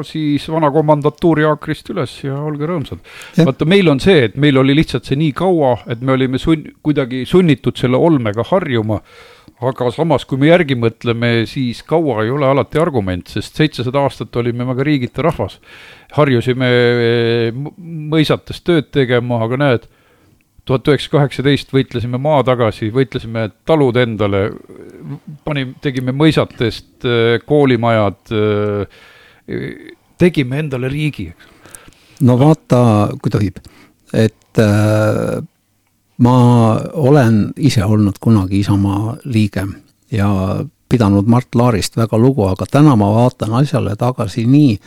siis 0.08 0.48
vana 0.52 0.72
komandatuuri 0.74 1.48
aakrist 1.50 1.94
üles 1.94 2.18
ja 2.26 2.40
olge 2.42 2.70
rõõmsad. 2.70 3.02
vaata, 3.44 3.70
meil 3.70 3.94
on 3.94 4.04
see, 4.04 4.28
et 4.30 4.38
meil 4.38 4.58
oli 4.58 4.76
lihtsalt 4.78 5.10
see 5.10 5.20
nii 5.20 5.34
kaua, 5.38 5.78
et 5.88 6.02
me 6.02 6.18
olime 6.18 6.42
sunn-, 6.42 6.72
kuidagi 6.86 7.26
sunnitud 7.30 7.78
selle 7.78 8.00
olmega 8.02 8.46
harjuma 8.52 9.02
aga 9.58 9.90
samas, 9.94 10.26
kui 10.28 10.38
me 10.38 10.52
järgi 10.52 10.78
mõtleme, 10.78 11.32
siis 11.50 11.82
kaua 11.88 12.22
ei 12.26 12.32
ole 12.34 12.46
alati 12.46 12.82
argument, 12.82 13.30
sest 13.32 13.58
seitsesada 13.58 14.04
aastat 14.06 14.36
olime 14.38 14.66
me 14.68 14.76
ka 14.78 14.86
riigita 14.86 15.26
rahvas. 15.26 15.60
harjusime 16.14 16.68
mõisates 18.14 18.62
tööd 18.64 18.92
tegema, 18.96 19.42
aga 19.44 19.58
näed, 19.58 19.88
tuhat 20.68 20.88
üheksasada 20.92 21.18
kaheksateist 21.18 21.74
võitlesime 21.74 22.20
maa 22.22 22.44
tagasi, 22.48 22.92
võitlesime 22.94 23.48
talud 23.68 23.98
endale, 24.02 24.48
panime, 25.48 25.78
tegime 25.84 26.16
mõisatest 26.16 27.08
eh, 27.08 27.36
koolimajad, 27.48 28.34
eh, 28.36 29.92
tegime 30.20 30.64
endale 30.64 30.92
riigi, 30.92 31.30
eks. 31.32 31.54
no 32.28 32.38
vaata, 32.40 32.82
kui 33.22 33.34
tohib, 33.34 33.62
et 34.14 34.64
äh 34.64 35.46
ma 36.18 36.78
olen 36.94 37.52
ise 37.58 37.86
olnud 37.86 38.18
kunagi 38.22 38.60
Isamaa 38.60 39.18
liige 39.26 39.66
ja 40.12 40.30
pidanud 40.90 41.28
Mart 41.28 41.56
Laarist 41.56 41.98
väga 41.98 42.18
lugu, 42.18 42.48
aga 42.48 42.66
täna 42.72 42.96
ma 42.96 43.12
vaatan 43.14 43.54
asjale 43.62 43.96
tagasi 44.00 44.46
nii 44.48 44.78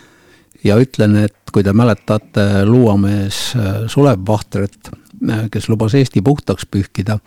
ja 0.65 0.79
ütlen, 0.81 1.17
et 1.25 1.53
kui 1.53 1.65
te 1.65 1.73
mäletate 1.77 2.65
luuamees 2.67 3.41
äh, 3.57 3.85
Sulev 3.89 4.25
Vahtret, 4.27 4.91
äh, 4.93 5.00
kes 5.51 5.69
lubas 5.69 5.95
Eesti 5.95 6.23
puhtaks 6.23 6.67
pühkida, 6.67 7.19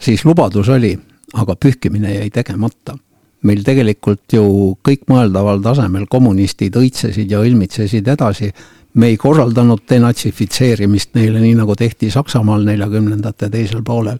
siis 0.00 0.24
lubadus 0.24 0.68
oli, 0.68 0.92
aga 1.34 1.56
pühkimine 1.56 2.14
jäi 2.14 2.30
tegemata. 2.30 2.98
meil 3.42 3.64
tegelikult 3.66 4.32
ju 4.32 4.42
kõikmõeldaval 4.86 5.58
tasemel 5.62 6.04
kommunistid 6.06 6.76
õitsesid 6.78 7.30
ja 7.30 7.40
õilmitsesid 7.42 8.06
edasi 8.08 8.52
me 8.94 9.06
ei 9.06 9.16
korraldanud 9.16 9.82
denatsifitseerimist 9.90 11.14
neile, 11.14 11.40
nii 11.40 11.54
nagu 11.56 11.76
tehti 11.76 12.10
Saksamaal 12.10 12.64
neljakümnendate 12.66 13.48
teisel 13.50 13.82
poolel. 13.82 14.18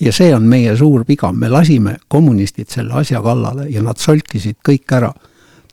ja 0.00 0.12
see 0.12 0.34
on 0.34 0.42
meie 0.42 0.76
suur 0.76 1.04
viga, 1.08 1.32
me 1.32 1.48
lasime 1.48 1.96
kommunistid 2.08 2.68
selle 2.68 2.94
asja 3.00 3.22
kallale 3.22 3.68
ja 3.70 3.82
nad 3.82 3.98
solkisid 3.98 4.58
kõik 4.68 4.94
ära. 4.94 5.12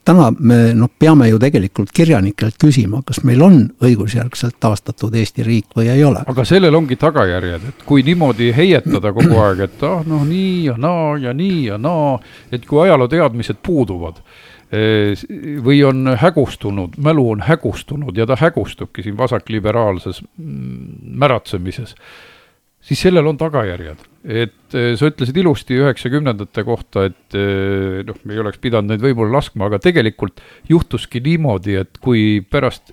Täna 0.06 0.30
me 0.39 0.60
noh, 0.78 0.89
peame 0.99 1.30
ju 1.30 1.39
tegelikult 1.41 1.91
kirjanikelt 1.95 2.58
küsima, 2.62 3.01
kas 3.06 3.24
meil 3.28 3.41
on 3.45 3.60
õigusjärgselt 3.84 4.58
taastatud 4.62 5.16
Eesti 5.16 5.45
riik 5.45 5.78
või 5.78 5.89
ei 5.93 6.03
ole. 6.06 6.24
aga 6.28 6.45
sellel 6.47 6.76
ongi 6.76 6.97
tagajärjed, 7.01 7.70
et 7.70 7.86
kui 7.88 8.03
niimoodi 8.06 8.51
heietada 8.56 9.14
kogu 9.16 9.39
aeg, 9.41 9.66
et 9.68 9.86
ah 9.88 10.03
noh, 10.08 10.26
nii 10.28 10.66
ja 10.70 10.78
naa 10.78 11.16
ja 11.22 11.34
nii 11.34 11.64
ja 11.72 11.80
naa, 11.82 12.18
et 12.51 12.66
kui 12.70 12.84
ajalooteadmised 12.86 13.64
puuduvad 13.66 14.22
või 15.64 15.84
on 15.86 16.16
hägustunud, 16.20 16.97
mälu 16.97 17.30
on 17.32 17.43
hägustunud 17.45 18.18
ja 18.18 18.26
ta 18.26 18.36
hägustubki 18.39 19.03
siin 19.06 19.18
vasakliberaalses 19.18 20.22
mm, 20.38 21.16
märatsemises, 21.22 21.95
siis 22.86 23.01
sellel 23.07 23.27
on 23.27 23.38
tagajärjed. 23.39 24.03
et 24.25 24.75
sa 24.97 25.09
ütlesid 25.09 25.38
ilusti 25.38 25.77
üheksakümnendate 25.77 26.63
kohta, 26.65 27.05
et 27.11 27.36
noh, 28.07 28.19
me 28.25 28.33
ei 28.33 28.41
oleks 28.41 28.57
pidanud 28.61 28.89
neid 28.89 29.03
võimule 29.03 29.29
laskma, 29.33 29.67
aga 29.69 29.77
tegelikult 29.83 30.41
juhtuski 30.69 31.21
niimoodi, 31.21 31.75
et 31.77 31.99
kui 32.01 32.41
pärast 32.41 32.89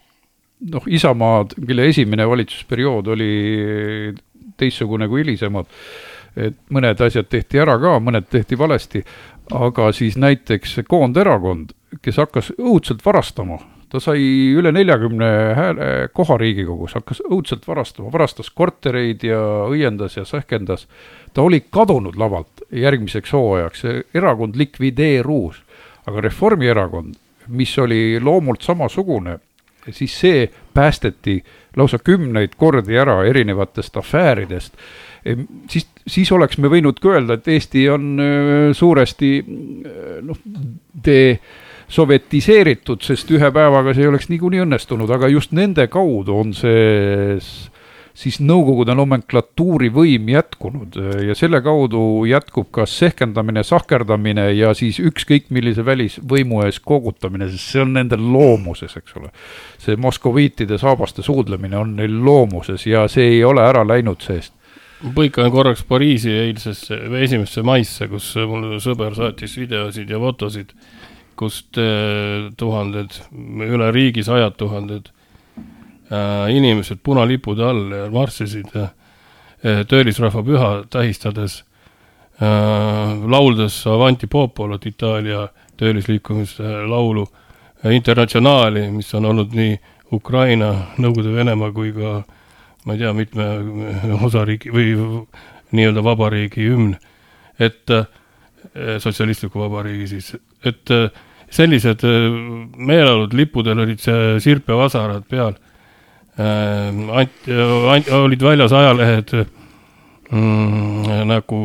noh, 0.71 0.85
Isamaad, 0.87 1.57
kelle 1.67 1.89
esimene 1.89 2.27
valitsusperiood 2.29 3.09
oli 3.15 3.31
teistsugune 4.61 5.09
kui 5.09 5.23
hilisemad, 5.25 5.69
et 6.37 6.59
mõned 6.73 7.01
asjad 7.05 7.29
tehti 7.33 7.61
ära 7.63 7.79
ka, 7.81 7.97
mõned 8.05 8.29
tehti 8.31 8.59
valesti, 8.59 9.03
aga 9.57 9.91
siis 9.97 10.19
näiteks 10.21 10.83
Koonderakond, 10.89 11.73
kes 12.05 12.21
hakkas 12.21 12.53
õudselt 12.59 13.03
varastama, 13.05 13.59
ta 13.93 14.01
sai 14.01 14.23
üle 14.57 14.73
neljakümne 14.73 15.29
hääle 15.57 15.89
koha 16.17 16.39
Riigikogus, 16.41 16.95
hakkas 16.97 17.21
õudselt 17.29 17.67
varastama, 17.69 18.13
varastas 18.13 18.49
kortereid 18.51 19.25
ja 19.27 19.41
õiendas 19.69 20.17
ja 20.17 20.25
sähkendas. 20.25 20.87
ta 21.35 21.43
oli 21.43 21.61
kadunud 21.71 22.17
lavalt 22.17 22.65
järgmiseks 22.73 23.33
hooajaks, 23.33 23.85
erakond 24.15 24.57
likvideerus, 24.57 25.63
aga 26.07 26.25
Reformierakond, 26.25 27.15
mis 27.49 27.79
oli 27.79 28.21
loomult 28.21 28.63
samasugune, 28.63 29.39
siis 29.91 30.15
see 30.21 30.49
päästeti 30.75 31.43
lausa 31.77 31.99
kümneid 31.99 32.55
kordi 32.57 32.97
ära 32.97 33.25
erinevatest 33.27 33.97
afääridest 33.97 34.77
siis, 35.69 35.87
siis 36.07 36.33
oleks 36.33 36.59
me 36.59 36.71
võinud 36.73 36.99
ka 37.03 37.15
öelda, 37.17 37.37
et 37.39 37.49
Eesti 37.49 37.85
on 37.93 38.09
äh, 38.21 38.71
suuresti 38.77 39.33
äh, 39.43 40.17
noh, 40.27 40.39
desovetiseeritud, 41.93 43.03
sest 43.05 43.29
ühe 43.37 43.53
päevaga 43.53 43.93
see 43.93 44.07
ei 44.07 44.09
oleks 44.09 44.31
niikuinii 44.33 44.65
õnnestunud, 44.65 45.11
aga 45.13 45.29
just 45.29 45.53
nende 45.53 45.85
kaudu 45.93 46.39
on 46.41 46.55
see 46.57 47.37
siis 48.13 48.39
Nõukogude 48.45 48.93
nomenklatuuri 48.97 49.89
võim 49.93 50.27
jätkunud. 50.29 50.97
Ja 51.27 51.37
selle 51.37 51.63
kaudu 51.65 52.25
jätkub 52.29 52.69
ka 52.75 52.85
sehkendamine, 52.89 53.63
sahkerdamine 53.65 54.51
ja 54.53 54.75
siis 54.77 54.99
ükskõik 55.01 55.49
millise 55.49 55.85
välisvõimu 55.85 56.63
ees 56.67 56.81
koogutamine, 56.85 57.49
sest 57.53 57.73
see 57.73 57.85
on 57.85 57.95
nende 57.97 58.19
loomuses, 58.21 58.97
eks 59.01 59.17
ole. 59.21 59.33
see 59.81 59.97
moskoviitide 59.97 60.79
saabaste 60.79 61.25
suudlemine 61.25 61.77
on 61.77 61.97
neil 61.97 62.19
loomuses 62.25 62.85
ja 62.87 63.07
see 63.09 63.39
ei 63.39 63.45
ole 63.45 63.65
ära 63.65 63.85
läinud 63.89 64.21
seest. 64.23 64.53
Põikan 65.17 65.49
korraks 65.51 65.83
Pariisi 65.83 66.31
eilsesse, 66.31 66.95
esimesse 67.25 67.65
maisse, 67.67 68.07
kus 68.09 68.35
mul 68.47 68.77
sõber 68.79 69.17
saatis 69.17 69.57
videosid 69.59 70.13
ja 70.13 70.21
fotosid, 70.23 70.77
kust 71.43 71.79
eh, 71.81 72.49
tuhanded, 72.59 73.19
üle 73.67 73.91
riigi 73.95 74.25
sajad 74.27 74.57
tuhanded 74.61 75.11
äh, 75.11 76.49
inimesed 76.55 77.03
punalipude 77.03 77.67
all 77.67 78.11
marssisid 78.15 78.71
äh, 78.79 78.93
töölisrahva 79.63 80.43
püha 80.47 80.71
tähistades 80.91 81.61
äh,, 82.43 82.47
lauldes 83.31 83.77
Avanti 83.87 84.27
Popolot, 84.27 84.87
Itaalia 84.87 85.49
töölisliikumise 85.79 86.83
laulu, 86.91 87.27
internatsionaali, 87.91 88.89
mis 88.95 89.15
on 89.15 89.27
olnud 89.31 89.55
nii 89.55 89.77
Ukraina, 90.13 90.73
Nõukogude 90.99 91.35
Venemaa 91.35 91.71
kui 91.75 91.93
ka 91.95 92.17
äh, 92.21 92.25
ma 92.85 92.93
ei 92.97 93.03
tea, 93.03 93.13
mitme 93.15 93.47
osariigi 94.27 94.73
või 94.75 94.95
nii-öelda 95.73 96.03
vabariigi 96.05 96.67
hümn, 96.67 96.97
et 97.63 97.91
äh, 97.95 98.09
sotsialistliku 99.03 99.63
vabariigi 99.63 100.09
siis, 100.17 100.33
et 100.67 100.91
äh, 100.95 101.07
sellised 101.53 102.05
äh, 102.09 102.29
meeleolud 102.77 103.35
lipudel 103.37 103.85
olid 103.85 104.01
see 104.01 104.39
sirp 104.45 104.71
ja 104.73 104.79
vasarad 104.81 105.29
peal. 105.29 105.59
Ant-, 106.33 107.49
ant-, 107.93 108.07
olid 108.17 108.41
väljas 108.41 108.73
ajalehed 108.73 109.35
mm, 110.33 111.27
nagu 111.29 111.59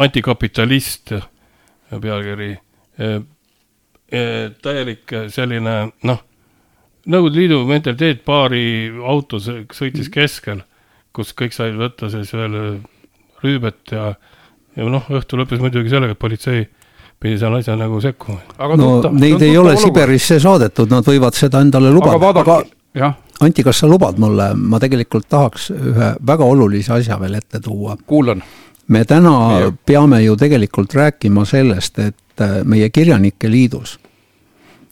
antikapitalist 0.00 1.12
pealkiri 2.00 2.54
eh, 2.96 3.18
täielik 4.64 5.12
selline 5.32 5.74
noh, 6.08 6.22
Nõukogude 7.02 7.40
Liidu 7.40 7.56
mentaliteet 7.66 8.20
paari 8.22 8.64
auto 9.02 9.40
sõitis 9.42 10.06
Mhm. 10.06 10.12
keskel, 10.14 10.60
kus 11.12 11.32
kõik 11.34 11.52
said 11.52 11.74
võtta 11.74 12.08
siis 12.10 12.30
veel 12.32 12.80
rüübet 13.42 13.90
ja, 13.90 14.14
ja 14.76 14.84
noh, 14.86 15.02
õhtu 15.10 15.36
lõppes 15.36 15.58
muidugi 15.58 15.90
sellega, 15.90 16.14
et 16.14 16.18
politsei 16.18 16.68
pidi 17.22 17.38
seal 17.38 17.54
asja 17.54 17.76
nagu 17.78 18.00
sekkuma. 18.02 18.40
aga 18.58 18.76
no 18.76 18.88
tuttav- 19.00 19.18
neid 19.20 19.42
ei 19.42 19.56
ole 19.56 19.76
olukord. 19.76 19.84
Siberisse 19.86 20.40
saadetud, 20.42 20.90
nad 20.90 21.06
võivad 21.06 21.38
seda 21.38 21.60
endale 21.62 21.92
lubada, 21.94 22.16
aga 22.16 22.32
vaadake, 22.32 22.70
jah, 22.98 23.14
Anti, 23.42 23.62
kas 23.66 23.80
sa 23.82 23.88
lubad 23.90 24.18
mulle, 24.22 24.52
ma 24.54 24.78
tegelikult 24.78 25.24
tahaks 25.28 25.70
ühe 25.74 26.12
väga 26.26 26.44
olulise 26.46 26.92
asja 26.94 27.16
veel 27.18 27.34
ette 27.34 27.60
tuua. 27.60 27.96
kuulan 28.06 28.42
me 28.88 29.04
täna 29.04 29.60
Jah. 29.60 29.72
peame 29.86 30.22
ju 30.22 30.36
tegelikult 30.36 30.94
rääkima 30.94 31.44
sellest, 31.48 31.98
et 31.98 32.40
äh, 32.40 32.60
meie 32.64 32.90
Kirjanike 32.90 33.50
Liidus 33.50 33.98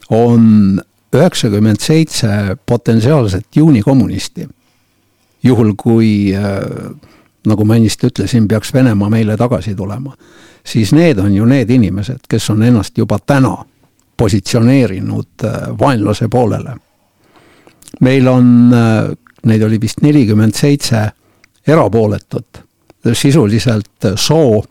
on 0.09 0.81
üheksakümmend 1.15 1.79
seitse 1.79 2.57
potentsiaalset 2.65 3.47
juunikommunisti. 3.55 4.47
juhul, 5.43 5.73
kui 5.77 6.33
äh, 6.35 6.91
nagu 7.47 7.65
ma 7.65 7.75
ennist 7.75 8.03
ütlesin, 8.03 8.47
peaks 8.47 8.73
Venemaa 8.73 9.09
meile 9.09 9.37
tagasi 9.37 9.75
tulema, 9.75 10.13
siis 10.65 10.93
need 10.93 11.19
on 11.19 11.33
ju 11.35 11.45
need 11.45 11.69
inimesed, 11.69 12.27
kes 12.29 12.49
on 12.49 12.63
ennast 12.63 12.97
juba 12.97 13.19
täna 13.19 13.55
positsioneerinud 14.17 15.45
äh, 15.45 15.79
vaenlase 15.79 16.27
poolele. 16.27 16.75
meil 18.01 18.27
on, 18.27 18.71
neid 19.45 19.63
oli 19.63 19.77
vist 19.81 19.99
nelikümmend 20.01 20.55
seitse 20.55 21.01
erapooletut, 21.67 22.61
sisuliselt 23.13 24.07
soo 24.15 24.63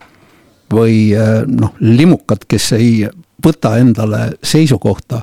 või 0.72 1.12
noh, 1.46 1.74
limukad, 1.80 2.46
kes 2.48 2.72
ei 2.72 3.04
võta 3.44 3.76
endale 3.78 4.32
seisukohta, 4.42 5.20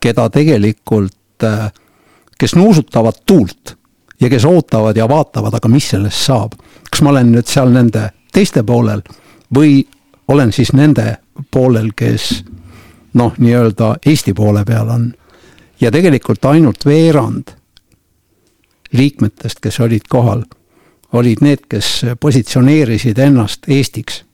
keda 0.00 0.28
tegelikult, 0.30 1.46
kes 2.38 2.54
nuusutavad 2.54 3.22
tuult 3.26 3.74
ja 4.20 4.30
kes 4.30 4.44
ootavad 4.44 4.96
ja 4.96 5.08
vaatavad, 5.08 5.54
aga 5.54 5.68
mis 5.68 5.88
sellest 5.88 6.26
saab. 6.26 6.52
kas 6.90 7.02
ma 7.02 7.10
olen 7.10 7.32
nüüd 7.32 7.46
seal 7.46 7.70
nende 7.72 8.08
teiste 8.32 8.62
poolel 8.62 9.02
või 9.54 9.82
olen 10.28 10.52
siis 10.52 10.72
nende 10.72 11.16
poolel, 11.50 11.90
kes 11.96 12.44
noh, 13.14 13.34
nii-öelda 13.38 13.96
Eesti 14.06 14.34
poole 14.34 14.64
peal 14.64 14.88
on. 14.88 15.12
ja 15.80 15.90
tegelikult 15.90 16.44
ainult 16.44 16.86
veerand 16.86 17.54
liikmetest, 18.92 19.60
kes 19.60 19.80
olid 19.80 20.08
kohal, 20.08 20.42
olid 21.12 21.40
need, 21.40 21.66
kes 21.68 22.04
positsioneerisid 22.20 23.18
ennast 23.18 23.68
Eestiks 23.68 24.24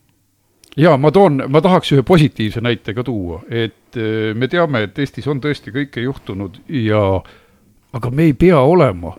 ja 0.76 0.96
ma 0.96 1.10
toon, 1.14 1.44
ma 1.48 1.62
tahaks 1.62 1.92
ühe 1.94 2.02
positiivse 2.06 2.62
näite 2.64 2.94
ka 2.94 3.04
tuua, 3.06 3.42
et 3.48 3.98
eh, 3.98 4.32
me 4.34 4.48
teame, 4.50 4.84
et 4.86 4.98
Eestis 4.98 5.28
on 5.30 5.40
tõesti 5.42 5.74
kõike 5.74 6.02
juhtunud 6.04 6.62
ja 6.68 7.02
aga 7.94 8.10
me 8.10 8.28
ei 8.30 8.34
pea 8.38 8.58
olema 8.60 9.14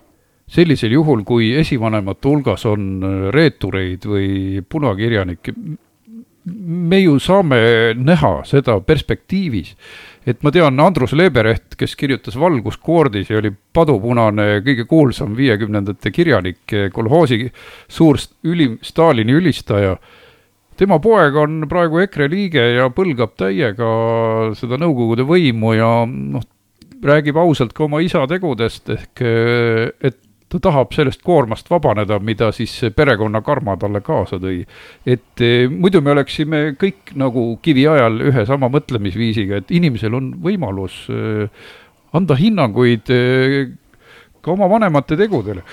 sellisel 0.52 0.94
juhul, 0.94 1.24
kui 1.26 1.54
esivanemate 1.58 2.30
hulgas 2.30 2.66
on 2.70 2.90
eh, 3.00 3.18
reetureid 3.36 4.08
või 4.10 4.30
punakirjanikke, 4.70 5.56
me 6.46 7.00
ju 7.02 7.18
saame 7.20 7.58
näha 7.98 8.40
seda 8.46 8.78
perspektiivis, 8.86 9.74
et 10.26 10.44
ma 10.46 10.52
tean 10.54 10.80
Andrus 10.82 11.16
Lebereht, 11.18 11.74
kes 11.78 11.96
kirjutas 11.98 12.38
Valguskoordis 12.40 13.32
ja 13.32 13.40
oli 13.40 13.52
padupunane 13.74 14.62
kõige 14.66 14.86
kuulsam 14.90 15.36
viiekümnendate 15.38 16.12
kirjanik, 16.14 16.64
kolhoosi 16.94 17.50
suur 17.88 18.22
ülim 18.46 18.78
Stalini 18.86 19.38
ülistaja. 19.38 19.98
Tema 20.76 21.00
poeg 21.00 21.38
on 21.40 21.64
praegu 21.72 22.02
EKRE 22.04 22.28
liige 22.30 22.66
ja 22.76 22.90
põlgab 22.92 23.38
täiega 23.40 23.90
seda 24.60 24.78
Nõukogude 24.82 25.24
võimu 25.26 25.72
ja 25.78 25.90
noh, 26.10 26.44
räägib 27.06 27.38
ausalt 27.40 27.74
ka 27.74 27.86
oma 27.86 28.02
isa 28.04 28.26
tegudest, 28.28 28.90
ehk 28.92 29.24
et 29.24 30.20
ta 30.50 30.60
tahab 30.62 30.94
sellest 30.94 31.24
koormast 31.26 31.70
vabaneda, 31.72 32.20
mida 32.20 32.52
siis 32.56 32.74
perekonna 32.96 33.42
karma 33.46 33.78
talle 33.82 34.02
kaasa 34.06 34.40
tõi. 34.42 34.62
et 35.06 35.42
eh, 35.42 35.66
muidu 35.70 36.02
me 36.02 36.14
oleksime 36.14 36.62
kõik 36.80 37.16
nagu 37.16 37.48
kiviajal 37.62 38.22
ühe 38.30 38.46
sama 38.46 38.70
mõtlemisviisiga, 38.70 39.62
et 39.62 39.72
inimesel 39.72 40.14
on 40.14 40.32
võimalus 40.44 41.06
eh, 41.10 41.50
anda 42.14 42.38
hinnanguid 42.40 43.12
eh, 43.12 43.60
ka 44.42 44.54
oma 44.54 44.70
vanemate 44.70 45.18
tegudele 45.18 45.66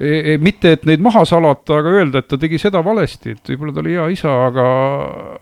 E, 0.00 0.32
e, 0.32 0.36
mitte, 0.40 0.70
et 0.72 0.86
neid 0.88 1.02
maha 1.04 1.26
salata, 1.28 1.76
aga 1.76 1.90
öelda, 1.98 2.22
et 2.22 2.28
ta 2.30 2.38
tegi 2.40 2.56
seda 2.56 2.80
valesti, 2.80 3.34
et 3.34 3.50
võib-olla 3.50 3.74
ta 3.76 3.82
oli 3.82 3.96
hea 3.98 4.06
isa, 4.14 4.30
aga, 4.46 4.64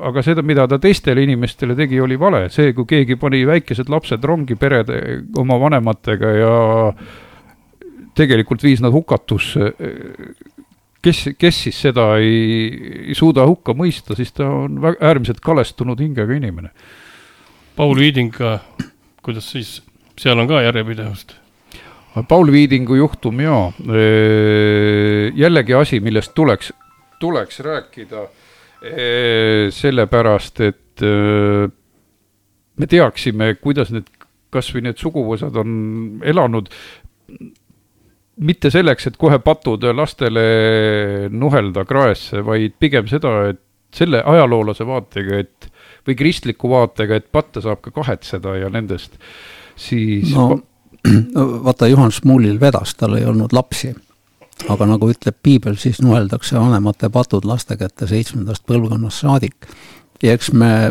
aga 0.09 0.25
seda, 0.27 0.43
mida 0.43 0.65
ta 0.67 0.81
teistele 0.83 1.23
inimestele 1.23 1.77
tegi, 1.79 2.01
oli 2.03 2.19
vale. 2.19 2.49
see, 2.51 2.73
kui 2.75 2.89
keegi 2.91 3.15
pani 3.23 3.45
väikesed 3.47 3.87
lapsed 3.93 4.27
rongi 4.27 4.57
perede 4.59 4.99
oma 5.39 5.61
vanematega 5.63 6.33
ja 6.41 6.57
tegelikult 8.19 8.62
viis 8.66 8.83
nad 8.83 8.95
hukatusse, 8.95 9.73
kes, 11.03 11.25
kes 11.39 11.64
siis 11.66 11.83
seda 11.87 12.11
ei, 12.21 12.69
ei 13.09 13.19
suuda 13.19 13.47
hukka 13.49 13.77
mõista, 13.79 14.19
siis 14.19 14.35
ta 14.35 14.49
on 14.66 14.81
väga 14.83 14.99
äärmiselt 15.11 15.43
kalestunud 15.45 16.01
hingega 16.03 16.39
inimene. 16.39 16.73
Paul 17.79 17.95
Viiding 17.99 18.35
ka, 18.35 18.59
kuidas 19.23 19.53
siis, 19.55 19.79
seal 20.19 20.39
on 20.43 20.51
ka 20.51 20.64
järjepidevust 20.66 21.39
Paul 22.29 22.53
Viidingu 22.53 22.95
juhtum 22.95 23.41
ja 23.41 23.73
jällegi 25.35 25.75
asi, 25.75 26.01
millest 26.01 26.35
tuleks, 26.35 26.73
tuleks 27.21 27.61
rääkida 27.61 28.27
sellepärast, 29.75 30.61
et 30.61 31.05
me 32.79 32.87
teaksime, 32.87 33.53
kuidas 33.62 33.93
need, 33.95 34.09
kasvõi 34.55 34.87
need 34.87 34.99
suguvõsad 34.99 35.57
on 35.61 35.71
elanud. 36.25 36.71
Mitte 38.39 38.70
selleks, 38.70 39.09
et 39.09 39.16
kohe 39.18 39.39
patud 39.43 39.82
lastele 39.95 40.45
nuhelda 41.30 41.84
kraesse, 41.89 42.45
vaid 42.47 42.76
pigem 42.78 43.09
seda, 43.11 43.34
et 43.53 43.62
selle 43.95 44.20
ajaloolase 44.26 44.86
vaatega, 44.86 45.39
et 45.43 45.70
või 46.09 46.16
kristliku 46.16 46.70
vaatega, 46.72 47.18
et 47.18 47.30
patte 47.32 47.62
saab 47.64 47.80
ka 47.84 47.93
kahetseda 47.95 48.57
ja 48.61 48.68
nendest 48.72 49.16
siis 49.78 50.32
no 50.34 50.59
vaata, 51.66 51.86
Juhan 51.86 52.12
Šmulil 52.12 52.61
vedas, 52.61 52.95
tal 52.99 53.16
ei 53.18 53.24
olnud 53.24 53.53
lapsi. 53.53 53.95
aga 54.68 54.86
nagu 54.91 55.07
ütleb 55.11 55.36
piibel, 55.43 55.76
siis 55.78 56.01
nuheldakse 56.03 56.59
vanemate 56.59 57.09
patud 57.14 57.45
laste 57.47 57.76
kätte 57.78 58.09
seitsmendast 58.11 58.66
põlvkonnast 58.66 59.22
saadik. 59.22 59.68
ja 60.22 60.34
eks 60.34 60.53
me 60.53 60.91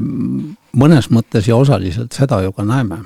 mõnes 0.73 1.11
mõttes 1.11 1.47
ja 1.47 1.55
osaliselt 1.55 2.11
seda 2.11 2.41
ju 2.41 2.51
ka 2.51 2.63
näeme. 2.63 3.03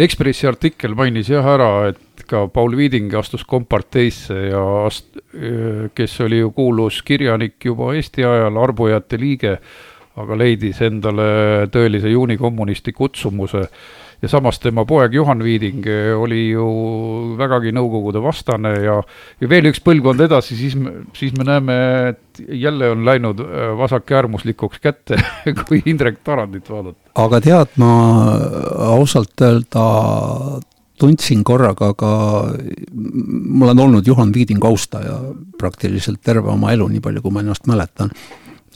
Ekspressi 0.00 0.46
artikkel 0.48 0.94
mainis 0.96 1.28
jah 1.28 1.44
ära, 1.44 1.90
et 1.90 2.22
ka 2.30 2.46
Paul 2.48 2.76
Viiding 2.78 3.12
astus 3.18 3.42
komparteisse 3.44 4.36
ja 4.48 4.62
ast-, 4.86 5.18
kes 5.94 6.14
oli 6.24 6.38
ju 6.40 6.52
kuulus 6.56 7.02
kirjanik 7.04 7.58
juba 7.68 7.90
Eesti 7.98 8.24
ajal, 8.24 8.56
arbujate 8.62 9.18
liige, 9.20 9.58
aga 10.20 10.38
leidis 10.40 10.80
endale 10.86 11.68
tõelise 11.72 12.12
juunikommunisti 12.14 12.94
kutsumuse 12.96 13.66
ja 14.22 14.28
samas 14.28 14.58
tema 14.60 14.84
poeg 14.84 15.14
Juhan 15.14 15.42
Viiding 15.44 15.86
oli 16.20 16.50
ju 16.50 16.66
vägagi 17.38 17.72
Nõukogude 17.72 18.22
vastane 18.22 18.72
ja, 18.84 18.98
ja 19.40 19.50
veel 19.50 19.70
üks 19.70 19.80
põlvkond 19.84 20.24
edasi, 20.26 20.56
siis 20.58 20.76
siis 21.16 21.36
me 21.38 21.46
näeme, 21.48 21.76
et 22.12 22.42
jälle 22.60 22.90
on 22.92 23.04
läinud 23.06 23.40
vasakäärmuslikuks 23.78 24.82
kätte 24.82 25.20
kui 25.66 25.82
Indrek 25.86 26.20
Tarandit 26.24 26.68
vaadata. 26.70 27.14
aga 27.14 27.40
tead, 27.44 27.78
ma 27.80 27.92
ausalt 28.92 29.46
öelda 29.46 29.86
tundsin 31.00 31.44
korraga 31.44 31.94
ka, 31.96 32.10
ma 32.92 33.70
olen 33.70 33.84
olnud 33.86 34.06
Juhan 34.06 34.34
Viidingu 34.34 34.68
austaja 34.68 35.16
praktiliselt 35.58 36.20
terve 36.24 36.52
oma 36.52 36.74
elu, 36.74 36.88
nii 36.92 37.00
palju 37.04 37.22
kui 37.24 37.32
ma 37.32 37.40
ennast 37.44 37.64
mäletan. 37.70 38.12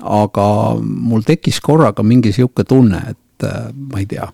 aga 0.01 0.47
mul 0.81 1.23
tekkis 1.27 1.61
korraga 1.61 2.03
mingi 2.03 2.33
niisugune 2.33 2.69
tunne, 2.69 3.03
et 3.13 3.47
ma 3.93 4.01
ei 4.01 4.09
tea 4.09 4.31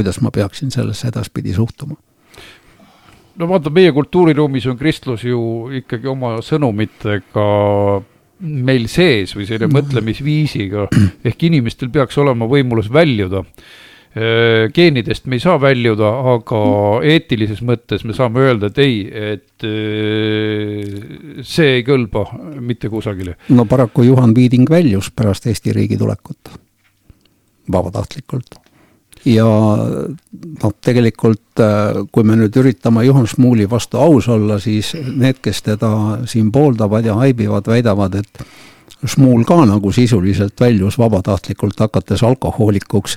kuidas 0.00 0.20
ma 0.24 0.32
peaksin 0.32 0.72
sellesse 0.72 1.12
edaspidi 1.12 1.54
suhtuma? 1.56 1.98
no 3.40 3.48
vaata, 3.48 3.72
meie 3.72 3.92
kultuuriruumis 3.96 4.66
on 4.70 4.78
kristlus 4.80 5.24
ju 5.24 5.42
ikkagi 5.80 6.08
oma 6.10 6.38
sõnumitega 6.44 7.44
meil 8.40 8.88
sees 8.88 9.34
või 9.36 9.46
selle 9.48 9.68
mõtlemisviisiga, 9.72 10.88
ehk 11.28 11.46
inimestel 11.50 11.92
peaks 11.92 12.18
olema 12.20 12.48
võimalus 12.48 12.90
väljuda. 12.92 13.44
geenidest 14.74 15.28
me 15.30 15.36
ei 15.38 15.42
saa 15.44 15.60
väljuda, 15.62 16.08
aga 16.32 16.60
eetilises 17.06 17.60
mõttes 17.62 18.02
me 18.02 18.16
saame 18.16 18.40
öelda, 18.42 18.66
et 18.72 18.78
ei, 18.82 18.96
et 19.06 19.66
see 21.46 21.76
ei 21.76 21.84
kõlba 21.86 22.24
mitte 22.58 22.90
kusagile. 22.90 23.36
no 23.54 23.68
paraku 23.70 24.08
Juhan 24.08 24.34
Viiding 24.34 24.66
väljus 24.70 25.12
pärast 25.14 25.46
Eesti 25.46 25.76
riigi 25.76 26.00
tulekut 26.00 26.50
vabatahtlikult 27.70 28.58
ja 29.24 29.46
noh, 29.46 30.72
tegelikult 30.80 31.62
kui 32.12 32.24
me 32.24 32.38
nüüd 32.40 32.56
üritame 32.56 33.04
Juhan 33.04 33.28
Šmuuli 33.28 33.66
vastu 33.70 34.00
aus 34.00 34.28
olla, 34.32 34.58
siis 34.62 34.94
need, 34.96 35.42
kes 35.44 35.62
teda 35.66 35.90
siin 36.30 36.52
pooldavad 36.52 37.04
ja 37.04 37.18
haibivad, 37.20 37.68
väidavad, 37.68 38.16
et 38.22 38.44
Šmuul 39.00 39.44
ka 39.48 39.62
nagu 39.64 39.92
sisuliselt 39.92 40.60
väljus 40.60 40.98
vabatahtlikult, 41.00 41.78
hakates 41.80 42.22
alkohoolikuks 42.26 43.16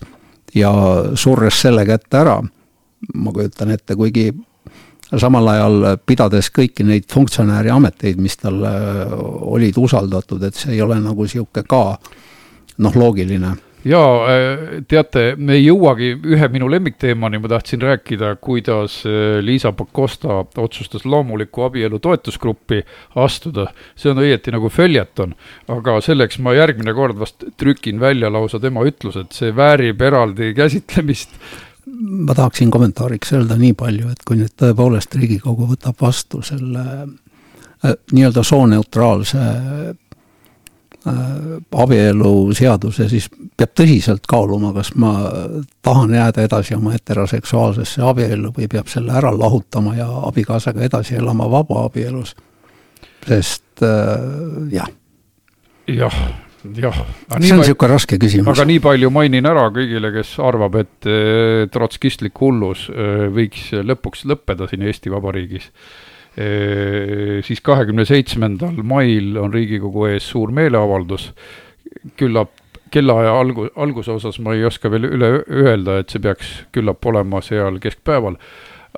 ja 0.55 0.71
surres 1.15 1.59
selle 1.61 1.85
kätte 1.85 2.19
ära, 2.21 2.37
ma 3.13 3.33
kujutan 3.35 3.73
ette, 3.75 3.95
kuigi 3.99 4.29
samal 5.19 5.47
ajal 5.51 5.97
pidades 6.05 6.49
kõiki 6.53 6.85
neid 6.87 7.07
funktsionääri 7.11 7.71
ameteid, 7.73 8.21
mis 8.21 8.37
talle 8.39 8.71
olid 9.53 9.77
usaldatud, 9.77 10.43
et 10.43 10.55
see 10.57 10.77
ei 10.77 10.81
ole 10.81 10.99
nagu 11.03 11.27
niisugune 11.27 11.67
ka 11.67 11.83
noh, 12.77 12.95
loogiline 12.95 13.53
jaa, 13.85 14.11
äh, 14.31 14.61
teate, 14.87 15.23
me 15.37 15.57
ei 15.57 15.65
jõuagi 15.65 16.13
ühe 16.35 16.47
minu 16.53 16.69
lemmikteemani, 16.71 17.41
ma 17.43 17.51
tahtsin 17.51 17.81
rääkida, 17.83 18.35
kuidas 18.43 19.01
äh, 19.07 19.39
Liisa 19.43 19.73
Pakosta 19.75 20.39
otsustas 20.61 21.05
loomuliku 21.05 21.67
abielu 21.67 21.99
toetusgruppi 21.99 22.83
astuda. 23.15 23.67
see 23.95 24.11
on 24.11 24.23
õieti 24.23 24.53
nagu 24.55 24.69
följeton, 24.69 25.35
aga 25.67 25.99
selleks 26.01 26.39
ma 26.39 26.55
järgmine 26.55 26.93
kord 26.93 27.19
vast 27.19 27.43
trükin 27.57 27.99
välja 27.99 28.31
lausa 28.31 28.59
tema 28.59 28.85
ütlused, 28.87 29.31
see 29.35 29.55
väärib 29.55 30.01
eraldi 30.01 30.53
käsitlemist 30.53 31.37
ma 32.01 32.35
tahaksin 32.35 32.71
kommentaariks 32.71 33.33
öelda 33.33 33.57
nii 33.59 33.73
palju, 33.77 34.09
et 34.13 34.23
kui 34.25 34.39
nüüd 34.39 34.53
tõepoolest 34.59 35.15
Riigikogu 35.19 35.67
võtab 35.73 35.99
vastu 36.01 36.41
selle 36.45 36.85
äh, 37.03 37.95
nii-öelda 38.15 38.43
sooneutraalse 38.47 39.43
abieluseaduse, 41.03 43.09
siis 43.11 43.27
peab 43.57 43.73
tõsiselt 43.75 44.27
kaaluma, 44.29 44.71
kas 44.75 44.93
ma 44.99 45.11
tahan 45.83 46.13
jääda 46.15 46.45
edasi 46.47 46.77
oma 46.77 46.93
heteroseksuaalsesse 46.95 48.03
abiellu 48.07 48.53
või 48.55 48.69
peab 48.71 48.87
selle 48.91 49.11
ära 49.19 49.33
lahutama 49.35 49.97
ja 49.97 50.07
abikaasaga 50.29 50.85
edasi 50.87 51.17
elama 51.19 51.49
vabaabielus. 51.51 52.35
sest 53.27 53.83
äh, 53.83 54.71
jah. 54.71 54.87
jah, 55.87 56.15
jah. 56.75 57.05
see 57.39 57.53
on 57.53 57.59
niisugune 57.59 57.91
raske 57.91 58.17
küsimus. 58.17 58.55
aga 58.55 58.65
nii 58.65 58.79
palju 58.79 59.11
mainin 59.11 59.45
ära 59.45 59.67
kõigile, 59.75 60.13
kes 60.15 60.37
arvab, 60.39 60.75
et 60.75 61.11
äh, 61.11 61.67
trotskistlik 61.71 62.39
hullus 62.39 62.87
võiks 63.35 63.73
lõpuks 63.75 64.23
lõppeda 64.23 64.71
siin 64.71 64.87
Eesti 64.87 65.11
Vabariigis 65.11 65.67
siis 66.33 67.61
kahekümne 67.61 68.05
seitsmendal 68.09 68.79
mail 68.83 69.35
on 69.37 69.53
Riigikogu 69.53 70.07
ees 70.09 70.25
suur 70.33 70.49
meeleavaldus, 70.55 71.27
küllap 72.17 72.55
kellaaja 72.93 73.33
algu-, 73.39 73.71
alguse 73.75 74.11
osas 74.11 74.39
ma 74.43 74.53
ei 74.53 74.65
oska 74.65 74.91
veel 74.93 75.07
üle 75.09 75.31
öelda, 75.49 75.99
et 76.01 76.13
see 76.13 76.21
peaks 76.23 76.53
küllap 76.75 77.05
olema 77.09 77.41
seal 77.45 77.79
keskpäeval, 77.81 78.37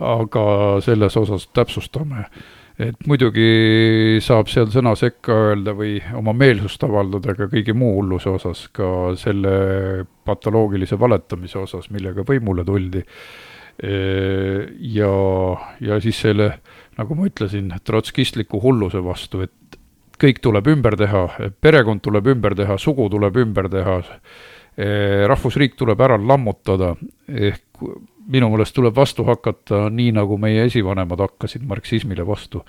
aga 0.04 0.46
selles 0.84 1.18
osas 1.22 1.48
täpsustame. 1.56 2.28
et 2.76 3.08
muidugi 3.08 4.20
saab 4.20 4.50
seal 4.52 4.66
sõna 4.68 4.92
sekka 5.00 5.32
öelda 5.32 5.72
või 5.78 5.94
oma 6.20 6.34
meelsust 6.36 6.82
avaldada 6.84 7.32
ka 7.38 7.48
kõige 7.48 7.72
muu 7.72 7.94
hulluse 8.02 8.34
osas, 8.34 8.66
ka 8.76 9.14
selle 9.16 10.04
patoloogilise 10.28 11.00
valetamise 11.00 11.62
osas, 11.62 11.88
millega 11.90 12.26
võimule 12.28 12.66
tuldi. 12.68 13.06
Ja, 13.84 15.10
ja 15.84 15.98
siis 16.00 16.22
selle 16.24 16.46
nagu 16.98 17.16
ma 17.18 17.28
ütlesin, 17.30 17.72
trotskistliku 17.84 18.60
hulluse 18.64 19.02
vastu, 19.04 19.44
et 19.46 19.80
kõik 20.22 20.40
tuleb 20.44 20.70
ümber 20.72 20.96
teha, 21.00 21.26
perekond 21.62 22.04
tuleb 22.04 22.30
ümber 22.36 22.56
teha, 22.56 22.78
sugu 22.80 23.10
tuleb 23.12 23.36
ümber 23.44 23.68
teha, 23.72 23.98
eh, 24.78 25.26
rahvusriik 25.28 25.76
tuleb 25.80 26.02
ära 26.02 26.18
lammutada, 26.22 26.94
ehk 27.28 27.84
minu 28.32 28.50
meelest 28.50 28.76
tuleb 28.76 28.96
vastu 28.96 29.26
hakata 29.28 29.90
nii, 29.92 30.14
nagu 30.16 30.38
meie 30.42 30.66
esivanemad 30.70 31.20
hakkasid 31.28 31.66
marksismile 31.68 32.26
vastu. 32.26 32.64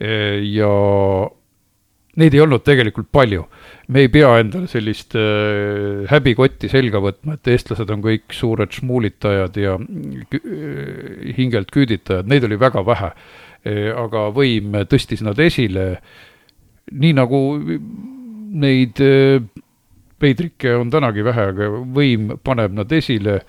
Ja 0.00 0.68
neid 2.20 2.34
ei 2.36 2.42
olnud 2.44 2.64
tegelikult 2.66 3.10
palju. 3.12 3.44
me 3.88 4.04
ei 4.04 4.10
pea 4.12 4.30
endale 4.40 4.68
sellist 4.70 5.16
äh, 5.18 6.06
häbikotti 6.10 6.70
selga 6.70 7.00
võtma, 7.02 7.36
et 7.36 7.48
eestlased 7.50 7.90
on 7.90 8.02
kõik 8.04 8.34
suured 8.36 8.72
šmuulitajad 8.76 9.56
ja 9.60 9.76
äh, 9.76 11.32
hingelt 11.38 11.72
küüditajad, 11.74 12.28
neid 12.30 12.46
oli 12.46 12.60
väga 12.60 12.84
vähe 12.86 13.12
äh,. 13.12 13.90
aga 13.96 14.28
võim 14.36 14.76
tõstis 14.88 15.24
nad 15.26 15.38
esile, 15.42 15.88
nii 16.92 17.16
nagu 17.18 17.40
neid 18.60 19.02
äh, 19.04 19.42
peidrikke 20.20 20.76
on 20.76 20.92
tänagi 20.92 21.24
vähe, 21.24 21.50
aga 21.54 21.72
võim 21.96 22.36
paneb 22.44 22.76
nad 22.76 22.92
esile 22.92 23.40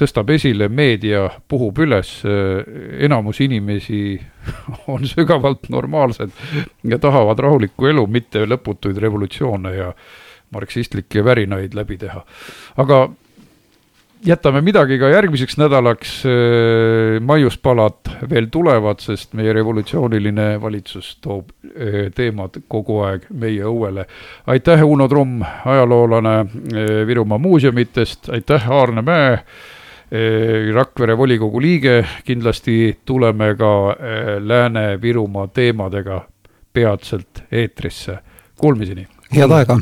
tõstab 0.00 0.32
esile, 0.34 0.68
meedia 0.72 1.26
puhub 1.48 1.78
üles, 1.84 2.12
enamus 3.04 3.40
inimesi 3.44 4.02
on 4.92 5.06
sügavalt 5.08 5.68
normaalsed 5.72 6.32
ja 6.88 6.98
tahavad 6.98 7.38
rahulikku 7.38 7.90
elu, 7.92 8.06
mitte 8.06 8.46
lõputuid 8.48 9.00
revolutsioone 9.00 9.74
ja 9.76 9.92
marksistlikke 10.50 11.24
värinaid 11.24 11.76
läbi 11.78 11.98
teha. 12.00 12.24
aga 12.76 13.08
jätame 14.26 14.60
midagi 14.60 14.98
ka 14.98 15.08
järgmiseks 15.08 15.56
nädalaks, 15.60 16.14
maiuspalad 17.24 18.10
veel 18.30 18.48
tulevad, 18.52 19.00
sest 19.00 19.34
meie 19.38 19.52
revolutsiooniline 19.56 20.52
valitsus 20.60 21.14
toob 21.24 21.52
teemad 22.14 22.60
kogu 22.68 23.00
aeg 23.06 23.26
meie 23.30 23.64
õuele. 23.64 24.06
aitäh, 24.46 24.84
Uno 24.84 25.08
Trumm, 25.08 25.42
ajaloolane 25.64 26.46
Virumaa 27.06 27.38
muuseumitest, 27.38 28.28
aitäh, 28.28 28.70
Aarne 28.70 29.02
Mäe 29.02 29.38
Rakvere 30.10 31.14
volikogu 31.14 31.60
liige, 31.62 32.00
kindlasti 32.26 32.98
tuleme 33.06 33.52
ka 33.54 33.72
Lääne-Virumaa 34.42 35.46
teemadega 35.54 36.24
peatselt 36.72 37.44
eetrisse. 37.52 38.18
Kuulmiseni! 38.58 39.06
head 39.36 39.50
aega! 39.54 39.78